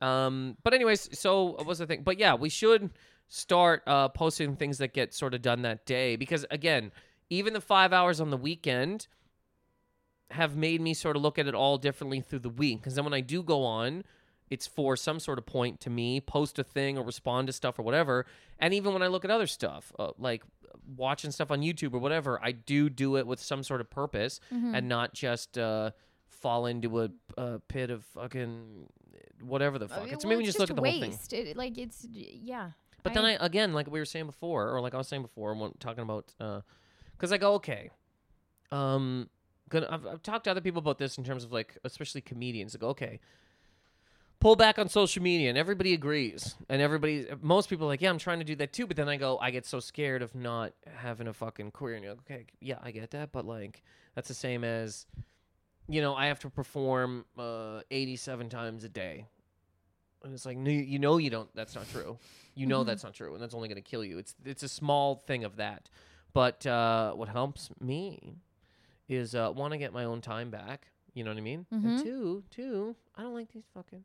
Um, 0.00 0.56
but 0.62 0.74
anyways, 0.74 1.18
so 1.18 1.44
what 1.44 1.66
was 1.66 1.78
the 1.78 1.86
thing? 1.86 2.02
But 2.02 2.18
yeah, 2.18 2.34
we 2.34 2.48
should 2.48 2.90
start 3.28 3.82
uh, 3.86 4.08
posting 4.08 4.56
things 4.56 4.78
that 4.78 4.92
get 4.92 5.14
sort 5.14 5.34
of 5.34 5.42
done 5.42 5.62
that 5.62 5.86
day 5.86 6.16
because 6.16 6.44
again, 6.50 6.92
even 7.30 7.52
the 7.52 7.60
five 7.60 7.92
hours 7.92 8.20
on 8.20 8.30
the 8.30 8.36
weekend 8.36 9.06
have 10.34 10.56
made 10.56 10.80
me 10.80 10.94
sort 10.94 11.16
of 11.16 11.22
look 11.22 11.38
at 11.38 11.46
it 11.46 11.54
all 11.54 11.78
differently 11.78 12.20
through 12.20 12.40
the 12.40 12.48
week. 12.50 12.80
Because 12.80 12.94
then 12.94 13.04
when 13.04 13.14
I 13.14 13.20
do 13.20 13.42
go 13.42 13.64
on, 13.64 14.04
it's 14.50 14.66
for 14.66 14.96
some 14.96 15.18
sort 15.18 15.38
of 15.38 15.46
point 15.46 15.80
to 15.80 15.90
me, 15.90 16.20
post 16.20 16.58
a 16.58 16.64
thing 16.64 16.98
or 16.98 17.04
respond 17.04 17.46
to 17.48 17.52
stuff 17.52 17.78
or 17.78 17.82
whatever. 17.82 18.26
And 18.58 18.74
even 18.74 18.92
when 18.92 19.02
I 19.02 19.06
look 19.08 19.24
at 19.24 19.30
other 19.30 19.46
stuff, 19.46 19.92
uh, 19.98 20.10
like 20.18 20.42
watching 20.96 21.30
stuff 21.30 21.50
on 21.50 21.60
YouTube 21.62 21.94
or 21.94 21.98
whatever, 21.98 22.38
I 22.42 22.52
do 22.52 22.90
do 22.90 23.16
it 23.16 23.26
with 23.26 23.40
some 23.40 23.62
sort 23.62 23.80
of 23.80 23.88
purpose 23.90 24.40
Mm-hmm. 24.52 24.74
and 24.74 24.88
not 24.88 25.14
just 25.14 25.56
uh, 25.56 25.90
fall 26.28 26.66
into 26.66 27.00
a, 27.02 27.08
a 27.38 27.58
pit 27.60 27.90
of 27.90 28.04
fucking 28.04 28.88
whatever 29.42 29.78
the 29.78 29.86
Uh, 29.86 29.88
fuck. 29.88 30.12
It's 30.12 30.24
well, 30.24 30.34
maybe 30.34 30.44
just, 30.44 30.58
look 30.58 30.70
at 30.70 30.76
the 30.76 30.82
whole 30.82 30.90
thing. 31.00 31.10
waste. 31.10 31.32
It, 31.32 31.56
like 31.56 31.78
it's 31.78 32.06
yeah. 32.10 32.70
But 33.02 33.12
then 33.14 33.24
I 33.24 33.32
again, 33.40 33.72
like 33.72 33.90
we 33.90 33.98
were 33.98 34.04
saying 34.06 34.26
before, 34.26 34.70
or 34.70 34.80
like 34.80 34.94
I 34.94 34.96
was 34.98 35.08
saying 35.08 35.22
before, 35.22 35.54
when 35.54 35.72
talking 35.78 36.02
about, 36.02 36.32
because 37.16 37.32
I 37.32 37.38
go 37.38 37.54
okay, 37.54 37.90
um, 38.72 39.28
gonna 39.68 39.88
I've, 39.90 40.06
I've 40.06 40.22
talked 40.22 40.44
to 40.44 40.50
other 40.50 40.60
people 40.60 40.78
about 40.80 40.98
this 40.98 41.18
in 41.18 41.24
terms 41.24 41.44
of 41.44 41.52
like, 41.52 41.76
especially 41.84 42.20
comedians. 42.20 42.74
I 42.74 42.78
go 42.78 42.88
okay, 42.88 43.20
pull 44.40 44.56
back 44.56 44.78
on 44.78 44.88
social 44.88 45.22
media, 45.22 45.48
and 45.48 45.56
everybody 45.58 45.94
agrees, 45.94 46.54
and 46.68 46.82
everybody, 46.82 47.26
most 47.40 47.68
people 47.70 47.86
are 47.86 47.88
like, 47.90 48.02
yeah, 48.02 48.10
I'm 48.10 48.18
trying 48.18 48.40
to 48.40 48.44
do 48.44 48.54
that 48.56 48.72
too. 48.72 48.86
But 48.86 48.96
then 48.96 49.08
I 49.08 49.16
go, 49.16 49.38
I 49.38 49.50
get 49.50 49.64
so 49.66 49.80
scared 49.80 50.22
of 50.22 50.34
not 50.34 50.72
having 50.96 51.28
a 51.28 51.32
fucking 51.32 51.70
career, 51.70 51.94
and 51.96 52.04
you're 52.04 52.14
like, 52.14 52.30
okay, 52.30 52.46
yeah, 52.60 52.78
I 52.82 52.90
get 52.90 53.10
that, 53.12 53.32
but 53.32 53.46
like 53.46 53.82
that's 54.14 54.28
the 54.28 54.34
same 54.34 54.64
as, 54.64 55.06
you 55.88 56.00
know, 56.00 56.14
I 56.14 56.26
have 56.26 56.38
to 56.40 56.50
perform 56.50 57.24
uh 57.38 57.80
87 57.90 58.48
times 58.48 58.84
a 58.84 58.88
day. 58.88 59.26
And 60.22 60.32
it's 60.32 60.46
like, 60.46 60.56
no, 60.56 60.70
you 60.70 60.98
know, 60.98 61.18
you 61.18 61.28
don't. 61.28 61.54
That's 61.54 61.74
not 61.74 61.86
true. 61.90 62.16
You 62.54 62.66
know 62.66 62.82
Mhm. 62.82 62.86
that's 62.86 63.04
not 63.04 63.12
true, 63.12 63.34
and 63.34 63.42
that's 63.42 63.52
only 63.54 63.68
going 63.68 63.82
to 63.82 63.82
kill 63.82 64.02
you. 64.04 64.16
It's 64.18 64.34
it's 64.44 64.62
a 64.62 64.68
small 64.68 65.16
thing 65.16 65.44
of 65.44 65.56
that. 65.56 65.90
But 66.32 66.66
uh, 66.66 67.12
what 67.12 67.28
helps 67.28 67.68
me 67.78 68.36
is 69.08 69.34
uh, 69.34 69.50
one, 69.50 69.70
to 69.72 69.78
get 69.78 69.92
my 69.92 70.04
own 70.04 70.20
time 70.20 70.50
back. 70.50 70.88
You 71.12 71.22
know 71.24 71.30
what 71.30 71.38
I 71.38 71.42
mean? 71.42 71.66
And 71.70 71.84
Mhm. 71.98 72.02
two, 72.02 72.44
two, 72.50 72.96
I 73.14 73.22
don't 73.22 73.34
like 73.34 73.52
these 73.52 73.66
fucking. 73.74 74.04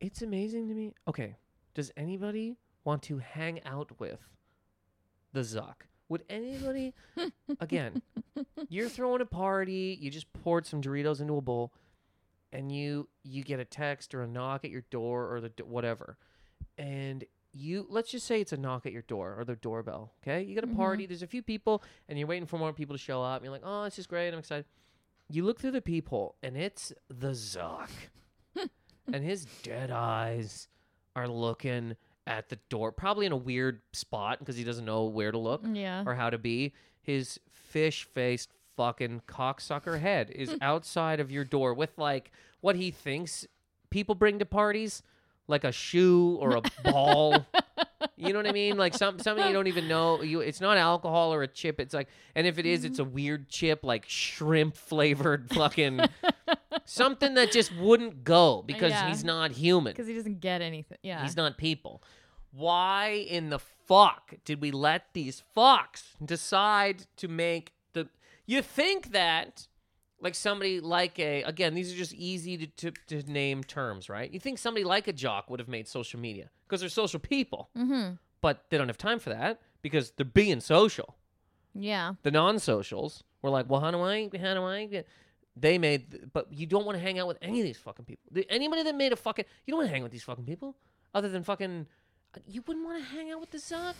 It's 0.00 0.22
amazing 0.22 0.68
to 0.68 0.74
me. 0.74 0.94
Okay, 1.08 1.36
does 1.74 1.90
anybody 1.96 2.56
want 2.84 3.02
to 3.04 3.18
hang 3.18 3.62
out 3.64 3.98
with 3.98 4.20
the 5.32 5.40
Zuck? 5.40 5.82
Would 6.08 6.24
anybody? 6.28 6.94
again, 7.60 8.02
you're 8.68 8.88
throwing 8.88 9.20
a 9.22 9.26
party. 9.26 9.96
You 10.00 10.10
just 10.10 10.30
poured 10.32 10.66
some 10.66 10.82
Doritos 10.82 11.20
into 11.20 11.36
a 11.36 11.40
bowl, 11.40 11.72
and 12.52 12.70
you 12.70 13.08
you 13.22 13.42
get 13.42 13.60
a 13.60 13.64
text 13.64 14.14
or 14.14 14.22
a 14.22 14.26
knock 14.26 14.64
at 14.64 14.70
your 14.70 14.84
door 14.90 15.34
or 15.34 15.40
the 15.40 15.50
whatever, 15.64 16.16
and 16.78 17.24
you 17.54 17.86
let's 17.88 18.10
just 18.10 18.26
say 18.26 18.40
it's 18.40 18.52
a 18.52 18.56
knock 18.56 18.84
at 18.84 18.92
your 18.92 19.02
door 19.02 19.36
or 19.38 19.44
the 19.44 19.56
doorbell. 19.56 20.12
Okay, 20.22 20.42
you 20.42 20.54
got 20.54 20.64
a 20.64 20.74
party. 20.74 21.04
Mm-hmm. 21.04 21.10
There's 21.10 21.22
a 21.22 21.26
few 21.26 21.42
people, 21.42 21.82
and 22.08 22.18
you're 22.18 22.28
waiting 22.28 22.46
for 22.46 22.58
more 22.58 22.72
people 22.72 22.94
to 22.94 23.02
show 23.02 23.22
up. 23.22 23.36
And 23.36 23.44
you're 23.44 23.52
like, 23.52 23.62
oh, 23.64 23.84
this 23.84 23.98
is 23.98 24.06
great. 24.06 24.32
I'm 24.32 24.38
excited. 24.38 24.64
You 25.30 25.44
look 25.44 25.60
through 25.60 25.70
the 25.70 25.80
peephole, 25.80 26.36
and 26.42 26.56
it's 26.56 26.92
the 27.08 27.30
Zuck, 27.30 27.88
and 29.12 29.24
his 29.24 29.46
dead 29.62 29.90
eyes 29.90 30.68
are 31.16 31.28
looking 31.28 31.96
at 32.26 32.48
the 32.48 32.58
door, 32.68 32.92
probably 32.92 33.26
in 33.26 33.32
a 33.32 33.36
weird 33.36 33.80
spot 33.92 34.38
because 34.38 34.56
he 34.56 34.64
doesn't 34.64 34.84
know 34.84 35.04
where 35.04 35.30
to 35.30 35.38
look 35.38 35.62
yeah. 35.72 36.02
or 36.06 36.14
how 36.14 36.30
to 36.30 36.38
be. 36.38 36.72
His 37.02 37.38
fish 37.52 38.04
faced 38.14 38.50
fucking 38.76 39.22
cocksucker 39.28 40.00
head 40.00 40.30
is 40.30 40.56
outside 40.60 41.20
of 41.20 41.30
your 41.30 41.44
door 41.44 41.74
with 41.74 41.96
like 41.98 42.30
what 42.60 42.76
he 42.76 42.90
thinks 42.90 43.46
people 43.90 44.14
bring 44.14 44.38
to 44.38 44.46
parties, 44.46 45.02
like 45.46 45.64
a 45.64 45.72
shoe 45.72 46.38
or 46.40 46.56
a 46.56 46.62
ball. 46.84 47.46
You 48.16 48.32
know 48.32 48.38
what 48.38 48.46
I 48.46 48.52
mean? 48.52 48.76
Like 48.76 48.94
some 48.94 49.18
something 49.18 49.46
you 49.46 49.52
don't 49.52 49.66
even 49.66 49.88
know. 49.88 50.22
You 50.22 50.40
it's 50.40 50.60
not 50.60 50.76
alcohol 50.76 51.32
or 51.32 51.42
a 51.42 51.48
chip. 51.48 51.80
It's 51.80 51.94
like 51.94 52.08
and 52.34 52.46
if 52.46 52.58
it 52.58 52.66
is, 52.66 52.84
it's 52.84 52.98
a 52.98 53.02
mm-hmm. 53.02 53.14
weird 53.14 53.48
chip 53.48 53.80
like 53.82 54.04
shrimp 54.06 54.76
flavored 54.76 55.50
fucking 55.54 56.00
something 56.84 57.34
that 57.34 57.52
just 57.52 57.74
wouldn't 57.76 58.24
go 58.24 58.62
because 58.66 58.90
Yeah. 58.90 59.08
he's 59.08 59.24
not 59.24 59.52
human. 59.52 59.92
Because 59.92 60.06
he 60.06 60.14
doesn't 60.14 60.40
get 60.40 60.62
anything. 60.62 60.98
Yeah. 61.02 61.22
He's 61.22 61.36
not 61.36 61.56
people. 61.58 62.02
Why 62.52 63.26
in 63.28 63.50
the 63.50 63.58
fuck 63.58 64.34
did 64.44 64.60
we 64.60 64.70
let 64.70 65.12
these 65.12 65.42
fucks 65.56 66.14
decide 66.24 67.06
to 67.16 67.28
make 67.28 67.72
the? 67.92 68.08
You 68.46 68.62
think 68.62 69.12
that, 69.12 69.66
like 70.24 70.34
somebody 70.34 70.80
like 70.80 71.18
a 71.18 71.42
again, 71.42 71.74
these 71.74 71.92
are 71.92 71.96
just 71.96 72.14
easy 72.14 72.56
to, 72.56 72.90
to, 72.90 73.22
to 73.22 73.30
name 73.30 73.62
terms, 73.62 74.08
right? 74.08 74.30
You 74.32 74.40
think 74.40 74.58
somebody 74.58 74.82
like 74.82 75.06
a 75.06 75.12
jock 75.12 75.50
would 75.50 75.60
have 75.60 75.68
made 75.68 75.86
social 75.86 76.18
media 76.18 76.48
because 76.66 76.80
they're 76.80 76.88
social 76.88 77.20
people, 77.20 77.68
mm-hmm. 77.76 78.14
but 78.40 78.64
they 78.70 78.78
don't 78.78 78.88
have 78.88 78.98
time 78.98 79.18
for 79.18 79.30
that 79.30 79.60
because 79.82 80.12
they're 80.12 80.24
being 80.24 80.60
social. 80.60 81.14
Yeah. 81.74 82.14
The 82.22 82.30
non-socials 82.30 83.22
were 83.42 83.50
like, 83.50 83.68
well, 83.68 83.82
how 83.82 83.90
do 83.90 84.00
I? 84.00 84.30
How 84.40 84.54
do 84.54 84.64
I? 84.64 84.86
get-" 84.86 85.06
They 85.56 85.78
made, 85.78 86.32
but 86.32 86.52
you 86.52 86.66
don't 86.66 86.84
want 86.84 86.96
to 86.96 87.02
hang 87.02 87.18
out 87.20 87.28
with 87.28 87.38
any 87.40 87.60
of 87.60 87.66
these 87.66 87.76
fucking 87.76 88.06
people. 88.06 88.24
Anybody 88.48 88.82
that 88.82 88.96
made 88.96 89.12
a 89.12 89.16
fucking, 89.16 89.44
you 89.66 89.72
don't 89.72 89.78
want 89.78 89.88
to 89.88 89.94
hang 89.94 90.02
with 90.02 90.10
these 90.10 90.24
fucking 90.24 90.46
people, 90.46 90.74
other 91.14 91.28
than 91.28 91.44
fucking. 91.44 91.86
You 92.46 92.62
wouldn't 92.66 92.84
want 92.84 92.98
to 92.98 93.04
hang 93.04 93.30
out 93.30 93.40
with 93.40 93.50
the 93.50 93.58
Zuck. 93.58 93.94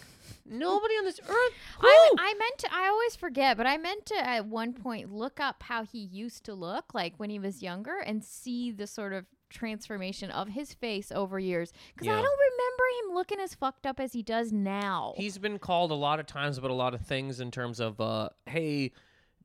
Nobody 0.46 0.94
on 0.94 1.04
this 1.04 1.20
earth. 1.20 1.52
I, 1.80 2.08
Who? 2.10 2.16
I 2.18 2.34
meant 2.34 2.58
to 2.58 2.68
I 2.72 2.88
always 2.88 3.16
forget, 3.16 3.56
but 3.56 3.66
I 3.66 3.76
meant 3.76 4.06
to 4.06 4.16
at 4.16 4.46
one 4.46 4.72
point 4.72 5.12
look 5.12 5.40
up 5.40 5.62
how 5.62 5.84
he 5.84 5.98
used 5.98 6.44
to 6.44 6.54
look 6.54 6.94
like 6.94 7.14
when 7.16 7.30
he 7.30 7.38
was 7.38 7.62
younger 7.62 7.98
and 7.98 8.24
see 8.24 8.70
the 8.70 8.86
sort 8.86 9.12
of 9.12 9.26
transformation 9.50 10.30
of 10.30 10.48
his 10.48 10.74
face 10.74 11.12
over 11.12 11.38
years. 11.38 11.72
Because 11.94 12.08
I 12.08 12.20
don't 12.20 12.22
remember 12.22 12.84
him 13.00 13.14
looking 13.14 13.40
as 13.40 13.54
fucked 13.54 13.86
up 13.86 14.00
as 14.00 14.12
he 14.12 14.22
does 14.22 14.52
now. 14.52 15.14
He's 15.16 15.38
been 15.38 15.58
called 15.58 15.90
a 15.90 15.94
lot 15.94 16.20
of 16.20 16.26
times 16.26 16.58
about 16.58 16.70
a 16.70 16.74
lot 16.74 16.92
of 16.92 17.00
things 17.02 17.40
in 17.40 17.50
terms 17.50 17.80
of, 17.80 18.00
uh, 18.00 18.30
hey, 18.46 18.92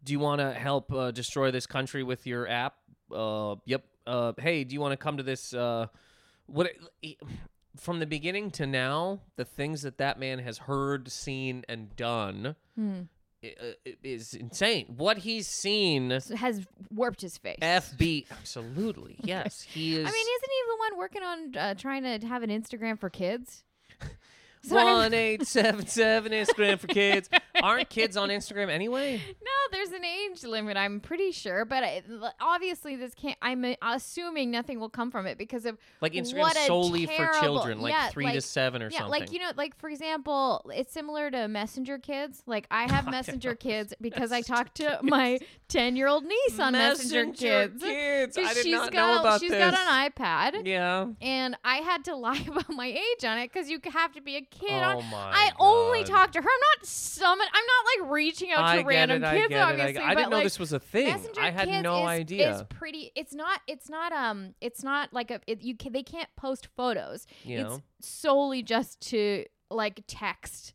do 0.04 0.12
you 0.12 0.19
want 0.19 0.39
to 0.39 0.52
help 0.52 0.91
uh, 0.91 1.12
destroy 1.12 1.52
this 1.52 1.67
country 1.67 2.04
with 2.04 2.25
your 2.25 2.47
app? 2.47 2.75
Uh, 3.13 3.56
yep. 3.65 3.84
Uh, 4.08 4.34
hey, 4.39 4.63
do 4.63 4.73
you 4.73 4.82
want 4.82 4.91
to 4.93 4.97
come 4.97 5.17
to 5.17 5.23
this? 5.23 5.54
Uh, 5.54 5.86
what? 6.47 6.71
From 7.77 7.99
the 7.99 8.05
beginning 8.05 8.51
to 8.51 8.65
now, 8.67 9.21
the 9.36 9.45
things 9.45 9.84
that 9.84 9.97
that 9.99 10.19
man 10.19 10.39
has 10.39 10.58
heard, 10.60 11.12
seen, 11.12 11.63
and 11.69 11.95
done 11.95 12.55
Hmm. 12.75 13.01
i- 13.43 13.75
is 14.03 14.34
insane. 14.34 14.86
What 14.97 15.19
he's 15.19 15.47
seen, 15.47 16.10
has 16.12 16.65
warped 16.89 17.21
his 17.21 17.38
face. 17.38 17.60
FB, 17.62 18.25
absolutely, 18.32 19.15
yes, 19.23 19.62
he 19.62 19.95
is. 19.95 19.99
I 20.08 20.12
mean, 20.12 20.25
isn't 20.38 20.49
he 20.51 20.62
the 20.67 20.77
one 20.77 20.97
working 20.97 21.23
on 21.23 21.55
uh, 21.55 21.73
trying 21.75 22.03
to 22.03 22.27
have 22.27 22.43
an 22.43 22.49
Instagram 22.49 22.99
for 22.99 23.10
kids? 23.10 23.63
One 24.67 25.13
eight 25.13 25.48
seven 25.48 25.88
seven 25.88 26.32
Instagram 26.32 26.80
for 26.80 26.88
kids. 26.88 27.30
Aren't 27.62 27.89
kids 27.89 28.17
on 28.17 28.30
Instagram 28.30 28.69
anyway? 28.69 29.22
No, 29.28 29.52
there's 29.72 29.91
an 29.91 30.04
age 30.04 30.43
limit. 30.43 30.78
I'm 30.78 31.00
pretty 31.00 31.32
sure, 31.32 31.65
but 31.65 31.84
I, 31.84 32.04
obviously 32.39 32.95
this 32.95 33.13
can't. 33.13 33.38
I'm 33.41 33.65
assuming 33.82 34.52
nothing 34.52 34.80
will 34.80 34.89
come 34.89 35.12
from 35.12 35.26
it 35.28 35.38
because 35.38 35.65
of 35.65 35.78
Like 36.02 36.13
Instagram 36.13 36.54
solely 36.67 37.06
for 37.06 37.30
children, 37.39 37.80
like 37.82 37.93
yeah, 37.93 38.10
three 38.10 38.32
to 38.32 38.41
seven 38.41 38.82
or 38.82 38.89
yeah, 38.89 39.00
something. 39.00 39.19
like 39.22 39.32
you 39.32 39.39
know, 39.39 39.52
like 39.56 39.78
for 39.78 39.89
example, 39.89 40.69
it's 40.74 40.91
similar 40.93 41.32
to 41.32 41.48
Messenger 41.48 41.98
Kids. 42.00 42.43
Like 42.45 42.67
I 42.72 42.91
have 42.91 43.06
Messenger. 43.12 43.56
Kids 43.56 43.93
because 44.00 44.32
I 44.32 44.38
Messenger 44.38 44.56
talked 44.56 44.76
to 44.78 45.00
my 45.04 45.39
ten 45.67 45.95
year 45.95 46.08
old 46.08 46.24
niece 46.24 46.60
on 46.60 46.74
Messenger, 46.74 47.26
Kids. 47.34 47.84
kids. 47.84 48.38
I 48.38 48.54
did 48.54 48.63
she's 48.63 48.74
not 48.74 48.91
got 48.91 49.13
know 49.15 49.19
about 49.22 49.39
she's 49.41 49.52
this. 49.52 49.60
got 49.60 49.74
an 49.74 50.12
iPad. 50.12 50.65
Yeah. 50.67 51.08
And 51.22 51.58
I 51.63 51.78
had 51.78 52.06
to 52.06 52.15
lie 52.15 52.43
about 52.48 52.69
my 52.69 52.88
age 52.88 53.26
on 53.26 53.38
it 53.38 53.52
because 53.52 53.69
you 53.69 53.80
have 53.91 54.13
to 54.13 54.22
be 54.22 54.36
a 54.36 54.41
kid. 54.51 54.69
Oh 54.71 55.01
I 55.13 55.51
only 55.59 55.99
God. 56.03 56.07
talk 56.07 56.31
to 56.33 56.41
her. 56.41 56.47
I'm 56.47 56.79
not 56.79 56.85
summon. 56.85 57.47
I'm 57.53 57.63
not 57.65 58.03
like 58.05 58.12
reaching 58.12 58.51
out 58.51 58.63
I 58.63 58.77
to 58.77 58.81
get 58.83 58.88
random 58.88 59.23
it. 59.23 59.27
I 59.27 59.38
kids. 59.38 59.51
it. 59.51 59.55
I, 59.55 59.62
obviously, 59.69 59.93
get- 59.93 60.03
I 60.03 60.07
but 60.07 60.15
didn't 60.15 60.29
know 60.31 60.35
like, 60.38 60.43
this 60.45 60.59
was 60.59 60.73
a 60.73 60.79
thing. 60.79 61.07
Messenger 61.07 61.41
I 61.41 61.49
had 61.51 61.83
no 61.83 61.99
is, 62.03 62.07
idea. 62.07 62.51
It's 62.51 62.63
pretty. 62.69 63.12
It's 63.15 63.33
not. 63.33 63.62
It's 63.67 63.89
not. 63.89 64.12
Um. 64.12 64.53
It's 64.62 64.83
not 64.83 65.13
like 65.13 65.31
a. 65.31 65.39
It, 65.47 65.63
you 65.63 65.75
can. 65.75 65.93
They 65.93 66.03
can't 66.03 66.29
post 66.35 66.67
photos. 66.75 67.25
you 67.43 67.62
know. 67.62 67.81
It's 67.99 68.07
solely 68.09 68.63
just 68.63 68.99
to 69.09 69.45
like 69.71 70.01
text 70.07 70.73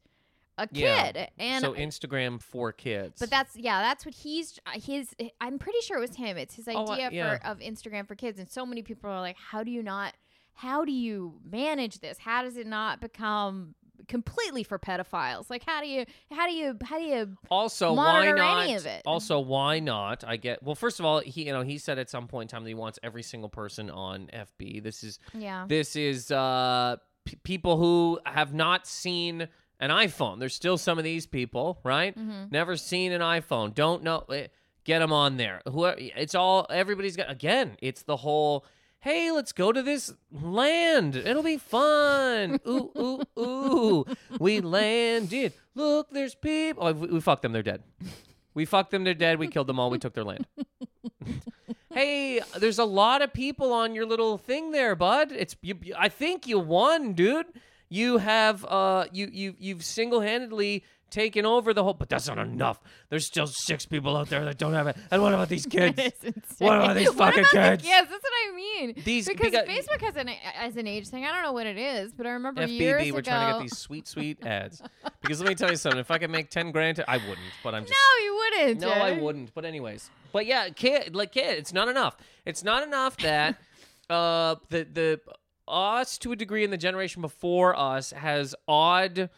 a 0.57 0.69
Yeah. 0.71 1.11
kid. 1.13 1.29
And 1.39 1.65
so 1.65 1.73
Instagram 1.75 2.41
for 2.41 2.71
kids. 2.73 3.17
but 3.19 3.29
that's 3.29 3.57
yeah. 3.57 3.81
That's 3.83 4.07
what 4.07 4.15
he's 4.15 4.59
uh, 4.67 4.79
his. 4.81 5.11
I'm 5.41 5.59
pretty 5.59 5.81
sure 5.81 5.99
it 5.99 6.01
was 6.01 6.15
him. 6.17 6.37
It's 6.37 6.55
his 6.55 6.69
Oh, 6.69 6.85
I- 6.87 6.95
idea 6.95 7.11
yeah. 7.13 7.39
for 7.39 7.47
of 7.47 7.59
Instagram 7.59 8.07
for 8.07 8.15
kids. 8.15 8.39
And 8.39 8.49
so 8.49 8.65
many 8.65 8.83
people 8.83 9.11
are 9.11 9.21
like, 9.21 9.37
how 9.37 9.65
do 9.65 9.71
you 9.73 9.83
not? 9.83 10.15
How 10.55 10.85
do 10.85 10.93
you 10.93 11.41
manage 11.51 12.01
this? 12.01 12.19
How 12.19 12.43
does 12.43 12.57
it 12.57 12.67
not 12.67 13.01
become 13.01 13.75
completely 14.09 14.63
for 14.63 14.79
pedophiles. 14.79 15.49
Like, 15.49 15.63
how 15.65 15.81
do 15.81 15.87
you, 15.89 16.05
how 16.31 16.47
do 16.47 16.53
you, 16.53 16.77
how 16.85 16.99
do 16.99 17.05
you? 17.05 17.37
Also, 17.51 17.95
why 17.95 18.31
not? 18.33 18.65
any 18.65 18.75
of 18.75 18.85
it. 18.85 19.03
Also, 19.07 19.41
why 19.41 19.81
not? 19.81 20.25
I 20.27 20.37
get. 20.37 20.63
Well, 20.63 20.75
first 20.75 21.01
of 21.01 21.07
all, 21.07 21.21
he 21.21 21.47
you 21.47 21.53
know 21.53 21.63
he 21.63 21.79
said 21.79 21.99
at 21.99 22.11
some 22.11 22.27
point 22.29 22.51
in 22.51 22.55
time 22.55 22.65
that 22.65 22.69
he 22.69 22.75
wants 22.75 22.99
every 23.03 23.23
single 23.23 23.49
person 23.49 23.89
on 23.91 24.29
FB. 24.33 24.83
This 24.83 25.03
is 25.05 25.19
Yeah. 25.33 25.65
this 25.69 25.97
is 25.97 26.31
uh 26.31 26.97
p- 27.25 27.37
people 27.45 27.77
who 27.79 28.21
have 28.27 28.53
not 28.53 28.87
seen 28.87 29.49
an 29.81 29.91
iPhone. 29.91 30.39
There's 30.39 30.55
still 30.55 30.77
some 30.77 30.99
of 30.99 31.05
these 31.05 31.27
people, 31.27 31.81
right? 31.83 32.15
Mm-hmm. 32.17 32.45
Never 32.51 32.77
seen 32.77 33.11
an 33.13 33.23
iPhone. 33.23 33.75
Don't 33.75 34.03
know. 34.03 34.25
eh, 34.31 34.49
Get 34.85 34.99
them 34.99 35.15
on 35.15 35.39
there. 35.39 35.63
Who? 35.67 35.87
It's 35.87 36.35
all. 36.35 36.67
Everybody's 36.69 37.17
got. 37.17 37.31
Again, 37.31 37.77
it's 37.81 38.03
the 38.03 38.17
whole. 38.19 38.67
Hey, 39.05 39.31
let's 39.31 39.53
go 39.53 39.71
to 39.71 39.83
this 39.83 40.15
land. 40.33 41.15
It'll 41.15 41.43
be 41.43 41.59
fun. 41.59 42.59
ooh, 42.67 42.91
ooh, 42.97 43.23
ooh. 43.39 44.05
We 44.41 44.63
landed. 44.63 45.53
Look, 45.75 46.09
there's 46.09 46.35
people. 46.35 46.87
Oh, 46.87 46.93
we, 46.95 47.09
we 47.09 47.21
fucked 47.21 47.43
them. 47.43 47.53
They're 47.53 47.63
dead. 47.63 47.83
We 48.55 48.65
fucked 48.65 48.93
them. 48.93 49.05
They're 49.05 49.13
dead. 49.13 49.39
We 49.39 49.49
killed 49.49 49.67
them 49.67 49.79
all. 49.79 49.91
We 49.91 49.99
took 49.99 50.15
their 50.15 50.25
land. 50.25 50.47
hey, 51.93 52.41
there's 52.57 52.79
a 52.79 52.87
lot 52.87 53.21
of 53.21 53.35
people 53.35 53.75
on 53.75 53.95
your 53.95 54.07
little 54.07 54.39
thing 54.39 54.71
there, 54.71 54.97
bud. 54.97 55.33
It's 55.33 55.55
you, 55.61 55.77
I 55.99 56.09
think 56.09 56.47
you 56.47 56.59
won, 56.59 57.13
dude. 57.13 57.45
You 57.91 58.17
have 58.17 58.65
uh 58.65 59.05
you 59.13 59.29
you 59.31 59.55
you've 59.59 59.85
single-handedly 59.85 60.83
taken 61.15 61.47
over 61.47 61.73
the 61.73 61.83
whole 61.85 61.95
but 61.95 62.09
that's 62.09 62.27
not 62.27 62.39
enough. 62.39 62.81
There's 63.09 63.25
still 63.27 63.47
six 63.47 63.87
people 63.87 64.17
out 64.17 64.29
there 64.29 64.45
that 64.45 64.59
don't 64.59 64.75
have 64.75 64.87
it. 64.89 64.97
And 65.11 65.23
what 65.23 65.33
about 65.33 65.49
these 65.49 65.65
kids? 65.71 66.01
What 66.59 66.77
about 66.77 66.97
these 66.97 67.07
fucking 67.13 67.19
about 67.19 67.51
the 67.53 67.59
kids? 67.59 67.83
kids? 67.85 68.11
That's 68.11 68.23
what 68.23 68.33
I 68.49 68.55
mean. 68.57 68.95
These- 69.05 69.29
because 69.29 69.53
beca- 69.53 69.67
Facebook 69.69 70.01
has 70.03 70.17
an 70.17 70.29
as 70.59 70.77
an 70.77 70.87
age 70.87 71.09
thing. 71.09 71.25
I 71.25 71.33
don't 71.33 71.43
know 71.43 71.53
what 71.53 71.67
it 71.67 71.79
is, 71.79 72.13
but 72.13 72.27
I 72.27 72.31
remember 72.31 72.63
FBB, 72.67 72.79
years 72.79 73.13
we're 73.13 73.19
ago. 73.21 73.31
trying 73.31 73.47
to 73.55 73.59
get 73.59 73.63
these 73.63 73.79
sweet, 73.79 74.07
sweet 74.09 74.45
ads. 74.47 74.83
Because 75.23 75.41
let 75.41 75.49
me 75.49 75.55
tell 75.55 75.71
you 75.71 75.77
something. 75.77 76.01
If 76.01 76.11
I 76.11 76.19
could 76.19 76.31
make 76.31 76.51
ten 76.51 76.73
grand, 76.73 77.03
I 77.07 77.17
wouldn't. 77.19 77.39
But 77.63 77.75
I'm 77.75 77.85
just 77.87 77.95
no, 77.95 78.25
you 78.25 78.35
wouldn't. 78.35 78.81
No, 78.81 78.91
I 78.91 79.13
wouldn't. 79.19 79.55
But 79.55 79.65
anyways, 79.65 80.11
but 80.33 80.47
yeah, 80.47 80.69
kid, 80.71 81.15
like 81.15 81.33
kid, 81.33 81.59
it's 81.59 81.73
not 81.73 81.89
enough. 81.89 82.17
It's 82.45 82.65
not 82.65 82.83
enough 82.83 83.17
that 83.19 83.57
uh 84.11 84.57
the 84.69 84.85
the 84.93 85.21
us 85.67 86.19
to 86.19 86.33
a 86.33 86.37
degree 86.37 86.63
in 86.65 86.71
the 86.71 86.77
generation 86.77 87.23
before 87.23 87.75
us 87.79 88.11
has 88.11 88.55
odd 88.69 89.31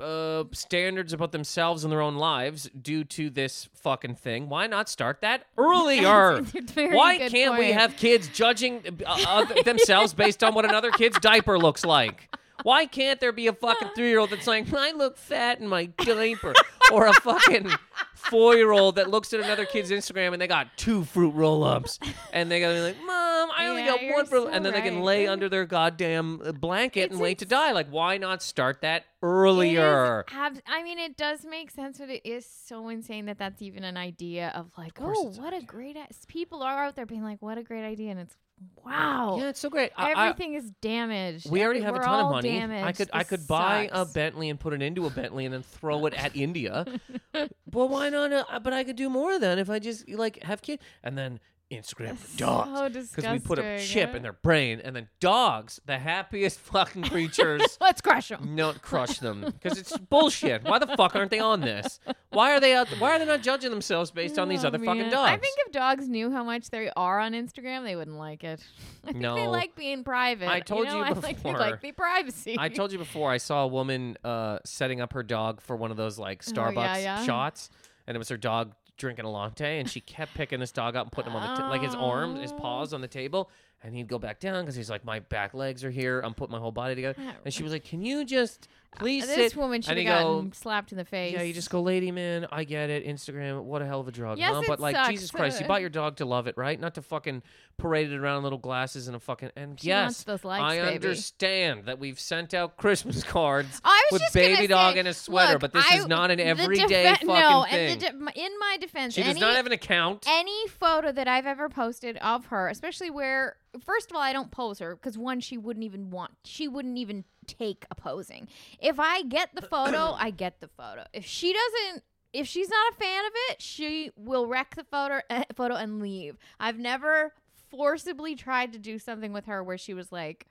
uh 0.00 0.44
standards 0.52 1.12
about 1.12 1.30
themselves 1.32 1.84
and 1.84 1.92
their 1.92 2.00
own 2.00 2.16
lives 2.16 2.68
due 2.80 3.04
to 3.04 3.30
this 3.30 3.68
fucking 3.74 4.16
thing. 4.16 4.48
Why 4.48 4.66
not 4.66 4.88
start 4.88 5.20
that 5.20 5.44
earlier? 5.56 6.38
It's 6.54 6.72
a 6.72 6.74
very 6.74 6.96
Why 6.96 7.28
can't 7.28 7.58
we 7.58 7.72
have 7.72 7.96
kids 7.96 8.28
judging 8.28 8.82
uh, 9.06 9.24
uh, 9.26 9.62
themselves 9.62 10.14
based 10.14 10.42
on 10.42 10.54
what 10.54 10.64
another 10.64 10.90
kid's 10.90 11.18
diaper 11.18 11.58
looks 11.58 11.84
like? 11.84 12.34
Why 12.64 12.86
can't 12.86 13.20
there 13.20 13.30
be 13.30 13.46
a 13.46 13.52
fucking 13.52 13.88
three 13.94 14.08
year 14.08 14.18
old 14.18 14.30
that's 14.30 14.46
like, 14.48 14.66
I 14.74 14.90
look 14.92 15.16
fat 15.16 15.60
in 15.60 15.68
my 15.68 15.84
diaper? 15.86 16.52
Or 16.92 17.06
a 17.06 17.12
fucking 17.14 17.70
four 18.14 18.56
year 18.56 18.72
old 18.72 18.96
that 18.96 19.08
looks 19.08 19.32
at 19.32 19.40
another 19.40 19.64
kid's 19.66 19.90
Instagram 19.90 20.32
and 20.32 20.40
they 20.42 20.46
got 20.46 20.68
two 20.76 21.04
fruit 21.04 21.34
roll 21.34 21.62
ups. 21.64 21.98
And 22.32 22.50
they 22.50 22.60
gotta 22.60 22.74
be 22.74 22.80
like, 22.80 22.96
Mom, 22.98 23.50
I 23.56 23.66
only 23.68 23.82
Yeah, 23.82 23.96
got 23.96 24.14
one 24.14 24.26
fruit. 24.26 24.42
so 24.44 24.48
and 24.48 24.64
then 24.64 24.72
they 24.72 24.80
can 24.82 25.00
lay 25.02 25.26
under 25.26 25.48
their 25.48 25.64
goddamn 25.66 26.40
uh, 26.44 26.52
blanket 26.52 27.04
and 27.04 27.12
It's 27.12 27.20
wait 27.20 27.38
to 27.38 27.44
die. 27.46 27.72
Like, 27.72 27.88
why 27.88 28.16
not 28.18 28.42
start 28.42 28.80
that 28.82 29.04
earlier? 29.22 30.24
abs- 30.32 30.60
I 30.66 30.82
mean, 30.82 30.98
it 30.98 31.16
does 31.16 31.44
make 31.44 31.70
sense, 31.70 31.98
but 31.98 32.10
it 32.10 32.22
is 32.28 32.46
so 32.46 32.88
insane 32.88 33.26
that 33.26 33.38
that's 33.38 33.62
even 33.62 33.84
an 33.84 33.96
idea 33.96 34.52
of 34.54 34.70
like, 34.76 34.94
course 34.94 35.16
oh, 35.20 35.32
what 35.40 35.52
a 35.54 35.62
great 35.62 35.96
i- 35.96 36.06
people 36.28 36.62
are 36.62 36.84
out 36.84 36.96
there 36.96 37.06
being 37.06 37.22
like, 37.22 37.40
what 37.40 37.58
a 37.58 37.62
great 37.62 37.84
idea, 37.84 38.10
and 38.10 38.20
it's 38.20 38.36
wow, 38.84 39.36
Yeah, 39.40 39.48
it's 39.48 39.60
so 39.60 39.70
great. 39.70 39.92
I- 39.96 40.12
I- 40.12 40.28
everything 40.28 40.54
is 40.54 40.70
damaged. 40.80 41.50
We 41.50 41.64
already 41.64 41.80
have 41.80 41.94
a 41.94 41.98
we're 41.98 42.04
ton 42.04 42.18
of 42.20 42.26
all 42.26 42.32
money. 42.32 42.56
I 42.56 42.60
damaged. 42.60 42.98
could 42.98 43.10
I 43.12 43.18
This 43.20 43.28
could 43.28 43.46
buy 43.46 43.88
a 43.92 43.96
sucks. 43.98 44.12
Bentley 44.12 44.50
and 44.50 44.58
put 44.60 44.72
it 44.72 44.82
into 44.82 45.06
a 45.06 45.10
Bentley 45.10 45.44
and 45.44 45.54
then 45.54 45.62
throw 45.62 46.06
it 46.06 46.14
at 46.14 46.36
India. 46.36 46.86
well, 47.72 47.88
why 47.88 48.08
not? 48.10 48.32
Uh, 48.32 48.60
but 48.60 48.72
I 48.72 48.84
could 48.84 48.96
do 48.96 49.08
more 49.08 49.38
then 49.38 49.58
if 49.58 49.70
I 49.70 49.78
just 49.78 50.08
like 50.08 50.42
have 50.42 50.62
kids 50.62 50.82
and 51.02 51.16
then 51.16 51.40
Instagram 51.72 52.16
for 52.16 52.36
dogs 52.38 53.10
so 53.18 53.32
we 53.32 53.38
put 53.38 53.58
a 53.58 53.78
chip 53.84 54.14
in 54.14 54.22
their 54.22 54.32
brain 54.34 54.80
and 54.84 54.94
then 54.94 55.08
dogs, 55.18 55.80
the 55.86 55.98
happiest 55.98 56.60
fucking 56.60 57.02
creatures. 57.04 57.62
Let's 57.80 58.00
crush 58.00 58.28
them. 58.28 58.54
Not 58.54 58.82
crush 58.82 59.18
them 59.18 59.40
because 59.40 59.78
it's 59.78 59.96
bullshit. 59.98 60.62
Why 60.64 60.78
the 60.78 60.86
fuck 60.96 61.16
aren't 61.16 61.30
they 61.30 61.38
on 61.40 61.60
this? 61.62 61.98
Why 62.30 62.52
are 62.52 62.60
they 62.60 62.74
out? 62.74 62.88
Why 62.98 63.12
are 63.16 63.18
they 63.18 63.24
not 63.24 63.42
judging 63.42 63.70
themselves 63.70 64.10
based 64.10 64.38
on 64.38 64.48
these 64.48 64.64
Oh, 64.64 64.68
other 64.68 64.78
fucking 64.78 65.10
dogs? 65.10 65.30
I 65.30 65.36
think 65.36 65.56
if 65.66 65.72
dogs 65.72 66.08
knew 66.08 66.30
how 66.30 66.44
much 66.44 66.70
they 66.70 66.90
are 66.96 67.18
on 67.18 67.32
Instagram, 67.32 67.84
they 67.84 67.96
wouldn't 67.96 68.18
like 68.18 68.44
it. 68.44 68.60
I 69.06 69.12
think 69.12 69.22
they 69.22 69.46
like 69.46 69.74
being 69.74 70.04
private. 70.04 70.48
I 70.48 70.60
told 70.60 70.86
know? 70.86 70.98
you 70.98 71.02
I 71.02 71.10
like, 71.10 71.20
they 71.22 71.32
before. 71.34 71.58
like 71.58 71.80
the 71.80 71.92
privacy. 71.92 72.56
I 72.58 72.68
told 72.68 72.92
you 72.92 72.98
before. 72.98 73.30
I 73.30 73.38
saw 73.38 73.64
a 73.64 73.68
woman 73.68 74.16
uh, 74.24 74.58
setting 74.64 75.00
up 75.00 75.12
her 75.12 75.22
dog 75.22 75.60
for 75.60 75.76
one 75.76 75.90
of 75.90 75.96
those 75.96 76.18
like 76.18 76.44
Starbucks 76.44 76.76
Oh, 76.76 76.80
yeah, 76.82 76.96
yeah. 76.98 77.24
shots, 77.24 77.70
and 78.06 78.14
it 78.14 78.18
was 78.18 78.28
her 78.28 78.36
dog 78.36 78.72
drinking 78.96 79.24
a 79.24 79.30
latte, 79.30 79.78
and 79.78 79.88
she 79.90 80.00
kept 80.00 80.34
picking 80.34 80.60
this 80.60 80.72
dog 80.72 80.96
up 80.96 81.04
and 81.06 81.12
putting 81.12 81.32
him 81.32 81.36
on 81.36 81.54
the 81.54 81.62
t- 81.62 81.68
like 81.68 81.82
his 81.82 81.94
arms, 81.94 82.40
his 82.40 82.52
Oh. 82.52 82.58
paws 82.58 82.92
on 82.92 83.00
the 83.00 83.08
table, 83.08 83.50
and 83.84 83.94
he'd 83.94 84.08
go 84.08 84.18
back 84.18 84.40
down 84.40 84.64
because 84.64 84.74
he's 84.74 84.90
like, 84.90 85.04
my 85.04 85.20
back 85.20 85.54
legs 85.54 85.84
are 85.84 85.90
here. 85.90 86.20
I'm 86.20 86.34
putting 86.34 86.52
my 86.52 86.58
whole 86.58 86.72
body 86.72 86.94
together, 86.96 87.20
and 87.44 87.52
she 87.54 87.62
was 87.62 87.70
like, 87.72 87.84
"Can 87.84 88.02
you 88.02 88.24
just 88.24 88.66
please 88.96 89.26
this 89.26 89.52
sit?" 89.52 89.56
woman 89.56 89.82
should 89.82 89.98
and 89.98 90.08
have 90.08 90.22
go, 90.22 90.34
gotten 90.36 90.52
slapped 90.52 90.90
in 90.92 90.98
the 90.98 91.04
face. 91.04 91.34
Yeah, 91.34 91.42
you 91.42 91.52
just 91.52 91.70
go, 91.70 91.82
lady 91.82 92.10
man, 92.10 92.46
I 92.50 92.64
get 92.64 92.90
it. 92.90 93.06
Instagram, 93.06 93.62
what 93.64 93.82
a 93.82 93.86
hell 93.86 94.00
of 94.00 94.08
a 94.08 94.12
drug, 94.12 94.38
Yes, 94.38 94.52
huh? 94.54 94.60
it 94.60 94.66
But 94.66 94.80
like, 94.80 94.96
sucks. 94.96 95.08
Jesus 95.10 95.30
Christ, 95.30 95.60
you 95.60 95.66
Uh, 95.66 95.68
bought 95.68 95.80
your 95.82 95.90
dog 95.90 96.16
to 96.16 96.24
love 96.24 96.46
it, 96.46 96.56
right? 96.56 96.78
Not 96.80 96.94
to 96.94 97.02
fucking 97.02 97.42
parade 97.76 98.10
it 98.12 98.16
around 98.16 98.38
in 98.38 98.42
little 98.44 98.58
glasses 98.58 99.06
and 99.08 99.16
a 99.16 99.20
fucking. 99.20 99.50
And 99.56 99.78
She 99.80 99.88
yes, 99.88 100.04
wants 100.04 100.24
those 100.24 100.44
likes, 100.44 100.62
I 100.62 100.76
baby. 100.80 100.94
understand 100.94 101.84
that 101.86 101.98
we've 101.98 102.20
sent 102.20 102.54
out 102.54 102.76
Christmas 102.76 103.22
cards 103.24 103.80
I 103.84 104.02
was 104.10 104.20
with 104.20 104.22
just 104.22 104.34
baby 104.34 104.66
dog 104.68 104.94
say, 104.94 105.00
in 105.00 105.06
a 105.08 105.14
sweater, 105.14 105.52
look, 105.52 105.60
but 105.60 105.72
this 105.72 105.84
I- 105.90 105.98
is 105.98 106.06
not 106.06 106.30
an 106.30 106.38
the 106.38 106.44
everyday 106.46 107.04
defe- 107.04 107.10
fucking 107.18 107.26
no, 107.28 107.66
thing. 107.68 107.92
And 107.92 108.00
the 108.00 108.06
de- 108.10 108.40
in 108.44 108.58
my 108.60 108.76
defense, 108.80 109.14
she 109.14 109.22
does 109.22 109.30
any, 109.32 109.40
not 109.40 109.56
have 109.56 109.66
an 109.66 109.72
account. 109.72 110.24
any 110.28 110.68
photo 110.68 111.10
that 111.12 111.26
I've 111.28 111.46
ever 111.46 111.68
posted 111.68 112.16
of 112.18 112.46
her, 112.46 112.68
especially 112.68 113.10
where, 113.10 113.56
first 113.82 114.10
of 114.10 114.16
all, 114.16 114.22
I 114.22 114.32
don't 114.32 114.50
pose 114.50 114.78
her 114.78 114.94
because 114.96 115.16
one, 115.18 115.40
she 115.40 115.56
wouldn't 115.56 115.84
even 115.84 116.10
want, 116.10 116.32
she 116.44 116.68
wouldn't 116.68 116.98
even 116.98 117.24
take 117.46 117.86
a 117.90 117.94
posing. 117.94 118.48
If 118.78 118.98
I 118.98 119.22
get 119.22 119.50
the 119.54 119.62
photo, 119.62 120.14
I 120.18 120.30
get 120.30 120.60
the 120.60 120.68
photo. 120.68 121.04
If 121.12 121.24
she 121.24 121.52
doesn't, 121.52 122.04
if 122.32 122.46
she's 122.46 122.68
not 122.68 122.92
a 122.92 122.96
fan 122.96 123.24
of 123.24 123.32
it, 123.50 123.62
she 123.62 124.10
will 124.16 124.46
wreck 124.46 124.74
the 124.76 124.84
photo, 124.84 125.20
eh, 125.30 125.44
photo 125.54 125.74
and 125.74 126.00
leave. 126.00 126.36
I've 126.58 126.78
never 126.78 127.32
forcibly 127.70 128.34
tried 128.34 128.72
to 128.72 128.78
do 128.78 128.98
something 128.98 129.32
with 129.32 129.46
her 129.46 129.62
where 129.62 129.78
she 129.78 129.94
was 129.94 130.12
like. 130.12 130.46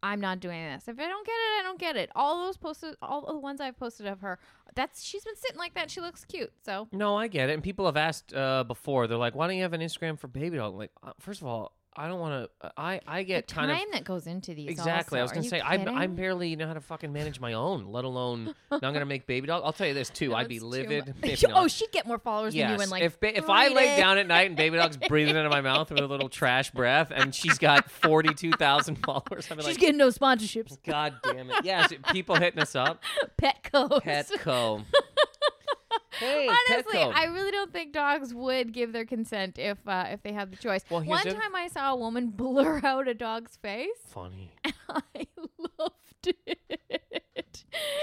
I'm 0.00 0.20
not 0.20 0.38
doing 0.38 0.62
this. 0.62 0.86
If 0.86 0.96
I 1.00 1.08
don't 1.08 1.26
get 1.26 1.32
it, 1.32 1.58
I 1.58 1.62
don't 1.64 1.80
get 1.80 1.96
it. 1.96 2.10
All 2.14 2.46
those 2.46 2.56
posted, 2.56 2.94
all 3.02 3.26
the 3.26 3.36
ones 3.36 3.60
I've 3.60 3.76
posted 3.76 4.06
of 4.06 4.20
her, 4.20 4.38
that's 4.76 5.02
she's 5.02 5.24
been 5.24 5.34
sitting 5.34 5.58
like 5.58 5.74
that. 5.74 5.90
She 5.90 6.00
looks 6.00 6.24
cute. 6.24 6.52
So 6.64 6.86
No, 6.92 7.16
I 7.16 7.26
get 7.26 7.50
it. 7.50 7.54
And 7.54 7.64
people 7.64 7.84
have 7.86 7.96
asked 7.96 8.32
uh, 8.32 8.62
before. 8.62 9.08
They're 9.08 9.18
like, 9.18 9.34
"Why 9.34 9.48
don't 9.48 9.56
you 9.56 9.62
have 9.62 9.72
an 9.72 9.80
Instagram 9.80 10.16
for 10.16 10.28
baby 10.28 10.56
dog?" 10.58 10.76
Like, 10.76 10.92
uh, 11.02 11.14
first 11.18 11.40
of 11.40 11.48
all, 11.48 11.72
I 11.96 12.06
don't 12.06 12.20
want 12.20 12.48
to. 12.60 12.66
Uh, 12.66 12.70
I 12.76 13.00
I 13.06 13.22
get 13.24 13.48
the 13.48 13.54
kind 13.54 13.70
time 13.70 13.86
of 13.88 13.92
that 13.92 14.04
goes 14.04 14.26
into 14.26 14.54
these. 14.54 14.68
Exactly. 14.68 15.18
I 15.18 15.22
was 15.22 15.32
gonna 15.32 15.48
say 15.48 15.60
I 15.60 15.74
I 15.74 16.06
barely 16.06 16.54
know 16.54 16.66
how 16.66 16.74
to 16.74 16.80
fucking 16.80 17.12
manage 17.12 17.40
my 17.40 17.54
own, 17.54 17.86
let 17.86 18.04
alone 18.04 18.44
now 18.70 18.78
I'm 18.80 18.80
gonna 18.80 19.04
make 19.04 19.26
baby 19.26 19.46
dog. 19.46 19.62
I'll 19.64 19.72
tell 19.72 19.86
you 19.86 19.94
this 19.94 20.08
too. 20.10 20.34
I'd 20.34 20.48
be 20.48 20.60
livid. 20.60 21.14
oh, 21.54 21.66
she'd 21.66 21.90
get 21.90 22.06
more 22.06 22.18
followers 22.18 22.54
than 22.54 22.76
you 22.76 22.82
in 22.82 22.90
like. 22.90 23.02
if 23.02 23.18
ba- 23.18 23.36
if 23.36 23.48
I 23.48 23.68
lay 23.68 23.96
down 23.96 24.18
at 24.18 24.26
night 24.26 24.46
and 24.46 24.56
baby 24.56 24.76
dog's 24.76 24.96
breathing 25.08 25.36
into 25.36 25.50
my 25.50 25.60
mouth 25.60 25.90
with 25.90 26.00
a 26.00 26.06
little 26.06 26.28
trash 26.28 26.70
breath, 26.70 27.10
and 27.14 27.34
she's 27.34 27.58
got 27.58 27.90
forty 27.90 28.32
two 28.32 28.52
thousand 28.52 28.96
followers, 29.04 29.48
I'd 29.50 29.56
be 29.56 29.62
she's 29.62 29.66
like, 29.72 29.78
getting 29.78 29.96
no 29.98 30.08
sponsorships. 30.08 30.76
God 30.84 31.14
damn 31.24 31.50
it! 31.50 31.64
Yes, 31.64 31.92
people 32.12 32.36
hitting 32.36 32.60
us 32.60 32.76
up. 32.76 33.02
Petco. 33.40 34.02
Petco. 34.02 34.84
Hey, 36.18 36.48
Honestly, 36.48 36.98
Petco. 36.98 37.12
I 37.14 37.24
really 37.26 37.50
don't 37.50 37.72
think 37.72 37.92
dogs 37.92 38.32
would 38.34 38.72
give 38.72 38.92
their 38.92 39.04
consent 39.06 39.58
if 39.58 39.78
uh, 39.86 40.06
if 40.10 40.22
they 40.22 40.32
had 40.32 40.50
the 40.52 40.56
choice. 40.56 40.82
Well, 40.90 41.02
One 41.02 41.24
time 41.24 41.54
I 41.54 41.68
saw 41.68 41.92
a 41.92 41.96
woman 41.96 42.30
blur 42.36 42.80
out 42.84 43.08
a 43.08 43.14
dog's 43.14 43.56
face. 43.56 43.88
Funny. 44.08 44.52
I 44.88 45.26
loved 45.78 46.26
it. 46.26 46.58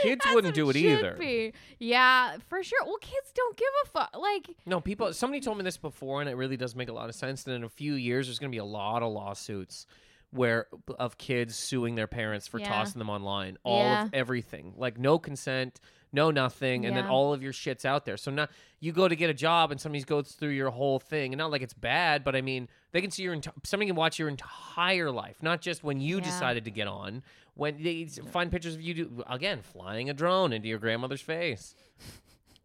Kids 0.01 0.25
As 0.25 0.33
wouldn't 0.35 0.55
do 0.55 0.69
it 0.69 0.75
either. 0.75 1.15
be. 1.19 1.53
Yeah, 1.79 2.37
for 2.47 2.63
sure. 2.63 2.79
Well, 2.85 2.97
kids 3.01 3.31
don't 3.35 3.57
give 3.57 3.67
a 3.85 3.87
fuck. 3.89 4.15
Like, 4.17 4.49
No, 4.65 4.79
people. 4.79 5.11
Somebody 5.13 5.41
told 5.41 5.57
me 5.57 5.63
this 5.63 5.77
before, 5.77 6.21
and 6.21 6.29
it 6.29 6.35
really 6.35 6.57
does 6.57 6.75
make 6.75 6.89
a 6.89 6.93
lot 6.93 7.09
of 7.09 7.15
sense. 7.15 7.43
That 7.43 7.53
in 7.53 7.63
a 7.63 7.69
few 7.69 7.93
years, 7.95 8.27
there's 8.27 8.39
going 8.39 8.51
to 8.51 8.55
be 8.55 8.59
a 8.59 8.65
lot 8.65 9.03
of 9.03 9.11
lawsuits 9.11 9.85
where 10.31 10.67
of 10.99 11.17
kids 11.17 11.55
suing 11.55 11.95
their 11.95 12.07
parents 12.07 12.47
for 12.47 12.59
Yeah. 12.59 12.67
tossing 12.67 12.99
them 12.99 13.09
online, 13.09 13.57
all 13.63 13.79
Yeah. 13.83 14.05
of 14.05 14.13
everything, 14.13 14.73
like 14.75 14.97
no 14.97 15.17
consent, 15.17 15.79
no 16.15 16.31
nothing, 16.31 16.85
and 16.85 16.95
then 16.97 17.03
Yeah. 17.05 17.11
all 17.11 17.31
of 17.33 17.43
your 17.43 17.53
shit's 17.53 17.85
out 17.85 18.05
there. 18.05 18.17
So 18.17 18.31
now 18.31 18.47
you 18.79 18.91
go 18.91 19.07
to 19.07 19.15
get 19.15 19.29
a 19.29 19.33
job, 19.33 19.69
and 19.71 19.79
somebody 19.79 20.03
goes 20.03 20.31
through 20.31 20.49
your 20.49 20.71
whole 20.71 20.97
thing, 20.99 21.31
and 21.33 21.37
not 21.37 21.51
like 21.51 21.61
it's 21.61 21.73
bad, 21.75 22.23
but 22.23 22.35
I 22.35 22.41
mean 22.41 22.67
they 22.91 23.01
can 23.01 23.11
see 23.11 23.21
your 23.23 23.35
enti- 23.35 23.51
somebody 23.63 23.87
can 23.87 23.95
watch 23.95 24.17
your 24.17 24.29
entire 24.29 25.11
life, 25.11 25.43
not 25.43 25.61
just 25.61 25.83
when 25.83 25.99
you 26.01 26.17
Yeah. 26.17 26.23
decided 26.23 26.65
to 26.65 26.71
get 26.71 26.87
on. 26.87 27.21
When 27.53 27.81
they 27.83 28.03
s- 28.05 28.19
find 28.31 28.51
pictures 28.51 28.73
of 28.75 28.81
you 28.81 28.93
do 28.95 29.23
again 29.29 29.61
flying 29.61 30.09
a 30.09 30.13
drone 30.13 30.51
into 30.53 30.67
your 30.67 30.79
grandmother's 30.79 31.21
face. 31.21 31.75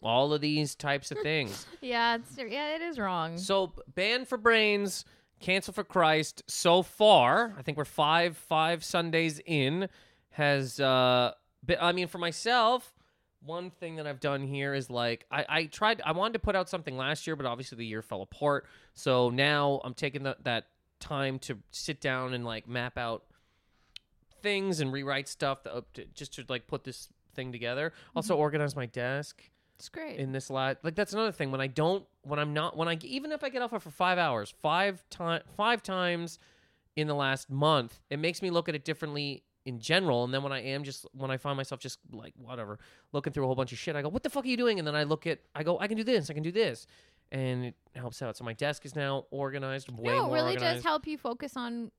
All 0.03 0.33
of 0.33 0.41
these 0.41 0.75
types 0.75 1.11
of 1.11 1.19
things. 1.19 1.67
yeah, 1.83 2.17
it's 2.17 2.39
yeah, 2.39 2.75
it 2.75 2.81
is 2.81 2.99
wrong. 2.99 3.37
So 3.37 3.67
b- 3.69 3.83
ban 3.95 4.25
for 4.25 4.39
brains, 4.39 5.05
cancel 5.41 5.75
for 5.75 5.85
Christ. 5.85 6.43
So 6.47 6.83
far, 6.83 7.55
I 7.59 7.63
think 7.63 7.77
we're 7.77 7.85
five 7.85 8.37
five 8.37 8.83
Sundays 8.83 9.41
in. 9.45 9.89
Has 10.31 10.81
uh, 10.81 11.33
but 11.63 11.77
I 11.83 11.93
mean, 11.93 12.07
for 12.09 12.17
myself, 12.19 12.95
one 13.45 13.71
thing 13.71 13.97
that 13.97 14.07
I've 14.07 14.21
done 14.21 14.43
here 14.43 14.75
is 14.75 14.91
like 14.91 15.27
I, 15.31 15.47
I 15.49 15.65
tried. 15.65 16.03
I 16.05 16.13
wanted 16.13 16.35
to 16.35 16.39
put 16.41 16.57
out 16.57 16.69
something 16.69 16.97
last 16.97 17.27
year, 17.27 17.37
but 17.37 17.47
obviously 17.47 17.79
the 17.79 17.87
year 17.87 18.03
fell 18.03 18.23
apart. 18.23 18.67
So 18.95 19.31
now 19.31 19.81
I'm 19.85 19.95
taking 19.95 20.23
the, 20.23 20.37
that 20.45 20.67
time 20.99 21.39
to 21.41 21.59
sit 21.71 22.01
down 22.01 22.35
and 22.35 22.45
like 22.45 22.69
map 22.69 22.99
out 22.99 23.25
things 24.43 24.81
and 24.81 24.93
rewrite 24.93 25.29
stuff 25.29 25.63
that, 25.65 25.95
to, 25.95 26.05
just 26.15 26.35
to 26.35 26.45
like 26.49 26.67
put 26.67 26.85
this 26.85 27.09
thing 27.35 27.53
together. 27.53 27.93
Also 28.15 28.35
mm-hmm. 28.35 28.43
organize 28.43 28.77
my 28.77 28.87
desk 28.87 29.43
It's 29.79 29.89
great. 29.89 30.19
in 30.19 30.33
this 30.33 30.51
lot. 30.51 30.79
Like 30.83 30.95
that's 30.95 31.13
another 31.13 31.33
thing. 31.33 31.51
When 31.51 31.61
I 31.61 31.67
don't, 31.67 32.05
when 32.23 32.39
I'm 32.39 32.53
not, 32.53 32.77
when 32.77 32.89
I 32.89 32.99
even 33.03 33.33
if 33.33 33.43
I 33.43 33.49
get 33.49 33.63
off 33.63 33.71
for 33.71 33.91
five 33.91 34.19
hours, 34.19 34.53
five 34.61 35.03
time, 35.11 35.43
five 35.57 35.83
times 35.83 36.39
in 36.97 37.07
the 37.07 37.15
last 37.15 37.51
month, 37.51 38.01
it 38.11 38.19
makes 38.19 38.43
me 38.43 38.51
look 38.51 38.69
at 38.69 38.75
it 38.75 38.85
differently 38.85 39.45
in 39.65 39.79
general. 39.79 40.25
And 40.25 40.33
then 40.33 40.43
when 40.43 40.53
I 40.53 40.63
am 40.63 40.85
just 40.85 41.07
when 41.13 41.31
I 41.31 41.37
find 41.37 41.57
myself 41.57 41.81
just 41.81 41.99
like 42.11 42.35
whatever 42.37 42.79
looking 43.13 43.33
through 43.33 43.45
a 43.45 43.47
whole 43.47 43.57
bunch 43.57 43.73
of 43.73 43.79
shit, 43.79 43.97
I 43.97 44.03
go, 44.03 44.09
"What 44.09 44.23
the 44.23 44.31
fuck 44.31 44.45
are 44.45 44.49
you 44.49 44.57
doing?" 44.57 44.79
And 44.79 44.87
then 44.87 44.95
I 44.95 45.05
look 45.05 45.27
at, 45.27 45.41
I 45.55 45.63
go, 45.63 45.79
"I 45.79 45.87
can 45.87 45.97
do 45.97 46.05
this, 46.05 46.31
I 46.31 46.35
can 46.35 46.43
do 46.43 46.53
this," 46.53 46.87
and 47.33 47.67
it 47.67 47.75
helps 47.95 48.23
out. 48.23 48.37
So 48.37 48.45
my 48.45 48.53
desk 48.53 48.85
is 48.85 48.97
now 48.97 49.27
organized, 49.31 49.91
way 49.91 50.15
no, 50.15 50.25
it 50.25 50.27
more 50.27 50.35
really 50.35 50.55
organized. 50.55 50.77
does 50.77 50.85
help 50.85 51.07
you 51.07 51.19
focus 51.19 51.57
on 51.57 51.91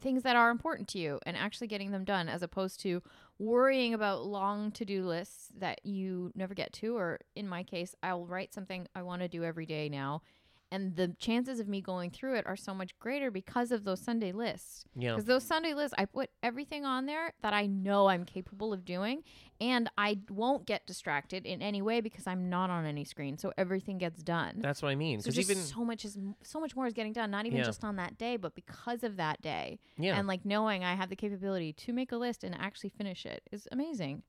things 0.00 0.22
that 0.22 0.36
are 0.36 0.50
important 0.50 0.88
to 0.88 0.98
you 0.98 1.20
and 1.26 1.36
actually 1.36 1.66
getting 1.66 1.90
them 1.90 2.04
done 2.04 2.28
as 2.28 2.42
opposed 2.42 2.80
to 2.80 3.02
worrying 3.38 3.94
about 3.94 4.24
long 4.24 4.70
to-do 4.70 5.04
lists 5.04 5.48
that 5.58 5.84
you 5.84 6.32
never 6.34 6.54
get 6.54 6.72
to 6.72 6.96
or 6.96 7.20
in 7.34 7.48
my 7.48 7.62
case 7.64 7.94
I'll 8.02 8.26
write 8.26 8.54
something 8.54 8.86
I 8.94 9.02
want 9.02 9.22
to 9.22 9.28
do 9.28 9.42
every 9.42 9.66
day 9.66 9.88
now 9.88 10.22
and 10.70 10.96
the 10.96 11.14
chances 11.18 11.60
of 11.60 11.68
me 11.68 11.80
going 11.80 12.10
through 12.10 12.34
it 12.36 12.46
are 12.46 12.56
so 12.56 12.74
much 12.74 12.98
greater 12.98 13.30
because 13.30 13.70
of 13.70 13.84
those 13.84 14.00
Sunday 14.00 14.32
lists. 14.32 14.84
Yeah, 14.96 15.12
Because 15.12 15.24
those 15.26 15.44
Sunday 15.44 15.74
lists, 15.74 15.94
I 15.96 16.04
put 16.06 16.30
everything 16.42 16.84
on 16.84 17.06
there 17.06 17.32
that 17.42 17.52
I 17.52 17.66
know 17.66 18.08
I'm 18.08 18.24
capable 18.24 18.72
of 18.72 18.84
doing, 18.84 19.22
and 19.60 19.88
I 19.96 20.18
won't 20.28 20.66
get 20.66 20.86
distracted 20.86 21.46
in 21.46 21.62
any 21.62 21.82
way 21.82 22.00
because 22.00 22.26
I'm 22.26 22.48
not 22.50 22.70
on 22.70 22.86
any 22.86 23.04
screen, 23.04 23.38
so 23.38 23.52
everything 23.56 23.98
gets 23.98 24.22
done. 24.22 24.60
that's 24.60 24.82
what 24.82 24.88
I 24.90 24.94
mean. 24.94 25.20
So 25.20 25.26
Because 25.30 25.36
just 25.36 25.50
even 25.50 25.62
so 25.62 25.84
much 25.84 26.04
is 26.04 26.18
so 26.42 26.58
much 26.60 26.74
more 26.74 26.86
is 26.86 26.92
getting 26.92 27.12
done, 27.12 27.30
not 27.30 27.46
even 27.46 27.58
Yeah. 27.58 27.64
just 27.64 27.84
on 27.84 27.96
that 27.96 28.18
day, 28.18 28.36
but 28.36 28.54
because 28.54 29.04
of 29.04 29.16
that 29.16 29.40
day, 29.42 29.78
yeah, 29.96 30.18
and 30.18 30.26
like 30.26 30.44
knowing 30.44 30.82
I 30.84 30.94
have 30.94 31.08
the 31.10 31.16
capability 31.16 31.72
to 31.72 31.92
make 31.92 32.10
a 32.12 32.16
list 32.16 32.42
and 32.42 32.54
actually 32.54 32.90
finish 32.90 33.24
it 33.26 33.42
is 33.52 33.68
amazing. 33.70 34.22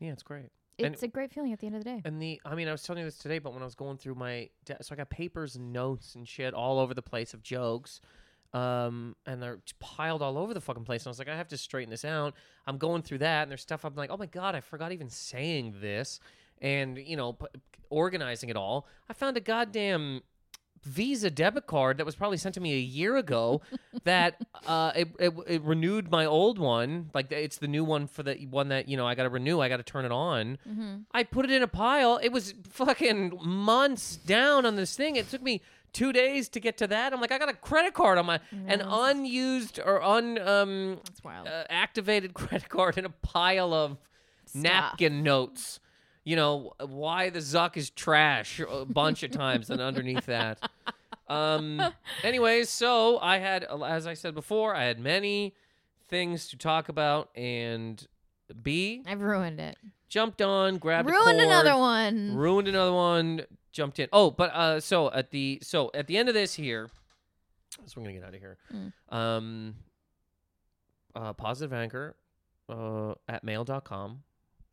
yeah, 0.00 0.12
it's 0.12 0.22
great. 0.22 0.50
And- 0.78 0.94
It's 0.94 1.02
a 1.02 1.08
great 1.08 1.32
feeling 1.32 1.52
at 1.52 1.58
the 1.60 1.66
end 1.66 1.76
of 1.76 1.84
the 1.84 1.90
day. 1.90 2.02
And 2.04 2.20
the, 2.20 2.40
I 2.44 2.54
mean, 2.54 2.68
I 2.68 2.72
was 2.72 2.82
telling 2.82 3.00
you 3.00 3.06
this 3.06 3.18
today, 3.18 3.38
but 3.38 3.52
when 3.52 3.62
I 3.62 3.64
was 3.64 3.74
going 3.74 3.98
through 3.98 4.14
my, 4.14 4.48
de- 4.64 4.82
so 4.82 4.94
I 4.94 4.96
got 4.96 5.10
papers 5.10 5.56
and 5.56 5.72
notes 5.72 6.14
and 6.14 6.26
shit 6.26 6.54
all 6.54 6.78
over 6.78 6.94
the 6.94 7.02
place 7.02 7.34
of 7.34 7.42
jokes, 7.42 8.00
um, 8.54 9.16
and 9.26 9.42
they're 9.42 9.60
piled 9.80 10.22
all 10.22 10.36
over 10.36 10.52
the 10.54 10.60
fucking 10.60 10.84
place. 10.84 11.02
And 11.02 11.08
I 11.08 11.10
was 11.10 11.18
like, 11.18 11.28
I 11.28 11.36
have 11.36 11.48
to 11.48 11.56
straighten 11.56 11.90
this 11.90 12.04
out. 12.04 12.34
I'm 12.66 12.78
going 12.78 13.02
through 13.02 13.18
that, 13.18 13.42
and 13.42 13.50
there's 13.50 13.62
stuff 13.62 13.84
I'm 13.84 13.94
like, 13.94 14.10
oh 14.10 14.16
my 14.16 14.26
god, 14.26 14.54
I 14.54 14.60
forgot 14.60 14.92
even 14.92 15.08
saying 15.08 15.76
this, 15.80 16.20
and 16.60 16.98
you 16.98 17.16
know, 17.16 17.32
p- 17.34 17.46
organizing 17.90 18.48
it 18.50 18.56
all. 18.56 18.86
I 19.08 19.12
found 19.14 19.36
a 19.36 19.40
goddamn 19.40 20.22
Visa 20.84 21.30
debit 21.30 21.66
card 21.66 21.98
that 21.98 22.06
was 22.06 22.14
probably 22.16 22.36
sent 22.36 22.54
to 22.54 22.60
me 22.60 22.74
a 22.74 22.80
year 22.80 23.16
ago 23.16 23.60
that 24.04 24.40
uh, 24.66 24.92
it, 24.96 25.08
it, 25.18 25.32
it 25.46 25.62
renewed 25.62 26.10
my 26.10 26.24
old 26.26 26.58
one. 26.58 27.10
Like 27.14 27.30
it's 27.30 27.58
the 27.58 27.68
new 27.68 27.84
one 27.84 28.06
for 28.06 28.22
the 28.22 28.34
one 28.50 28.68
that 28.68 28.88
you 28.88 28.96
know 28.96 29.06
I 29.06 29.14
got 29.14 29.24
to 29.24 29.28
renew. 29.28 29.60
I 29.60 29.68
got 29.68 29.76
to 29.78 29.82
turn 29.82 30.04
it 30.04 30.12
on. 30.12 30.58
Mm-hmm. 30.68 30.94
I 31.12 31.22
put 31.22 31.44
it 31.44 31.50
in 31.52 31.62
a 31.62 31.68
pile. 31.68 32.18
It 32.22 32.30
was 32.30 32.54
fucking 32.70 33.38
months 33.42 34.16
down 34.16 34.66
on 34.66 34.76
this 34.76 34.96
thing. 34.96 35.16
It 35.16 35.28
took 35.30 35.42
me 35.42 35.60
two 35.92 36.12
days 36.12 36.48
to 36.50 36.60
get 36.60 36.78
to 36.78 36.86
that. 36.88 37.12
I'm 37.12 37.20
like, 37.20 37.32
I 37.32 37.38
got 37.38 37.48
a 37.48 37.54
credit 37.54 37.94
card 37.94 38.18
on 38.18 38.26
my 38.26 38.40
an 38.66 38.80
unused 38.80 39.78
or 39.84 40.02
un 40.02 40.38
um 40.38 41.00
uh, 41.24 41.64
activated 41.68 42.34
credit 42.34 42.68
card 42.68 42.98
in 42.98 43.04
a 43.04 43.10
pile 43.10 43.72
of 43.72 43.98
Stuff. 44.46 44.62
napkin 44.62 45.22
notes. 45.22 45.80
You 46.24 46.36
know 46.36 46.72
why 46.78 47.30
the 47.30 47.40
Zuck 47.40 47.76
is 47.76 47.90
trash 47.90 48.60
a 48.60 48.84
bunch 48.84 49.22
of 49.22 49.30
times, 49.32 49.70
and 49.70 49.80
underneath 49.80 50.26
that. 50.26 50.58
Um. 51.28 51.82
Anyways, 52.22 52.68
so 52.68 53.18
I 53.18 53.38
had, 53.38 53.64
as 53.64 54.06
I 54.06 54.14
said 54.14 54.34
before, 54.34 54.74
I 54.74 54.84
had 54.84 55.00
many 55.00 55.54
things 56.08 56.48
to 56.48 56.56
talk 56.56 56.88
about, 56.88 57.30
and 57.34 58.06
B 58.62 59.02
I've 59.06 59.20
ruined 59.22 59.58
it. 59.58 59.76
jumped 60.08 60.42
on, 60.42 60.78
grabbed 60.78 61.08
Ruined 61.08 61.38
cord, 61.38 61.46
another 61.48 61.76
one. 61.76 62.36
ruined 62.36 62.68
another 62.68 62.92
one, 62.92 63.46
jumped 63.72 63.98
in. 63.98 64.08
Oh, 64.12 64.30
but 64.30 64.50
uh, 64.54 64.78
so 64.80 65.10
at 65.10 65.30
the 65.30 65.58
so 65.62 65.90
at 65.94 66.06
the 66.06 66.18
end 66.18 66.28
of 66.28 66.34
this 66.34 66.54
here, 66.54 66.90
so 67.70 67.80
we're 67.96 68.04
gonna 68.04 68.14
get 68.18 68.24
out 68.24 68.34
of 68.34 68.40
here. 68.40 68.58
Mm. 68.72 69.16
Um, 69.16 69.74
uh, 71.14 71.32
positive 71.32 71.72
anger, 71.72 72.14
uh, 72.68 73.14
at 73.28 73.42
mail.com. 73.42 74.22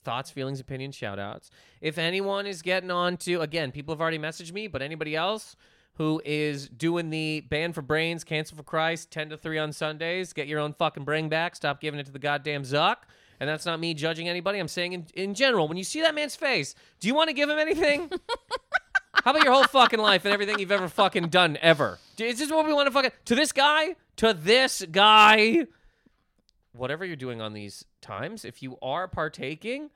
Thoughts, 0.03 0.31
feelings, 0.31 0.59
opinions, 0.59 0.95
shout 0.95 1.19
outs. 1.19 1.51
If 1.81 1.97
anyone 1.97 2.45
is 2.45 2.61
getting 2.61 2.91
on 2.91 3.17
to, 3.17 3.41
again, 3.41 3.71
people 3.71 3.93
have 3.93 4.01
already 4.01 4.19
messaged 4.19 4.53
me, 4.53 4.67
but 4.67 4.81
anybody 4.81 5.15
else 5.15 5.55
who 5.95 6.21
is 6.23 6.69
doing 6.69 7.09
the 7.09 7.41
ban 7.49 7.73
for 7.73 7.81
brains, 7.81 8.23
cancel 8.23 8.55
for 8.55 8.63
Christ, 8.63 9.11
10 9.11 9.29
to 9.31 9.37
3 9.37 9.57
on 9.57 9.73
Sundays, 9.73 10.31
get 10.31 10.47
your 10.47 10.59
own 10.59 10.73
fucking 10.73 11.03
brain 11.03 11.27
back, 11.27 11.55
stop 11.55 11.81
giving 11.81 11.99
it 11.99 12.05
to 12.05 12.11
the 12.11 12.19
goddamn 12.19 12.63
Zuck. 12.63 12.97
And 13.39 13.49
that's 13.49 13.65
not 13.65 13.79
me 13.79 13.93
judging 13.93 14.27
anybody. 14.27 14.59
I'm 14.59 14.67
saying 14.67 14.93
in, 14.93 15.05
in 15.13 15.33
general, 15.33 15.67
when 15.67 15.77
you 15.77 15.83
see 15.83 16.01
that 16.01 16.15
man's 16.15 16.35
face, 16.35 16.75
do 16.99 17.07
you 17.07 17.15
want 17.15 17.29
to 17.29 17.33
give 17.33 17.49
him 17.49 17.57
anything? 17.59 18.09
How 19.23 19.31
about 19.31 19.43
your 19.43 19.53
whole 19.53 19.65
fucking 19.65 19.99
life 19.99 20.23
and 20.25 20.33
everything 20.33 20.59
you've 20.59 20.71
ever 20.71 20.87
fucking 20.87 21.27
done 21.27 21.57
ever? 21.61 21.99
Is 22.17 22.39
this 22.39 22.49
what 22.49 22.65
we 22.65 22.73
want 22.73 22.87
to 22.87 22.91
fucking 22.91 23.11
to 23.25 23.35
this 23.35 23.51
guy? 23.51 23.95
To 24.17 24.33
this 24.33 24.83
guy? 24.91 25.65
Whatever 26.73 27.03
you're 27.05 27.15
doing 27.15 27.41
on 27.41 27.53
these 27.53 27.85
times, 28.01 28.45
if 28.45 28.61
you 28.61 28.77
are 28.81 29.07
partaking, 29.07 29.89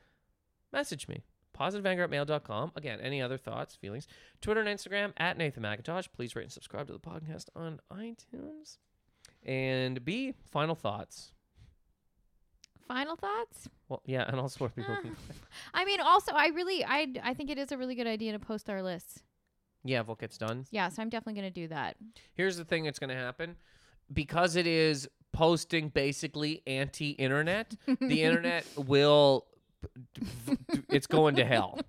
message 0.71 1.07
me. 1.07 1.23
Positiveanger 1.57 2.03
at 2.03 2.09
mail.com. 2.09 2.71
Again, 2.75 2.99
any 2.99 3.21
other 3.21 3.37
thoughts, 3.37 3.75
feelings? 3.75 4.07
Twitter 4.41 4.61
and 4.61 4.69
Instagram 4.69 5.13
at 5.17 5.37
Nathan 5.37 5.61
Macintosh. 5.61 6.07
Please 6.15 6.35
rate 6.35 6.43
and 6.43 6.51
subscribe 6.51 6.87
to 6.87 6.93
the 6.93 6.99
podcast 6.99 7.45
on 7.55 7.79
iTunes. 7.91 8.77
And 9.45 10.03
B, 10.03 10.33
final 10.51 10.73
thoughts. 10.73 11.31
Final 12.87 13.15
thoughts? 13.15 13.69
Well, 13.87 14.01
yeah, 14.05 14.25
and 14.27 14.39
also 14.39 14.59
where 14.59 14.69
people 14.69 14.95
can. 15.01 15.15
I 15.73 15.85
mean, 15.85 15.99
also, 16.01 16.31
I 16.33 16.47
really, 16.47 16.83
I, 16.83 17.07
I 17.23 17.33
think 17.33 17.49
it 17.49 17.57
is 17.57 17.71
a 17.71 17.77
really 17.77 17.95
good 17.95 18.07
idea 18.07 18.31
to 18.31 18.39
post 18.39 18.69
our 18.69 18.81
lists. 18.81 19.21
Yeah, 19.83 19.99
if 19.99 20.07
what 20.07 20.19
gets 20.19 20.37
done. 20.37 20.65
Yeah, 20.71 20.89
so 20.89 21.01
I'm 21.01 21.09
definitely 21.09 21.41
going 21.41 21.53
to 21.53 21.61
do 21.61 21.67
that. 21.67 21.97
Here's 22.33 22.57
the 22.57 22.65
thing 22.65 22.83
that's 22.85 22.99
going 22.99 23.09
to 23.09 23.15
happen 23.15 23.57
because 24.11 24.55
it 24.55 24.65
is 24.65 25.07
posting 25.33 25.89
basically 25.89 26.61
anti 26.65 27.09
internet, 27.11 27.75
the 27.99 28.23
internet 28.23 28.65
will. 28.77 29.45
It's 30.89 31.07
going 31.07 31.35
to 31.35 31.43
hell. 31.45 31.79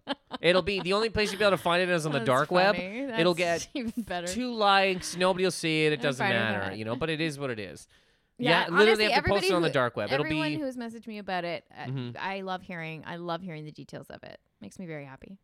It'll 0.40 0.62
be 0.62 0.80
the 0.80 0.94
only 0.94 1.10
place 1.10 1.30
you'll 1.30 1.38
be 1.38 1.44
able 1.44 1.56
to 1.56 1.62
find 1.62 1.80
it 1.80 1.88
is 1.88 2.06
on 2.06 2.12
the 2.12 2.18
That's 2.18 2.26
dark 2.26 2.50
web. 2.50 2.74
funny. 2.74 2.98
It'll 3.18 3.34
get 3.34 3.68
even 3.74 3.92
better. 4.02 4.26
Two 4.26 4.52
likes, 4.52 5.16
nobody 5.16 5.44
will 5.44 5.52
see 5.52 5.86
it. 5.86 5.92
It 5.92 6.00
doesn't 6.02 6.26
matter, 6.28 6.74
you 6.74 6.84
know. 6.84 6.96
But 6.96 7.08
it 7.10 7.20
is 7.20 7.38
what 7.38 7.50
it 7.50 7.58
is. 7.60 7.86
Yeah, 8.36 8.62
literally 8.68 9.04
honestly, 9.04 9.10
have 9.12 9.22
to 9.24 9.30
post 9.30 9.44
it 9.44 9.52
on 9.52 9.62
the 9.62 9.70
dark 9.70 9.96
web. 9.96 10.10
It'll 10.10 10.24
Everyone 10.26 10.48
be 10.50 10.56
who 10.58 10.64
has 10.64 10.76
messaged 10.76 11.06
me 11.06 11.18
about 11.18 11.44
it, 11.44 11.62
uh, 11.70 11.84
Mhm. 11.84 12.16
I 12.18 12.40
love 12.40 12.62
hearing. 12.62 13.04
I 13.06 13.14
love 13.14 13.42
hearing 13.42 13.64
the 13.64 13.70
details 13.70 14.08
of 14.10 14.24
it. 14.24 14.40
Makes 14.60 14.80
me 14.80 14.86
very 14.86 15.04
happy. 15.04 15.38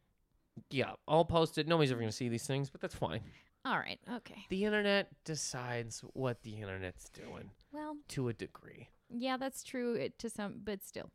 yeah. 0.70 0.94
I'll 1.06 1.24
post 1.24 1.56
it. 1.56 1.68
Nobody's 1.68 1.92
ever 1.92 2.00
going 2.00 2.10
to 2.10 2.16
see 2.16 2.28
these 2.28 2.48
things, 2.48 2.68
but 2.68 2.80
that's 2.80 2.96
fine. 2.96 3.20
All 3.64 3.78
right. 3.78 4.00
Okay. 4.12 4.44
The 4.48 4.64
internet 4.64 5.06
decides 5.24 6.00
what 6.14 6.42
the 6.42 6.56
internet's 6.56 7.08
doing 7.10 7.50
Well, 7.72 7.96
to 8.08 8.28
a 8.28 8.32
degree. 8.32 8.88
yeah, 9.16 9.36
that's 9.36 9.62
true 9.62 9.94
it, 9.94 10.18
to 10.20 10.30
some, 10.30 10.60
but 10.64 10.82
still. 10.84 11.10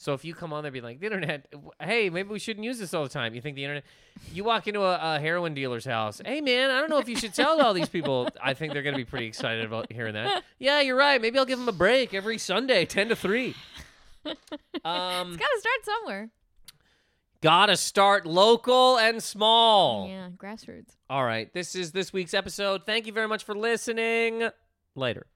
So 0.00 0.14
if 0.14 0.24
you 0.24 0.32
come 0.32 0.52
on 0.52 0.62
there 0.62 0.70
be 0.70 0.80
like, 0.80 1.00
the 1.00 1.06
internet, 1.06 1.52
hey, 1.82 2.08
maybe 2.08 2.28
we 2.28 2.38
shouldn't 2.38 2.64
use 2.64 2.78
this 2.78 2.94
all 2.94 3.02
the 3.02 3.08
time. 3.08 3.34
You 3.34 3.40
think 3.40 3.56
the 3.56 3.64
internet, 3.64 3.82
you 4.32 4.44
walk 4.44 4.68
into 4.68 4.82
a, 4.82 5.16
a 5.16 5.18
heroin 5.18 5.54
dealer's 5.54 5.84
house. 5.84 6.20
Hey, 6.24 6.40
man, 6.40 6.70
I 6.70 6.78
don't 6.78 6.88
know 6.88 6.98
if 6.98 7.08
you 7.08 7.16
should 7.16 7.34
tell 7.34 7.60
all 7.60 7.74
these 7.74 7.88
people. 7.88 8.28
I 8.42 8.54
think 8.54 8.72
they're 8.72 8.82
going 8.84 8.94
to 8.94 8.98
be 8.98 9.04
pretty 9.04 9.26
excited 9.26 9.64
about 9.64 9.90
hearing 9.90 10.14
that. 10.14 10.44
Yeah, 10.60 10.80
you're 10.82 10.94
right. 10.96 11.20
Maybe 11.20 11.36
I'll 11.36 11.44
give 11.44 11.58
them 11.58 11.68
a 11.68 11.72
break 11.72 12.14
every 12.14 12.38
Sunday, 12.38 12.84
10 12.84 13.08
to 13.08 13.16
3. 13.16 13.54
Um, 14.84 15.28
It's 15.28 15.36
got 15.36 15.48
to 15.48 15.60
start 15.60 15.84
somewhere. 15.84 16.30
gotta 17.40 17.76
start 17.76 18.26
local 18.26 18.98
and 18.98 19.22
small. 19.22 20.06
Yeah, 20.08 20.28
grassroots. 20.36 20.90
All 21.08 21.24
right. 21.24 21.52
This 21.54 21.74
is 21.74 21.92
this 21.92 22.12
week's 22.12 22.34
episode. 22.34 22.82
Thank 22.84 23.06
you 23.06 23.12
very 23.12 23.26
much 23.26 23.42
for 23.44 23.54
listening. 23.54 24.48
Later. 24.94 25.26